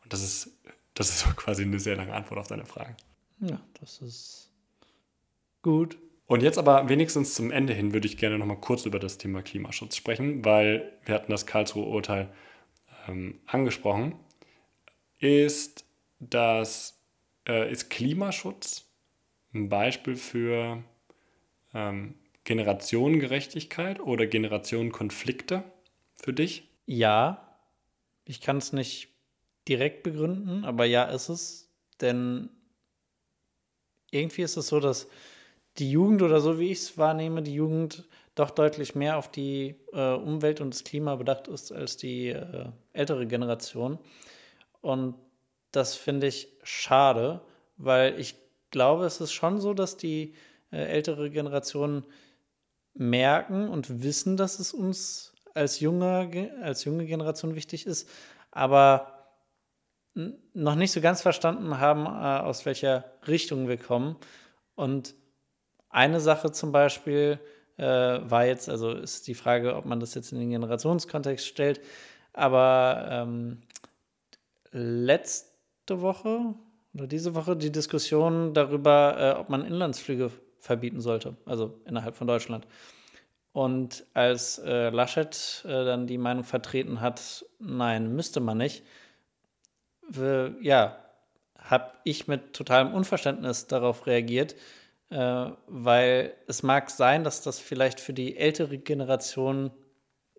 Und 0.03 0.13
das 0.13 0.23
ist, 0.23 0.51
das 0.93 1.09
ist 1.09 1.19
so 1.19 1.29
quasi 1.35 1.63
eine 1.63 1.79
sehr 1.79 1.95
lange 1.95 2.13
Antwort 2.13 2.39
auf 2.39 2.47
deine 2.47 2.65
Frage. 2.65 2.95
Ja, 3.39 3.59
das 3.79 4.01
ist 4.01 4.51
gut. 5.61 5.97
Und 6.27 6.41
jetzt 6.41 6.57
aber 6.57 6.89
wenigstens 6.89 7.35
zum 7.35 7.51
Ende 7.51 7.73
hin 7.73 7.93
würde 7.93 8.07
ich 8.07 8.17
gerne 8.17 8.39
noch 8.39 8.47
mal 8.47 8.55
kurz 8.55 8.85
über 8.85 8.97
das 8.97 9.19
Thema 9.19 9.43
Klimaschutz 9.43 9.95
sprechen, 9.95 10.43
weil 10.43 10.91
wir 11.05 11.13
hatten 11.13 11.31
das 11.31 11.45
Karlsruhe 11.45 11.85
Urteil 11.85 12.33
ähm, 13.07 13.39
angesprochen. 13.45 14.15
Ist 15.19 15.85
das 16.19 16.99
äh, 17.47 17.71
ist 17.71 17.89
Klimaschutz 17.89 18.85
ein 19.53 19.69
Beispiel 19.69 20.15
für 20.15 20.83
ähm, 21.73 22.15
Generationengerechtigkeit 22.43 23.99
oder 23.99 24.27
Generationenkonflikte 24.27 25.63
für 26.15 26.33
dich? 26.33 26.69
Ja, 26.85 27.57
ich 28.25 28.41
kann 28.41 28.57
es 28.57 28.73
nicht 28.73 29.09
direkt 29.67 30.03
begründen, 30.03 30.65
aber 30.65 30.85
ja 30.85 31.05
ist 31.05 31.29
es, 31.29 31.71
denn 32.01 32.49
irgendwie 34.11 34.43
ist 34.43 34.57
es 34.57 34.67
so, 34.67 34.79
dass 34.79 35.07
die 35.77 35.91
Jugend 35.91 36.21
oder 36.21 36.39
so 36.39 36.59
wie 36.59 36.71
ich 36.71 36.79
es 36.79 36.97
wahrnehme, 36.97 37.41
die 37.41 37.55
Jugend 37.55 38.07
doch 38.35 38.51
deutlich 38.51 38.95
mehr 38.95 39.17
auf 39.17 39.31
die 39.31 39.75
äh, 39.93 40.13
Umwelt 40.13 40.61
und 40.61 40.73
das 40.73 40.83
Klima 40.83 41.15
bedacht 41.15 41.47
ist 41.47 41.71
als 41.71 41.97
die 41.97 42.29
äh, 42.29 42.69
ältere 42.93 43.27
Generation. 43.27 43.97
Und 44.81 45.15
das 45.75 45.95
finde 45.95 46.27
ich 46.27 46.47
schade, 46.63 47.41
weil 47.77 48.19
ich 48.19 48.35
glaube, 48.71 49.05
es 49.05 49.21
ist 49.21 49.33
schon 49.33 49.59
so, 49.59 49.73
dass 49.73 49.97
die 49.97 50.33
äh, 50.71 50.77
ältere 50.77 51.29
Generation 51.29 52.05
merken 52.93 53.69
und 53.69 54.03
wissen, 54.03 54.37
dass 54.37 54.59
es 54.59 54.73
uns 54.73 55.33
als, 55.53 55.79
junger, 55.79 56.29
als 56.61 56.83
junge 56.85 57.05
Generation 57.05 57.55
wichtig 57.55 57.85
ist, 57.85 58.09
aber 58.51 59.11
noch 60.53 60.75
nicht 60.75 60.91
so 60.91 61.01
ganz 61.01 61.21
verstanden 61.21 61.79
haben, 61.79 62.05
äh, 62.05 62.43
aus 62.43 62.65
welcher 62.65 63.05
Richtung 63.27 63.67
wir 63.67 63.77
kommen. 63.77 64.15
Und 64.75 65.13
eine 65.89 66.21
Sache 66.21 66.51
zum 66.51 66.71
Beispiel 66.71 67.39
äh, 67.77 67.83
war 67.83 68.45
jetzt, 68.45 68.69
also 68.69 68.91
ist 68.91 69.27
die 69.27 69.35
Frage, 69.35 69.75
ob 69.75 69.85
man 69.85 69.99
das 69.99 70.15
jetzt 70.15 70.31
in 70.31 70.39
den 70.39 70.49
Generationskontext 70.49 71.45
stellt, 71.45 71.81
aber 72.31 73.07
ähm, 73.09 73.61
letzt 74.71 75.54
Woche 75.89 76.55
oder 76.93 77.07
diese 77.07 77.35
Woche 77.35 77.55
die 77.55 77.71
Diskussion 77.71 78.53
darüber, 78.53 79.17
äh, 79.17 79.39
ob 79.39 79.49
man 79.49 79.65
Inlandsflüge 79.65 80.31
verbieten 80.59 81.01
sollte, 81.01 81.35
also 81.45 81.79
innerhalb 81.85 82.15
von 82.15 82.27
Deutschland. 82.27 82.67
Und 83.51 84.05
als 84.13 84.59
äh, 84.59 84.89
Laschet 84.89 85.63
äh, 85.65 85.85
dann 85.85 86.07
die 86.07 86.17
Meinung 86.17 86.43
vertreten 86.43 86.99
hat, 86.99 87.45
nein, 87.59 88.13
müsste 88.15 88.39
man 88.39 88.57
nicht, 88.57 88.83
ja, 90.61 90.99
habe 91.57 91.91
ich 92.03 92.27
mit 92.27 92.53
totalem 92.53 92.93
Unverständnis 92.93 93.65
darauf 93.65 94.05
reagiert, 94.05 94.55
äh, 95.09 95.49
weil 95.67 96.33
es 96.47 96.63
mag 96.63 96.89
sein, 96.89 97.23
dass 97.23 97.41
das 97.41 97.59
vielleicht 97.59 97.99
für 97.99 98.13
die 98.13 98.37
ältere 98.37 98.77
Generation 98.77 99.71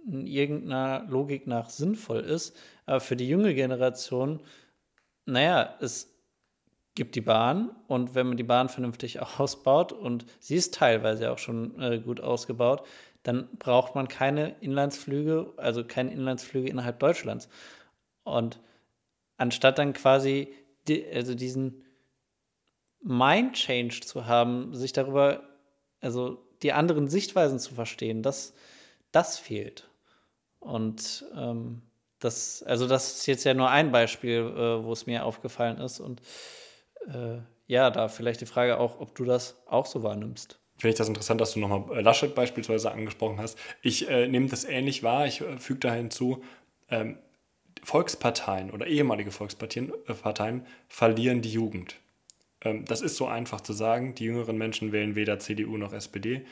in 0.06 0.26
irgendeiner 0.26 1.04
Logik 1.08 1.46
nach 1.46 1.68
sinnvoll 1.68 2.20
ist, 2.20 2.56
aber 2.84 3.00
für 3.00 3.16
die 3.16 3.28
junge 3.28 3.54
Generation 3.54 4.40
naja, 5.26 5.76
es 5.80 6.12
gibt 6.94 7.14
die 7.14 7.20
Bahn 7.20 7.70
und 7.86 8.14
wenn 8.14 8.28
man 8.28 8.36
die 8.36 8.42
Bahn 8.42 8.68
vernünftig 8.68 9.20
ausbaut 9.38 9.92
und 9.92 10.24
sie 10.40 10.56
ist 10.56 10.74
teilweise 10.74 11.30
auch 11.30 11.38
schon 11.38 11.80
äh, 11.80 11.98
gut 11.98 12.20
ausgebaut, 12.20 12.86
dann 13.22 13.48
braucht 13.58 13.94
man 13.94 14.08
keine 14.08 14.56
Inlandsflüge, 14.60 15.52
also 15.56 15.84
keine 15.84 16.12
Inlandsflüge 16.12 16.68
innerhalb 16.68 17.00
Deutschlands. 17.00 17.48
Und 18.22 18.60
anstatt 19.36 19.78
dann 19.78 19.92
quasi 19.92 20.54
die, 20.86 21.04
also 21.06 21.34
diesen 21.34 21.82
Mind-Change 23.02 24.00
zu 24.00 24.26
haben, 24.26 24.74
sich 24.74 24.92
darüber, 24.92 25.42
also 26.00 26.46
die 26.62 26.72
anderen 26.72 27.08
Sichtweisen 27.08 27.58
zu 27.58 27.74
verstehen, 27.74 28.22
das, 28.22 28.54
das 29.12 29.38
fehlt. 29.38 29.88
Und 30.60 31.24
ähm, 31.36 31.82
das, 32.18 32.62
also 32.62 32.86
das 32.86 33.18
ist 33.18 33.26
jetzt 33.26 33.44
ja 33.44 33.54
nur 33.54 33.70
ein 33.70 33.92
Beispiel, 33.92 34.40
äh, 34.40 34.84
wo 34.84 34.92
es 34.92 35.06
mir 35.06 35.24
aufgefallen 35.24 35.78
ist. 35.78 36.00
Und 36.00 36.20
äh, 37.08 37.38
ja, 37.66 37.90
da 37.90 38.08
vielleicht 38.08 38.40
die 38.40 38.46
Frage 38.46 38.78
auch, 38.78 39.00
ob 39.00 39.14
du 39.14 39.24
das 39.24 39.56
auch 39.66 39.86
so 39.86 40.02
wahrnimmst. 40.02 40.58
Finde 40.78 40.92
ich 40.92 40.98
das 40.98 41.08
interessant, 41.08 41.40
dass 41.40 41.52
du 41.52 41.60
nochmal 41.60 42.02
Laschet 42.02 42.34
beispielsweise 42.34 42.90
angesprochen 42.90 43.38
hast. 43.38 43.58
Ich 43.82 44.08
äh, 44.08 44.28
nehme 44.28 44.48
das 44.48 44.64
ähnlich 44.64 45.02
wahr. 45.02 45.26
Ich 45.26 45.40
äh, 45.40 45.58
füge 45.58 45.80
da 45.80 45.94
hinzu, 45.94 46.42
ähm, 46.90 47.18
Volksparteien 47.82 48.70
oder 48.70 48.86
ehemalige 48.86 49.30
Volksparteien 49.30 49.92
äh, 50.06 50.14
Parteien 50.14 50.66
verlieren 50.88 51.40
die 51.40 51.52
Jugend. 51.52 51.96
Ähm, 52.62 52.84
das 52.84 53.00
ist 53.00 53.16
so 53.16 53.26
einfach 53.26 53.62
zu 53.62 53.72
sagen. 53.72 54.14
Die 54.14 54.24
jüngeren 54.24 54.58
Menschen 54.58 54.92
wählen 54.92 55.14
weder 55.16 55.38
CDU 55.38 55.76
noch 55.76 55.92
SPD. 55.92 56.44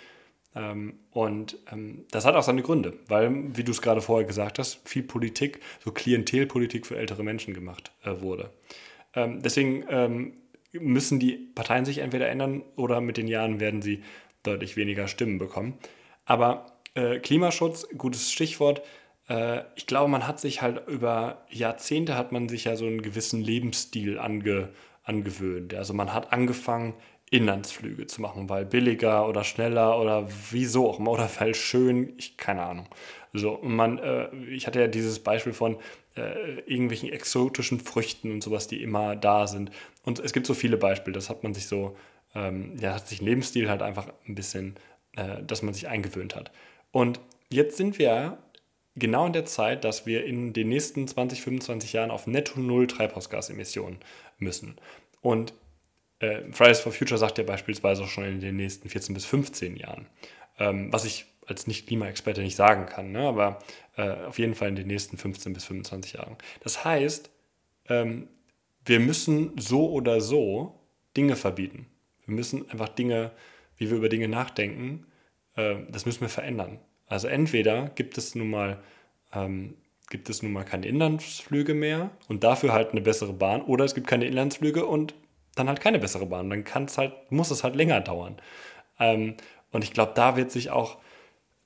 Ähm, 0.55 0.99
und 1.11 1.59
ähm, 1.73 2.05
das 2.11 2.25
hat 2.25 2.35
auch 2.35 2.43
seine 2.43 2.63
Gründe, 2.63 2.95
weil, 3.09 3.57
wie 3.57 3.65
du 3.65 3.73
es 3.73 3.83
gerade 3.83 4.01
vorher 4.01 4.27
gesagt 4.27 4.59
hast, 4.59 4.89
viel 4.89 5.03
Politik, 5.03 5.61
so 5.85 5.91
Klientelpolitik 5.91 6.87
für 6.87 6.97
ältere 6.97 7.23
Menschen 7.23 7.55
gemacht 7.55 7.93
äh, 8.05 8.21
wurde. 8.21 8.51
Ähm, 9.15 9.43
deswegen 9.43 9.85
müssen 10.73 11.21
die 11.21 11.37
Parteien 11.55 11.85
sich 11.85 11.99
entweder 11.99 12.29
ändern 12.29 12.63
oder 12.77 13.01
mit 13.01 13.17
den 13.17 13.29
Jahren 13.29 13.61
werden 13.61 13.81
sie 13.81 14.03
deutlich 14.43 14.77
weniger 14.77 15.09
Stimmen 15.09 15.39
bekommen. 15.39 15.79
Aber 16.25 16.67
äh, 16.95 17.19
Klimaschutz, 17.19 17.89
gutes 17.97 18.33
Stichwort. 18.33 18.83
Äh, 19.29 19.63
ich 19.77 19.87
glaube, 19.87 20.11
man 20.11 20.27
hat 20.27 20.41
sich 20.41 20.63
halt 20.63 20.87
über 20.89 21.45
Jahrzehnte 21.51 22.17
hat 22.17 22.33
man 22.33 22.49
sich 22.49 22.65
ja 22.65 22.77
so 22.77 22.87
einen 22.87 23.03
gewissen 23.03 23.43
Lebensstil 23.43 24.19
ange, 24.19 24.71
angewöhnt. 25.03 25.75
Also 25.75 25.95
man 25.95 26.13
hat 26.13 26.33
angefangen, 26.33 26.95
Inlandsflüge 27.35 28.07
zu 28.07 28.22
machen, 28.22 28.49
weil 28.49 28.64
billiger 28.64 29.28
oder 29.28 29.43
schneller 29.43 30.01
oder 30.01 30.28
wieso 30.53 30.89
auch 30.89 31.01
immer 31.01 31.11
oder 31.11 31.28
weil 31.41 31.55
schön, 31.55 32.14
ich 32.16 32.37
keine 32.37 32.62
Ahnung. 32.62 32.87
So, 33.32 33.59
man, 33.62 33.99
äh, 33.99 34.28
ich 34.49 34.68
hatte 34.68 34.80
ja 34.80 34.87
dieses 34.87 35.18
Beispiel 35.18 35.53
von 35.53 35.76
äh, 36.16 36.61
irgendwelchen 36.61 37.12
exotischen 37.12 37.80
Früchten 37.80 38.30
und 38.30 38.43
sowas, 38.45 38.68
die 38.68 38.80
immer 38.80 39.16
da 39.16 39.49
sind. 39.49 39.72
Und 40.05 40.20
es 40.20 40.32
gibt 40.32 40.47
so 40.47 40.55
viele 40.55 40.76
Beispiele, 40.76 41.14
das 41.14 41.28
hat 41.28 41.43
man 41.43 41.55
sich 41.55 41.66
so, 41.66 41.97
ähm, 42.37 42.76
ja, 42.78 42.95
hat 42.95 43.09
sich 43.09 43.20
Lebensstil 43.20 43.68
halt 43.68 43.82
einfach 43.82 44.07
ein 44.28 44.37
bisschen, 44.37 44.76
äh, 45.16 45.43
dass 45.43 45.62
man 45.62 45.74
sich 45.74 45.89
eingewöhnt 45.89 46.37
hat. 46.37 46.53
Und 46.93 47.18
jetzt 47.51 47.76
sind 47.76 47.99
wir 47.99 48.39
genau 48.95 49.26
in 49.26 49.32
der 49.32 49.45
Zeit, 49.45 49.82
dass 49.82 50.07
wir 50.07 50.24
in 50.24 50.53
den 50.53 50.68
nächsten 50.68 51.09
20, 51.09 51.43
25 51.43 51.95
Jahren 51.95 52.12
auf 52.12 52.28
netto 52.28 52.61
null 52.61 52.87
Treibhausgasemissionen 52.87 53.99
müssen. 54.39 54.76
Und 55.20 55.53
äh, 56.25 56.53
Fridays 56.53 56.81
for 56.81 56.93
Future 56.93 57.18
sagt 57.18 57.39
ja 57.39 57.45
beispielsweise 57.45 58.03
auch 58.03 58.09
schon 58.09 58.25
in 58.25 58.41
den 58.41 58.57
nächsten 58.57 58.89
14 58.89 59.14
bis 59.14 59.25
15 59.25 59.77
Jahren. 59.77 60.07
Ähm, 60.59 60.93
was 60.93 61.05
ich 61.05 61.27
als 61.47 61.66
Nicht-Klimaexperte 61.66 62.41
nicht 62.41 62.57
sagen 62.57 62.87
kann, 62.87 63.12
ne? 63.12 63.20
aber 63.20 63.59
äh, 63.97 64.11
auf 64.11 64.39
jeden 64.39 64.55
Fall 64.55 64.68
in 64.68 64.77
den 64.77 64.87
nächsten 64.87 65.18
15 65.18 65.53
bis 65.53 65.64
25 65.64 66.14
Jahren. 66.14 66.37
Das 66.61 66.85
heißt, 66.85 67.31
ähm, 67.89 68.29
wir 68.85 69.01
müssen 69.01 69.53
so 69.59 69.91
oder 69.91 70.20
so 70.20 70.81
Dinge 71.16 71.37
verbieten. 71.37 71.87
Wir 72.25 72.35
müssen 72.35 72.70
einfach 72.70 72.89
Dinge, 72.89 73.33
wie 73.77 73.91
wir 73.91 73.99
über 73.99 74.09
Dinge 74.09 74.29
nachdenken, 74.29 75.07
äh, 75.57 75.77
das 75.91 76.07
müssen 76.07 76.22
wir 76.22 76.29
verändern. 76.29 76.79
Also 77.07 77.29
entweder 77.29 77.91
gibt 77.91 78.16
es 78.16 78.35
nun 78.35 78.51
mal 78.51 78.83
ähm, 79.33 79.75
gibt 80.11 80.29
es 80.29 80.43
nun 80.43 80.53
mal 80.53 80.64
keine 80.64 80.87
Inlandsflüge 80.87 81.75
mehr 81.75 82.11
und 82.29 82.45
dafür 82.45 82.72
halt 82.72 82.93
eine 82.93 83.01
bessere 83.01 83.33
Bahn 83.33 83.62
oder 83.62 83.85
es 83.85 83.95
gibt 83.95 84.07
keine 84.07 84.27
Inlandsflüge 84.27 84.87
und 84.87 85.14
dann 85.59 85.69
halt 85.69 85.81
keine 85.81 85.99
bessere 85.99 86.27
Bahn. 86.27 86.51
Dann 86.51 86.65
kann 86.65 86.85
es 86.85 86.99
halt, 86.99 87.13
muss 87.31 87.51
es 87.51 87.65
halt 87.65 87.77
länger 87.77 88.01
dauern. 88.01 88.37
Ähm, 88.99 89.35
und 89.73 89.85
ich 89.85 89.93
glaube, 89.93 90.13
da 90.15 90.37
wird 90.37 90.51
sich 90.51 90.71
auch 90.71 90.99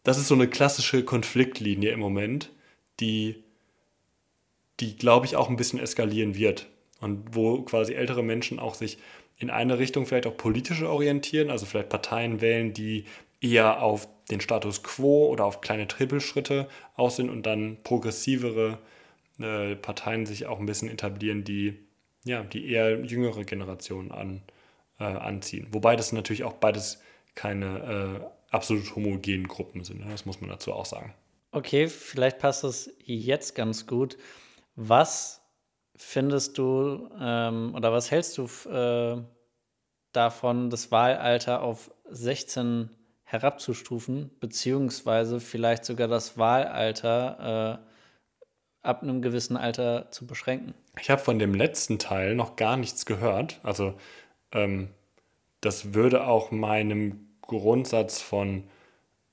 das 0.09 0.17
ist 0.17 0.29
so 0.29 0.35
eine 0.35 0.49
klassische 0.49 1.05
Konfliktlinie 1.05 1.91
im 1.91 2.01
Moment, 2.01 2.51
die, 2.99 3.45
die 4.81 4.97
glaube 4.97 5.27
ich, 5.27 5.37
auch 5.37 5.51
ein 5.51 5.57
bisschen 5.57 5.79
eskalieren 5.79 6.35
wird. 6.35 6.67
Und 7.01 7.37
wo 7.37 7.61
quasi 7.61 7.93
ältere 7.93 8.23
Menschen 8.23 8.59
auch 8.59 8.75
sich 8.75 8.97
in 9.37 9.51
eine 9.51 9.79
Richtung 9.79 10.07
vielleicht 10.07 10.27
auch 10.27 10.37
politisch 10.37 10.83
orientieren, 10.83 11.51
also 11.51 11.67
vielleicht 11.67 11.91
Parteien 11.91 12.41
wählen, 12.41 12.73
die 12.73 13.05
eher 13.43 13.83
auf 13.83 14.09
den 14.31 14.41
Status 14.41 14.83
quo 14.83 15.27
oder 15.27 15.45
auf 15.45 15.61
kleine 15.61 15.87
Trippelschritte 15.87 16.69
aus 16.97 17.17
sind 17.17 17.29
und 17.29 17.45
dann 17.45 17.77
progressivere 17.85 18.79
äh, 19.39 19.77
Parteien 19.77 20.25
sich 20.25 20.47
auch 20.47 20.59
ein 20.59 20.65
bisschen 20.65 20.89
etablieren, 20.89 21.45
die, 21.45 21.79
ja, 22.29 22.43
die 22.43 22.71
eher 22.71 23.01
jüngere 23.05 23.45
Generationen 23.45 24.13
an, 24.13 24.43
äh, 24.99 25.05
anziehen. 25.05 25.67
Wobei 25.71 25.97
das 25.97 26.13
natürlich 26.13 26.45
auch 26.45 26.55
beides 26.55 27.03
keine 27.35 28.21
äh, 28.23 28.55
absolut 28.55 28.95
homogenen 28.95 29.49
Gruppen 29.49 29.85
sind. 29.85 30.01
Ne? 30.01 30.11
Das 30.11 30.27
muss 30.27 30.41
man 30.41 30.51
dazu 30.51 30.73
auch 30.73 30.87
sagen. 30.87 31.15
Okay, 31.51 31.89
vielleicht 31.89 32.39
passt 32.39 32.65
das 32.65 32.91
jetzt 33.05 33.55
ganz 33.55 33.87
gut. 33.87 34.17
Was 34.77 35.43
findest 35.97 36.59
du 36.59 37.09
ähm, 37.21 37.75
oder 37.75 37.93
was 37.93 38.11
hältst 38.11 38.39
du 38.39 38.45
äh, 38.71 39.23
davon, 40.13 40.71
das 40.71 40.91
Wahlalter 40.91 41.63
auf 41.63 41.91
16 42.11 42.91
herabzustufen, 43.25 44.31
beziehungsweise 44.41 45.41
vielleicht 45.41 45.85
sogar 45.85 46.09
das 46.09 46.39
Wahlalter 46.39 47.83
äh, 47.83 47.88
ab 48.83 49.03
einem 49.03 49.23
gewissen 49.23 49.57
Alter 49.57 50.11
zu 50.11 50.27
beschränken? 50.27 50.75
Ich 51.01 51.11
habe 51.11 51.21
von 51.21 51.39
dem 51.39 51.55
letzten 51.55 51.99
Teil 51.99 52.35
noch 52.35 52.57
gar 52.57 52.77
nichts 52.77 53.07
gehört. 53.07 53.61
Also 53.63 53.95
ähm, 54.53 54.89
das 55.61 55.95
würde 55.95 56.27
auch 56.27 56.51
meinem 56.51 57.29
Grundsatz 57.43 58.21
von 58.21 58.65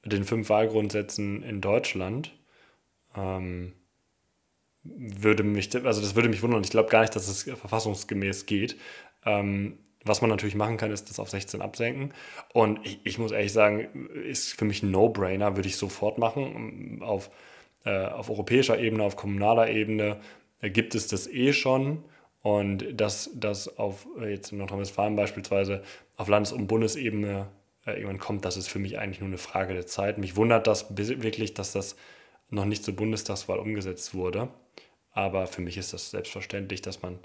den 0.03 0.23
fünf 0.23 0.49
Wahlgrundsätzen 0.49 1.43
in 1.43 1.61
Deutschland 1.61 2.31
ähm, 3.15 3.73
würde 4.83 5.43
mich, 5.43 5.73
also 5.83 6.01
das 6.01 6.15
würde 6.15 6.29
mich 6.29 6.43
wundern. 6.43 6.63
Ich 6.63 6.69
glaube 6.69 6.89
gar 6.89 7.01
nicht, 7.01 7.15
dass 7.15 7.27
es 7.27 7.43
verfassungsgemäß 7.43 8.45
geht. 8.45 8.77
Ähm, 9.25 9.79
was 10.03 10.21
man 10.21 10.29
natürlich 10.29 10.53
machen 10.53 10.77
kann, 10.77 10.91
ist 10.91 11.09
das 11.09 11.19
auf 11.19 11.31
16 11.31 11.61
absenken. 11.61 12.13
Und 12.53 12.85
ich, 12.85 12.99
ich 13.03 13.17
muss 13.17 13.31
ehrlich 13.31 13.53
sagen, 13.53 14.07
ist 14.13 14.53
für 14.53 14.65
mich 14.65 14.83
ein 14.83 14.91
No-Brainer, 14.91 15.55
würde 15.55 15.67
ich 15.67 15.77
sofort 15.77 16.19
machen. 16.19 17.01
Auf, 17.01 17.31
auf 17.89 18.29
europäischer 18.29 18.79
Ebene, 18.79 19.03
auf 19.03 19.15
kommunaler 19.15 19.69
Ebene 19.69 20.17
äh, 20.61 20.69
gibt 20.69 20.95
es 20.95 21.07
das 21.07 21.27
eh 21.27 21.53
schon. 21.53 22.03
Und 22.41 22.99
dass 22.99 23.31
das 23.33 23.77
auf 23.79 24.07
äh, 24.19 24.29
jetzt 24.29 24.51
in 24.51 24.59
Nordrhein-Westfalen 24.59 25.15
beispielsweise 25.15 25.83
auf 26.15 26.27
Landes- 26.27 26.51
und 26.51 26.67
Bundesebene 26.67 27.47
äh, 27.85 27.93
irgendwann 27.93 28.19
kommt, 28.19 28.45
das 28.45 28.57
ist 28.57 28.67
für 28.67 28.79
mich 28.79 28.99
eigentlich 28.99 29.19
nur 29.19 29.29
eine 29.29 29.37
Frage 29.37 29.73
der 29.73 29.87
Zeit. 29.87 30.17
Mich 30.17 30.35
wundert 30.35 30.67
das 30.67 30.95
wirklich, 30.95 31.53
dass 31.53 31.71
das 31.71 31.95
noch 32.49 32.65
nicht 32.65 32.83
zur 32.83 32.95
Bundestagswahl 32.95 33.57
umgesetzt 33.57 34.13
wurde. 34.13 34.49
Aber 35.11 35.47
für 35.47 35.61
mich 35.61 35.77
ist 35.77 35.93
das 35.93 36.11
selbstverständlich, 36.11 36.81
dass 36.81 37.01
man 37.01 37.19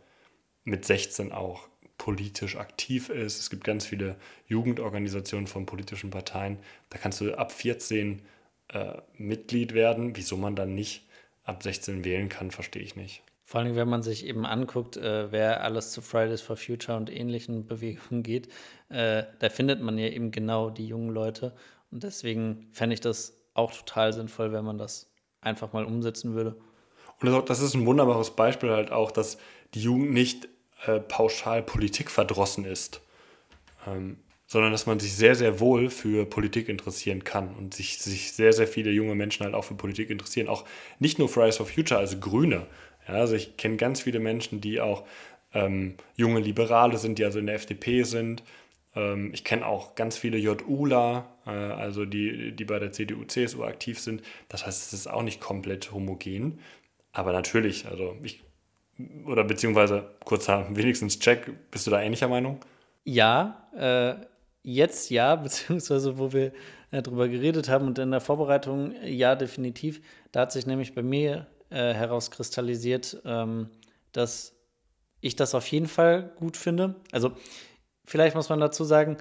mit 0.64 0.84
16 0.84 1.32
auch 1.32 1.68
politisch 1.98 2.56
aktiv 2.56 3.10
ist. 3.10 3.40
Es 3.40 3.50
gibt 3.50 3.64
ganz 3.64 3.84
viele 3.84 4.16
Jugendorganisationen 4.46 5.46
von 5.46 5.66
politischen 5.66 6.08
Parteien. 6.08 6.58
Da 6.88 6.96
kannst 6.96 7.20
du 7.20 7.34
ab 7.34 7.52
14 7.52 8.22
äh, 8.72 8.94
Mitglied 9.16 9.74
werden. 9.74 10.16
Wieso 10.16 10.36
man 10.36 10.56
dann 10.56 10.74
nicht 10.74 11.06
ab 11.44 11.62
16 11.62 12.04
wählen 12.04 12.28
kann, 12.28 12.50
verstehe 12.50 12.82
ich 12.82 12.96
nicht. 12.96 13.22
Vor 13.44 13.60
allem, 13.60 13.74
wenn 13.74 13.88
man 13.88 14.02
sich 14.02 14.26
eben 14.26 14.46
anguckt, 14.46 14.96
äh, 14.96 15.32
wer 15.32 15.64
alles 15.64 15.90
zu 15.90 16.02
Fridays 16.02 16.40
for 16.40 16.56
Future 16.56 16.96
und 16.96 17.10
ähnlichen 17.10 17.66
Bewegungen 17.66 18.22
geht, 18.22 18.48
äh, 18.88 19.24
da 19.38 19.48
findet 19.48 19.80
man 19.80 19.98
ja 19.98 20.06
eben 20.06 20.30
genau 20.30 20.70
die 20.70 20.86
jungen 20.86 21.10
Leute. 21.10 21.54
Und 21.90 22.04
deswegen 22.04 22.68
fände 22.72 22.94
ich 22.94 23.00
das 23.00 23.34
auch 23.54 23.72
total 23.72 24.12
sinnvoll, 24.12 24.52
wenn 24.52 24.64
man 24.64 24.78
das 24.78 25.10
einfach 25.40 25.72
mal 25.72 25.84
umsetzen 25.84 26.34
würde. 26.34 26.56
Und 27.20 27.50
das 27.50 27.60
ist 27.60 27.74
ein 27.74 27.86
wunderbares 27.86 28.30
Beispiel 28.30 28.70
halt 28.70 28.92
auch, 28.92 29.10
dass 29.10 29.38
die 29.74 29.82
Jugend 29.82 30.12
nicht 30.12 30.48
äh, 30.86 31.00
pauschal 31.00 31.62
Politik 31.62 32.10
verdrossen 32.10 32.64
ist, 32.64 33.00
ähm, 33.86 34.18
sondern 34.50 34.72
dass 34.72 34.86
man 34.86 34.98
sich 34.98 35.14
sehr, 35.14 35.36
sehr 35.36 35.60
wohl 35.60 35.90
für 35.90 36.26
Politik 36.26 36.68
interessieren 36.68 37.22
kann 37.22 37.54
und 37.54 37.72
sich, 37.72 37.98
sich 37.98 38.32
sehr, 38.32 38.52
sehr 38.52 38.66
viele 38.66 38.90
junge 38.90 39.14
Menschen 39.14 39.44
halt 39.44 39.54
auch 39.54 39.62
für 39.62 39.74
Politik 39.74 40.10
interessieren. 40.10 40.48
Auch 40.48 40.64
nicht 40.98 41.20
nur 41.20 41.28
Fridays 41.28 41.58
for 41.58 41.66
Future, 41.66 42.00
also 42.00 42.18
Grüne, 42.18 42.66
ja, 43.06 43.14
also 43.14 43.36
ich 43.36 43.56
kenne 43.56 43.76
ganz 43.76 44.00
viele 44.00 44.18
Menschen, 44.18 44.60
die 44.60 44.80
auch 44.80 45.04
ähm, 45.54 45.94
junge 46.16 46.40
Liberale 46.40 46.98
sind, 46.98 47.20
die 47.20 47.24
also 47.24 47.38
in 47.38 47.46
der 47.46 47.54
FDP 47.54 48.02
sind. 48.02 48.42
Ähm, 48.96 49.30
ich 49.32 49.44
kenne 49.44 49.66
auch 49.66 49.94
ganz 49.94 50.18
viele 50.18 50.36
JUler, 50.36 51.28
äh, 51.46 51.50
also 51.50 52.04
die, 52.04 52.50
die 52.50 52.64
bei 52.64 52.80
der 52.80 52.90
CDU, 52.90 53.24
CSU 53.24 53.62
aktiv 53.62 54.00
sind. 54.00 54.20
Das 54.48 54.66
heißt, 54.66 54.82
es 54.82 54.92
ist 54.92 55.06
auch 55.06 55.22
nicht 55.22 55.40
komplett 55.40 55.92
homogen. 55.92 56.58
Aber 57.12 57.32
natürlich, 57.32 57.86
also 57.86 58.16
ich, 58.24 58.42
oder 59.26 59.44
beziehungsweise 59.44 60.10
kurzer 60.24 60.66
wenigstens 60.76 61.20
Check, 61.20 61.70
bist 61.70 61.86
du 61.86 61.92
da 61.92 62.02
ähnlicher 62.02 62.28
Meinung? 62.28 62.58
Ja, 63.04 63.68
äh, 63.76 64.26
jetzt 64.62 65.10
ja, 65.10 65.34
beziehungsweise 65.36 66.18
wo 66.18 66.32
wir 66.32 66.52
äh, 66.90 67.02
drüber 67.02 67.28
geredet 67.28 67.68
haben 67.68 67.86
und 67.86 67.98
in 67.98 68.10
der 68.10 68.20
Vorbereitung 68.20 68.94
ja, 69.04 69.34
definitiv. 69.34 70.00
Da 70.32 70.40
hat 70.40 70.52
sich 70.52 70.66
nämlich 70.66 70.94
bei 70.94 71.02
mir 71.02 71.46
äh, 71.70 71.94
herauskristallisiert, 71.94 73.22
ähm, 73.24 73.70
dass 74.12 74.54
ich 75.20 75.36
das 75.36 75.54
auf 75.54 75.66
jeden 75.68 75.88
Fall 75.88 76.32
gut 76.36 76.56
finde. 76.56 76.96
Also 77.12 77.32
vielleicht 78.04 78.34
muss 78.34 78.48
man 78.48 78.60
dazu 78.60 78.84
sagen, 78.84 79.18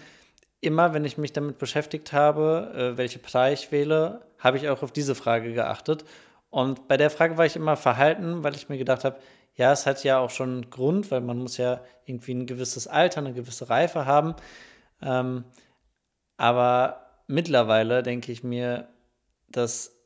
immer 0.62 0.94
wenn 0.94 1.06
ich 1.06 1.18
mich 1.18 1.34
damit 1.34 1.58
beschäftigt 1.58 2.14
habe, 2.14 2.74
äh, 2.76 2.98
welche 2.98 3.20
Partei 3.20 3.54
ich 3.54 3.72
wähle, 3.72 4.22
habe 4.38 4.58
ich 4.58 4.70
auch 4.70 4.82
auf 4.82 4.92
diese 4.92 5.16
Frage 5.16 5.54
geachtet. 5.54 6.06
Und 6.50 6.88
bei 6.88 6.98
der 6.98 7.10
Frage 7.10 7.38
war 7.38 7.46
ich 7.46 7.56
immer 7.56 7.78
verhalten, 7.78 8.44
weil 8.44 8.56
ich 8.56 8.70
mir 8.70 8.78
gedacht 8.78 9.04
habe, 9.04 9.20
ja, 9.56 9.72
es 9.72 9.86
hat 9.86 10.04
ja 10.04 10.20
auch 10.20 10.30
schon 10.30 10.50
einen 10.50 10.70
Grund, 10.70 11.12
weil 11.12 11.22
man 11.22 11.38
muss 11.38 11.58
ja 11.58 11.82
irgendwie 12.06 12.34
ein 12.34 12.46
gewisses 12.46 12.88
Alter, 12.88 13.20
eine 13.20 13.34
gewisse 13.34 13.70
Reife 13.70 14.06
haben. 14.06 14.36
Ähm, 15.02 15.46
aber 16.38 17.24
mittlerweile 17.28 18.04
denke 18.04 18.32
ich 18.32 18.44
mir, 18.44 18.90
dass 19.50 20.00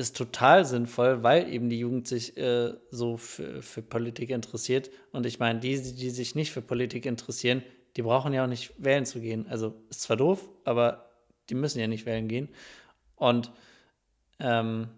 ist 0.00 0.16
total 0.16 0.64
sinnvoll, 0.64 1.22
weil 1.22 1.52
eben 1.52 1.68
die 1.68 1.78
Jugend 1.78 2.08
sich 2.08 2.36
äh, 2.36 2.72
so 2.90 3.16
für, 3.16 3.62
für, 3.62 3.82
Politik 3.82 4.30
interessiert. 4.30 4.90
Und 5.12 5.26
ich 5.26 5.38
meine, 5.38 5.60
die, 5.60 5.80
die 5.80 6.10
sich 6.10 6.34
nicht 6.34 6.52
für 6.52 6.62
Politik 6.62 7.06
interessieren, 7.06 7.62
die 7.96 8.02
brauchen 8.02 8.32
ja 8.32 8.44
auch 8.44 8.48
nicht 8.48 8.72
wählen 8.78 9.04
zu 9.04 9.20
gehen. 9.20 9.46
Also 9.48 9.74
ist 9.90 10.02
zwar 10.02 10.16
doof, 10.16 10.48
aber 10.64 11.10
die 11.50 11.54
müssen 11.54 11.80
ja 11.80 11.86
nicht 11.86 12.06
wählen 12.06 12.28
gehen. 12.28 12.48
Und 13.14 13.52
ähm, 14.38 14.88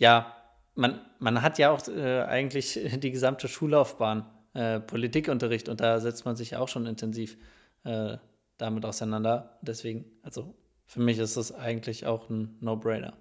ja, 0.00 0.34
man, 0.74 1.00
man 1.18 1.42
hat 1.42 1.58
ja 1.58 1.70
auch 1.70 1.86
äh, 1.88 2.22
eigentlich 2.22 2.80
die 2.98 3.12
gesamte 3.12 3.48
Schullaufbahn 3.48 4.26
äh, 4.54 4.80
Politikunterricht 4.80 5.68
und 5.68 5.80
da 5.80 6.00
setzt 6.00 6.24
man 6.24 6.36
sich 6.36 6.56
auch 6.56 6.68
schon 6.68 6.86
intensiv 6.86 7.38
äh, 7.84 8.16
damit 8.62 8.84
auseinander. 8.84 9.58
Deswegen, 9.62 10.04
also 10.22 10.54
für 10.86 11.00
mich 11.00 11.18
ist 11.18 11.36
das 11.36 11.52
eigentlich 11.52 12.06
auch 12.06 12.30
ein 12.30 12.56
No-Brainer. 12.60 13.14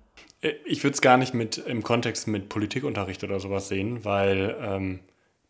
Ich 0.65 0.83
würde 0.83 0.93
es 0.93 1.01
gar 1.01 1.17
nicht 1.17 1.33
mit 1.33 1.57
im 1.57 1.83
Kontext 1.83 2.27
mit 2.27 2.49
Politikunterricht 2.49 3.23
oder 3.23 3.39
sowas 3.39 3.67
sehen, 3.67 4.03
weil 4.05 4.55
ähm, 4.59 4.99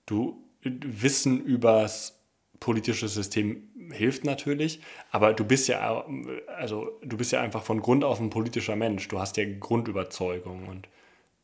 du 0.06 0.44
Wissen 0.64 1.44
übers 1.44 2.20
politisches 2.60 3.16
System 3.16 3.68
hilft 3.92 4.24
natürlich, 4.24 4.80
aber 5.10 5.34
du 5.34 5.44
bist 5.44 5.68
ja, 5.68 6.06
also 6.48 7.00
du 7.04 7.18
bist 7.18 7.32
ja 7.32 7.42
einfach 7.42 7.64
von 7.64 7.82
Grund 7.82 8.04
auf 8.04 8.20
ein 8.20 8.30
politischer 8.30 8.76
Mensch. 8.76 9.08
Du 9.08 9.20
hast 9.20 9.38
ja 9.38 9.46
Grundüberzeugungen 9.60 10.68
und 10.68 10.88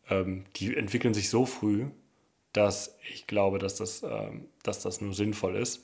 ähm, 0.09 0.45
die 0.55 0.75
entwickeln 0.75 1.13
sich 1.13 1.29
so 1.29 1.45
früh, 1.45 1.87
dass 2.53 2.97
ich 3.11 3.27
glaube, 3.27 3.59
dass 3.59 3.75
das, 3.75 4.03
ähm, 4.03 4.45
dass 4.63 4.81
das 4.81 5.01
nur 5.01 5.13
sinnvoll 5.13 5.55
ist. 5.55 5.83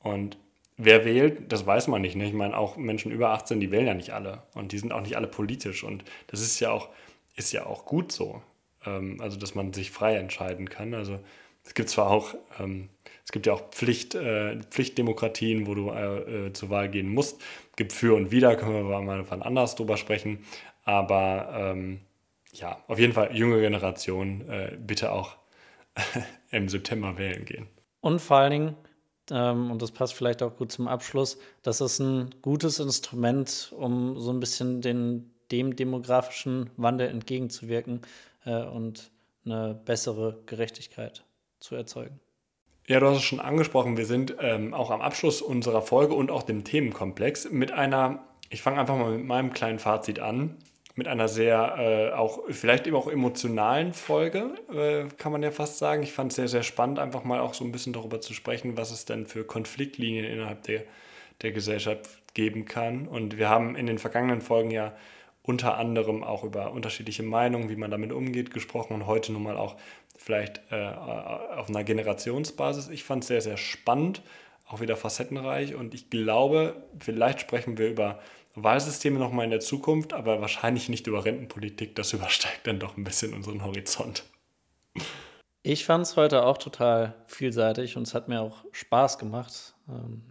Und 0.00 0.38
wer 0.78 1.04
wählt, 1.04 1.52
das 1.52 1.66
weiß 1.66 1.88
man 1.88 2.00
nicht. 2.00 2.16
Ne? 2.16 2.26
Ich 2.26 2.32
meine, 2.32 2.56
auch 2.56 2.76
Menschen 2.76 3.12
über 3.12 3.30
18, 3.30 3.60
die 3.60 3.70
wählen 3.70 3.86
ja 3.86 3.94
nicht 3.94 4.10
alle 4.10 4.42
und 4.54 4.72
die 4.72 4.78
sind 4.78 4.92
auch 4.92 5.02
nicht 5.02 5.16
alle 5.16 5.26
politisch. 5.26 5.84
Und 5.84 6.04
das 6.28 6.40
ist 6.40 6.58
ja 6.60 6.70
auch, 6.70 6.88
ist 7.36 7.52
ja 7.52 7.66
auch 7.66 7.84
gut 7.84 8.12
so. 8.12 8.40
Ähm, 8.86 9.20
also, 9.20 9.38
dass 9.38 9.54
man 9.54 9.72
sich 9.72 9.90
frei 9.90 10.16
entscheiden 10.16 10.70
kann. 10.70 10.94
Also 10.94 11.18
es 11.64 11.74
gibt 11.74 11.90
zwar 11.90 12.10
auch, 12.10 12.34
ähm, 12.58 12.88
es 13.24 13.32
gibt 13.32 13.46
ja 13.46 13.52
auch 13.52 13.70
Pflicht, 13.70 14.14
äh, 14.14 14.58
Pflichtdemokratien, 14.70 15.66
wo 15.66 15.74
du 15.74 15.90
äh, 15.90 16.46
äh, 16.46 16.52
zur 16.52 16.70
Wahl 16.70 16.88
gehen 16.88 17.08
musst. 17.08 17.42
Es 17.70 17.76
gibt 17.76 17.92
für 17.92 18.14
und 18.14 18.30
wider, 18.30 18.56
können 18.56 18.72
wir 18.72 19.00
mal 19.00 19.24
wann 19.28 19.42
anders 19.42 19.74
drüber 19.74 19.96
sprechen. 19.96 20.44
Aber 20.84 21.50
ähm, 21.54 22.00
ja, 22.52 22.82
auf 22.86 22.98
jeden 22.98 23.12
Fall 23.12 23.36
junge 23.36 23.60
Generation, 23.60 24.48
äh, 24.48 24.76
bitte 24.78 25.12
auch 25.12 25.36
im 26.50 26.68
September 26.68 27.18
wählen 27.18 27.44
gehen. 27.44 27.66
Und 28.00 28.20
vor 28.20 28.38
allen 28.38 28.52
Dingen, 28.52 28.76
ähm, 29.30 29.70
und 29.70 29.82
das 29.82 29.90
passt 29.90 30.14
vielleicht 30.14 30.42
auch 30.42 30.56
gut 30.56 30.72
zum 30.72 30.88
Abschluss, 30.88 31.38
das 31.62 31.80
ist 31.80 31.98
ein 31.98 32.34
gutes 32.42 32.78
Instrument, 32.78 33.72
um 33.76 34.18
so 34.18 34.30
ein 34.30 34.40
bisschen 34.40 34.80
den, 34.80 35.30
dem 35.50 35.76
demografischen 35.76 36.70
Wandel 36.76 37.08
entgegenzuwirken 37.08 38.02
äh, 38.44 38.62
und 38.62 39.10
eine 39.44 39.74
bessere 39.84 40.38
Gerechtigkeit 40.46 41.24
zu 41.60 41.74
erzeugen. 41.74 42.20
Ja, 42.86 43.00
du 43.00 43.06
hast 43.06 43.18
es 43.18 43.24
schon 43.24 43.40
angesprochen, 43.40 43.98
wir 43.98 44.06
sind 44.06 44.36
ähm, 44.40 44.72
auch 44.72 44.90
am 44.90 45.02
Abschluss 45.02 45.42
unserer 45.42 45.82
Folge 45.82 46.14
und 46.14 46.30
auch 46.30 46.42
dem 46.42 46.64
Themenkomplex 46.64 47.50
mit 47.50 47.70
einer, 47.70 48.24
ich 48.48 48.62
fange 48.62 48.80
einfach 48.80 48.96
mal 48.96 49.16
mit 49.16 49.26
meinem 49.26 49.52
kleinen 49.52 49.78
Fazit 49.78 50.20
an, 50.20 50.56
mit 50.98 51.06
einer 51.06 51.28
sehr, 51.28 51.76
äh, 51.78 52.12
auch 52.12 52.40
vielleicht 52.50 52.88
eben 52.88 52.96
auch 52.96 53.06
emotionalen 53.06 53.92
Folge, 53.92 54.50
äh, 54.74 55.04
kann 55.16 55.30
man 55.30 55.44
ja 55.44 55.52
fast 55.52 55.78
sagen. 55.78 56.02
Ich 56.02 56.12
fand 56.12 56.32
es 56.32 56.36
sehr, 56.36 56.48
sehr 56.48 56.64
spannend, 56.64 56.98
einfach 56.98 57.22
mal 57.22 57.38
auch 57.38 57.54
so 57.54 57.64
ein 57.64 57.70
bisschen 57.70 57.92
darüber 57.92 58.20
zu 58.20 58.34
sprechen, 58.34 58.76
was 58.76 58.90
es 58.90 59.04
denn 59.04 59.28
für 59.28 59.44
Konfliktlinien 59.44 60.24
innerhalb 60.24 60.64
der, 60.64 60.82
der 61.40 61.52
Gesellschaft 61.52 62.34
geben 62.34 62.64
kann. 62.64 63.06
Und 63.06 63.38
wir 63.38 63.48
haben 63.48 63.76
in 63.76 63.86
den 63.86 63.98
vergangenen 63.98 64.40
Folgen 64.40 64.72
ja 64.72 64.92
unter 65.44 65.78
anderem 65.78 66.24
auch 66.24 66.42
über 66.42 66.72
unterschiedliche 66.72 67.22
Meinungen, 67.22 67.70
wie 67.70 67.76
man 67.76 67.92
damit 67.92 68.10
umgeht, 68.10 68.52
gesprochen 68.52 68.94
und 68.94 69.06
heute 69.06 69.32
nun 69.32 69.44
mal 69.44 69.56
auch 69.56 69.76
vielleicht 70.16 70.60
äh, 70.72 70.84
auf 70.84 71.68
einer 71.68 71.84
Generationsbasis. 71.84 72.88
Ich 72.88 73.04
fand 73.04 73.22
es 73.22 73.28
sehr, 73.28 73.40
sehr 73.40 73.56
spannend, 73.56 74.20
auch 74.66 74.80
wieder 74.80 74.96
facettenreich 74.96 75.76
und 75.76 75.94
ich 75.94 76.10
glaube, 76.10 76.74
vielleicht 76.98 77.40
sprechen 77.40 77.78
wir 77.78 77.88
über 77.88 78.18
Wahlsysteme 78.64 79.18
nochmal 79.18 79.44
in 79.44 79.50
der 79.50 79.60
Zukunft, 79.60 80.12
aber 80.12 80.40
wahrscheinlich 80.40 80.88
nicht 80.88 81.06
über 81.06 81.24
Rentenpolitik. 81.24 81.94
Das 81.96 82.12
übersteigt 82.12 82.66
dann 82.66 82.78
doch 82.78 82.96
ein 82.96 83.04
bisschen 83.04 83.34
unseren 83.34 83.64
Horizont. 83.64 84.24
Ich 85.62 85.84
fand 85.84 86.06
es 86.06 86.16
heute 86.16 86.44
auch 86.44 86.58
total 86.58 87.14
vielseitig 87.26 87.96
und 87.96 88.06
es 88.06 88.14
hat 88.14 88.28
mir 88.28 88.40
auch 88.40 88.64
Spaß 88.72 89.18
gemacht. 89.18 89.74
Ähm, 89.88 90.22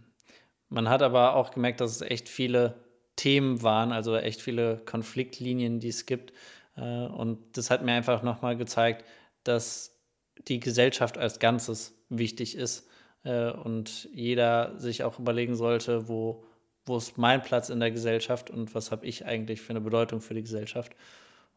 man 0.68 0.88
hat 0.88 1.02
aber 1.02 1.34
auch 1.36 1.50
gemerkt, 1.50 1.80
dass 1.80 1.92
es 1.92 2.00
echt 2.00 2.28
viele 2.28 2.74
Themen 3.16 3.62
waren, 3.62 3.92
also 3.92 4.16
echt 4.16 4.42
viele 4.42 4.78
Konfliktlinien, 4.78 5.80
die 5.80 5.88
es 5.88 6.06
gibt. 6.06 6.32
Äh, 6.76 7.06
und 7.06 7.56
das 7.56 7.70
hat 7.70 7.84
mir 7.84 7.92
einfach 7.92 8.22
nochmal 8.22 8.56
gezeigt, 8.56 9.04
dass 9.44 10.00
die 10.46 10.60
Gesellschaft 10.60 11.18
als 11.18 11.38
Ganzes 11.38 11.94
wichtig 12.08 12.56
ist 12.56 12.88
äh, 13.24 13.50
und 13.50 14.08
jeder 14.12 14.78
sich 14.78 15.04
auch 15.04 15.18
überlegen 15.18 15.56
sollte, 15.56 16.08
wo 16.08 16.44
wo 16.88 16.96
ist 16.96 17.18
mein 17.18 17.42
Platz 17.42 17.68
in 17.68 17.80
der 17.80 17.90
Gesellschaft 17.90 18.50
und 18.50 18.74
was 18.74 18.90
habe 18.90 19.06
ich 19.06 19.26
eigentlich 19.26 19.60
für 19.60 19.70
eine 19.70 19.80
Bedeutung 19.80 20.20
für 20.20 20.34
die 20.34 20.42
Gesellschaft. 20.42 20.92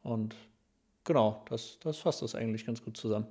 Und 0.03 0.35
genau, 1.03 1.43
das, 1.49 1.79
das 1.81 1.97
fasst 1.97 2.21
das 2.21 2.35
eigentlich 2.35 2.65
ganz 2.65 2.83
gut 2.83 2.97
zusammen. 2.97 3.27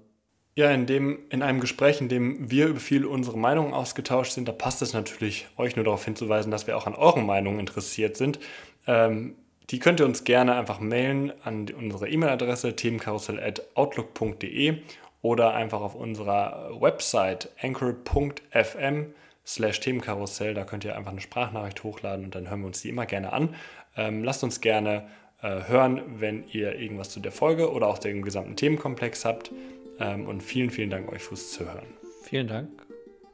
Ja, 0.56 0.70
in, 0.72 0.86
dem, 0.86 1.20
in 1.30 1.42
einem 1.42 1.60
Gespräch, 1.60 2.00
in 2.00 2.08
dem 2.08 2.50
wir 2.50 2.66
über 2.66 2.80
viel 2.80 3.06
unsere 3.06 3.38
Meinungen 3.38 3.72
ausgetauscht 3.72 4.32
sind, 4.32 4.48
da 4.48 4.52
passt 4.52 4.82
es 4.82 4.92
natürlich, 4.92 5.46
euch 5.56 5.76
nur 5.76 5.84
darauf 5.84 6.04
hinzuweisen, 6.04 6.50
dass 6.50 6.66
wir 6.66 6.76
auch 6.76 6.88
an 6.88 6.94
euren 6.94 7.24
Meinungen 7.24 7.60
interessiert 7.60 8.16
sind. 8.16 8.40
Ähm, 8.86 9.36
die 9.70 9.78
könnt 9.78 10.00
ihr 10.00 10.06
uns 10.06 10.24
gerne 10.24 10.56
einfach 10.56 10.80
mailen 10.80 11.32
an 11.44 11.68
unsere 11.70 12.08
E-Mail-Adresse 12.08 12.74
themenkarussell.outlook.de 12.74 14.78
oder 15.22 15.54
einfach 15.54 15.80
auf 15.80 15.94
unserer 15.94 16.72
Website 16.80 17.50
anchor.fm 17.60 19.14
slash 19.46 19.80
Themenkarussell. 19.80 20.54
Da 20.54 20.64
könnt 20.64 20.84
ihr 20.84 20.96
einfach 20.96 21.12
eine 21.12 21.20
Sprachnachricht 21.20 21.82
hochladen 21.82 22.26
und 22.26 22.34
dann 22.34 22.48
hören 22.48 22.60
wir 22.60 22.66
uns 22.66 22.82
die 22.82 22.88
immer 22.88 23.06
gerne 23.06 23.32
an. 23.32 23.54
Ähm, 23.96 24.24
lasst 24.24 24.44
uns 24.44 24.60
gerne 24.60 25.08
äh, 25.42 25.68
hören, 25.68 26.02
wenn 26.20 26.46
ihr 26.48 26.78
irgendwas 26.78 27.10
zu 27.10 27.20
der 27.20 27.32
Folge 27.32 27.72
oder 27.72 27.86
auch 27.86 27.98
dem 27.98 28.22
gesamten 28.22 28.56
Themenkomplex 28.56 29.24
habt. 29.24 29.50
Ähm, 29.98 30.26
und 30.26 30.42
vielen, 30.42 30.70
vielen 30.70 30.90
Dank 30.90 31.10
euch 31.10 31.22
fürs 31.22 31.50
Zuhören. 31.52 31.86
Vielen 32.22 32.48
Dank 32.48 32.68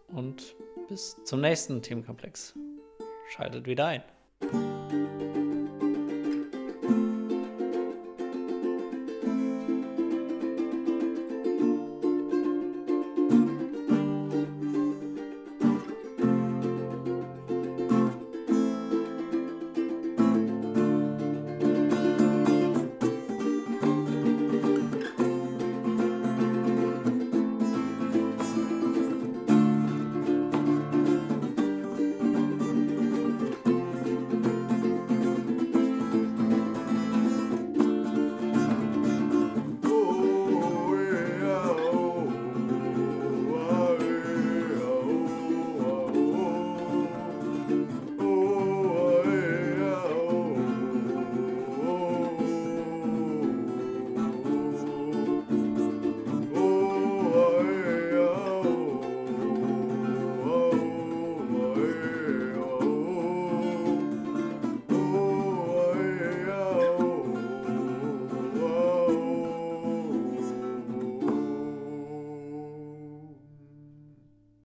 und 0.09 0.55
bis 0.89 1.17
zum 1.25 1.41
nächsten 1.41 1.83
Themenkomplex. 1.83 2.55
Schaltet 3.29 3.67
wieder 3.67 3.87
ein. 3.87 4.16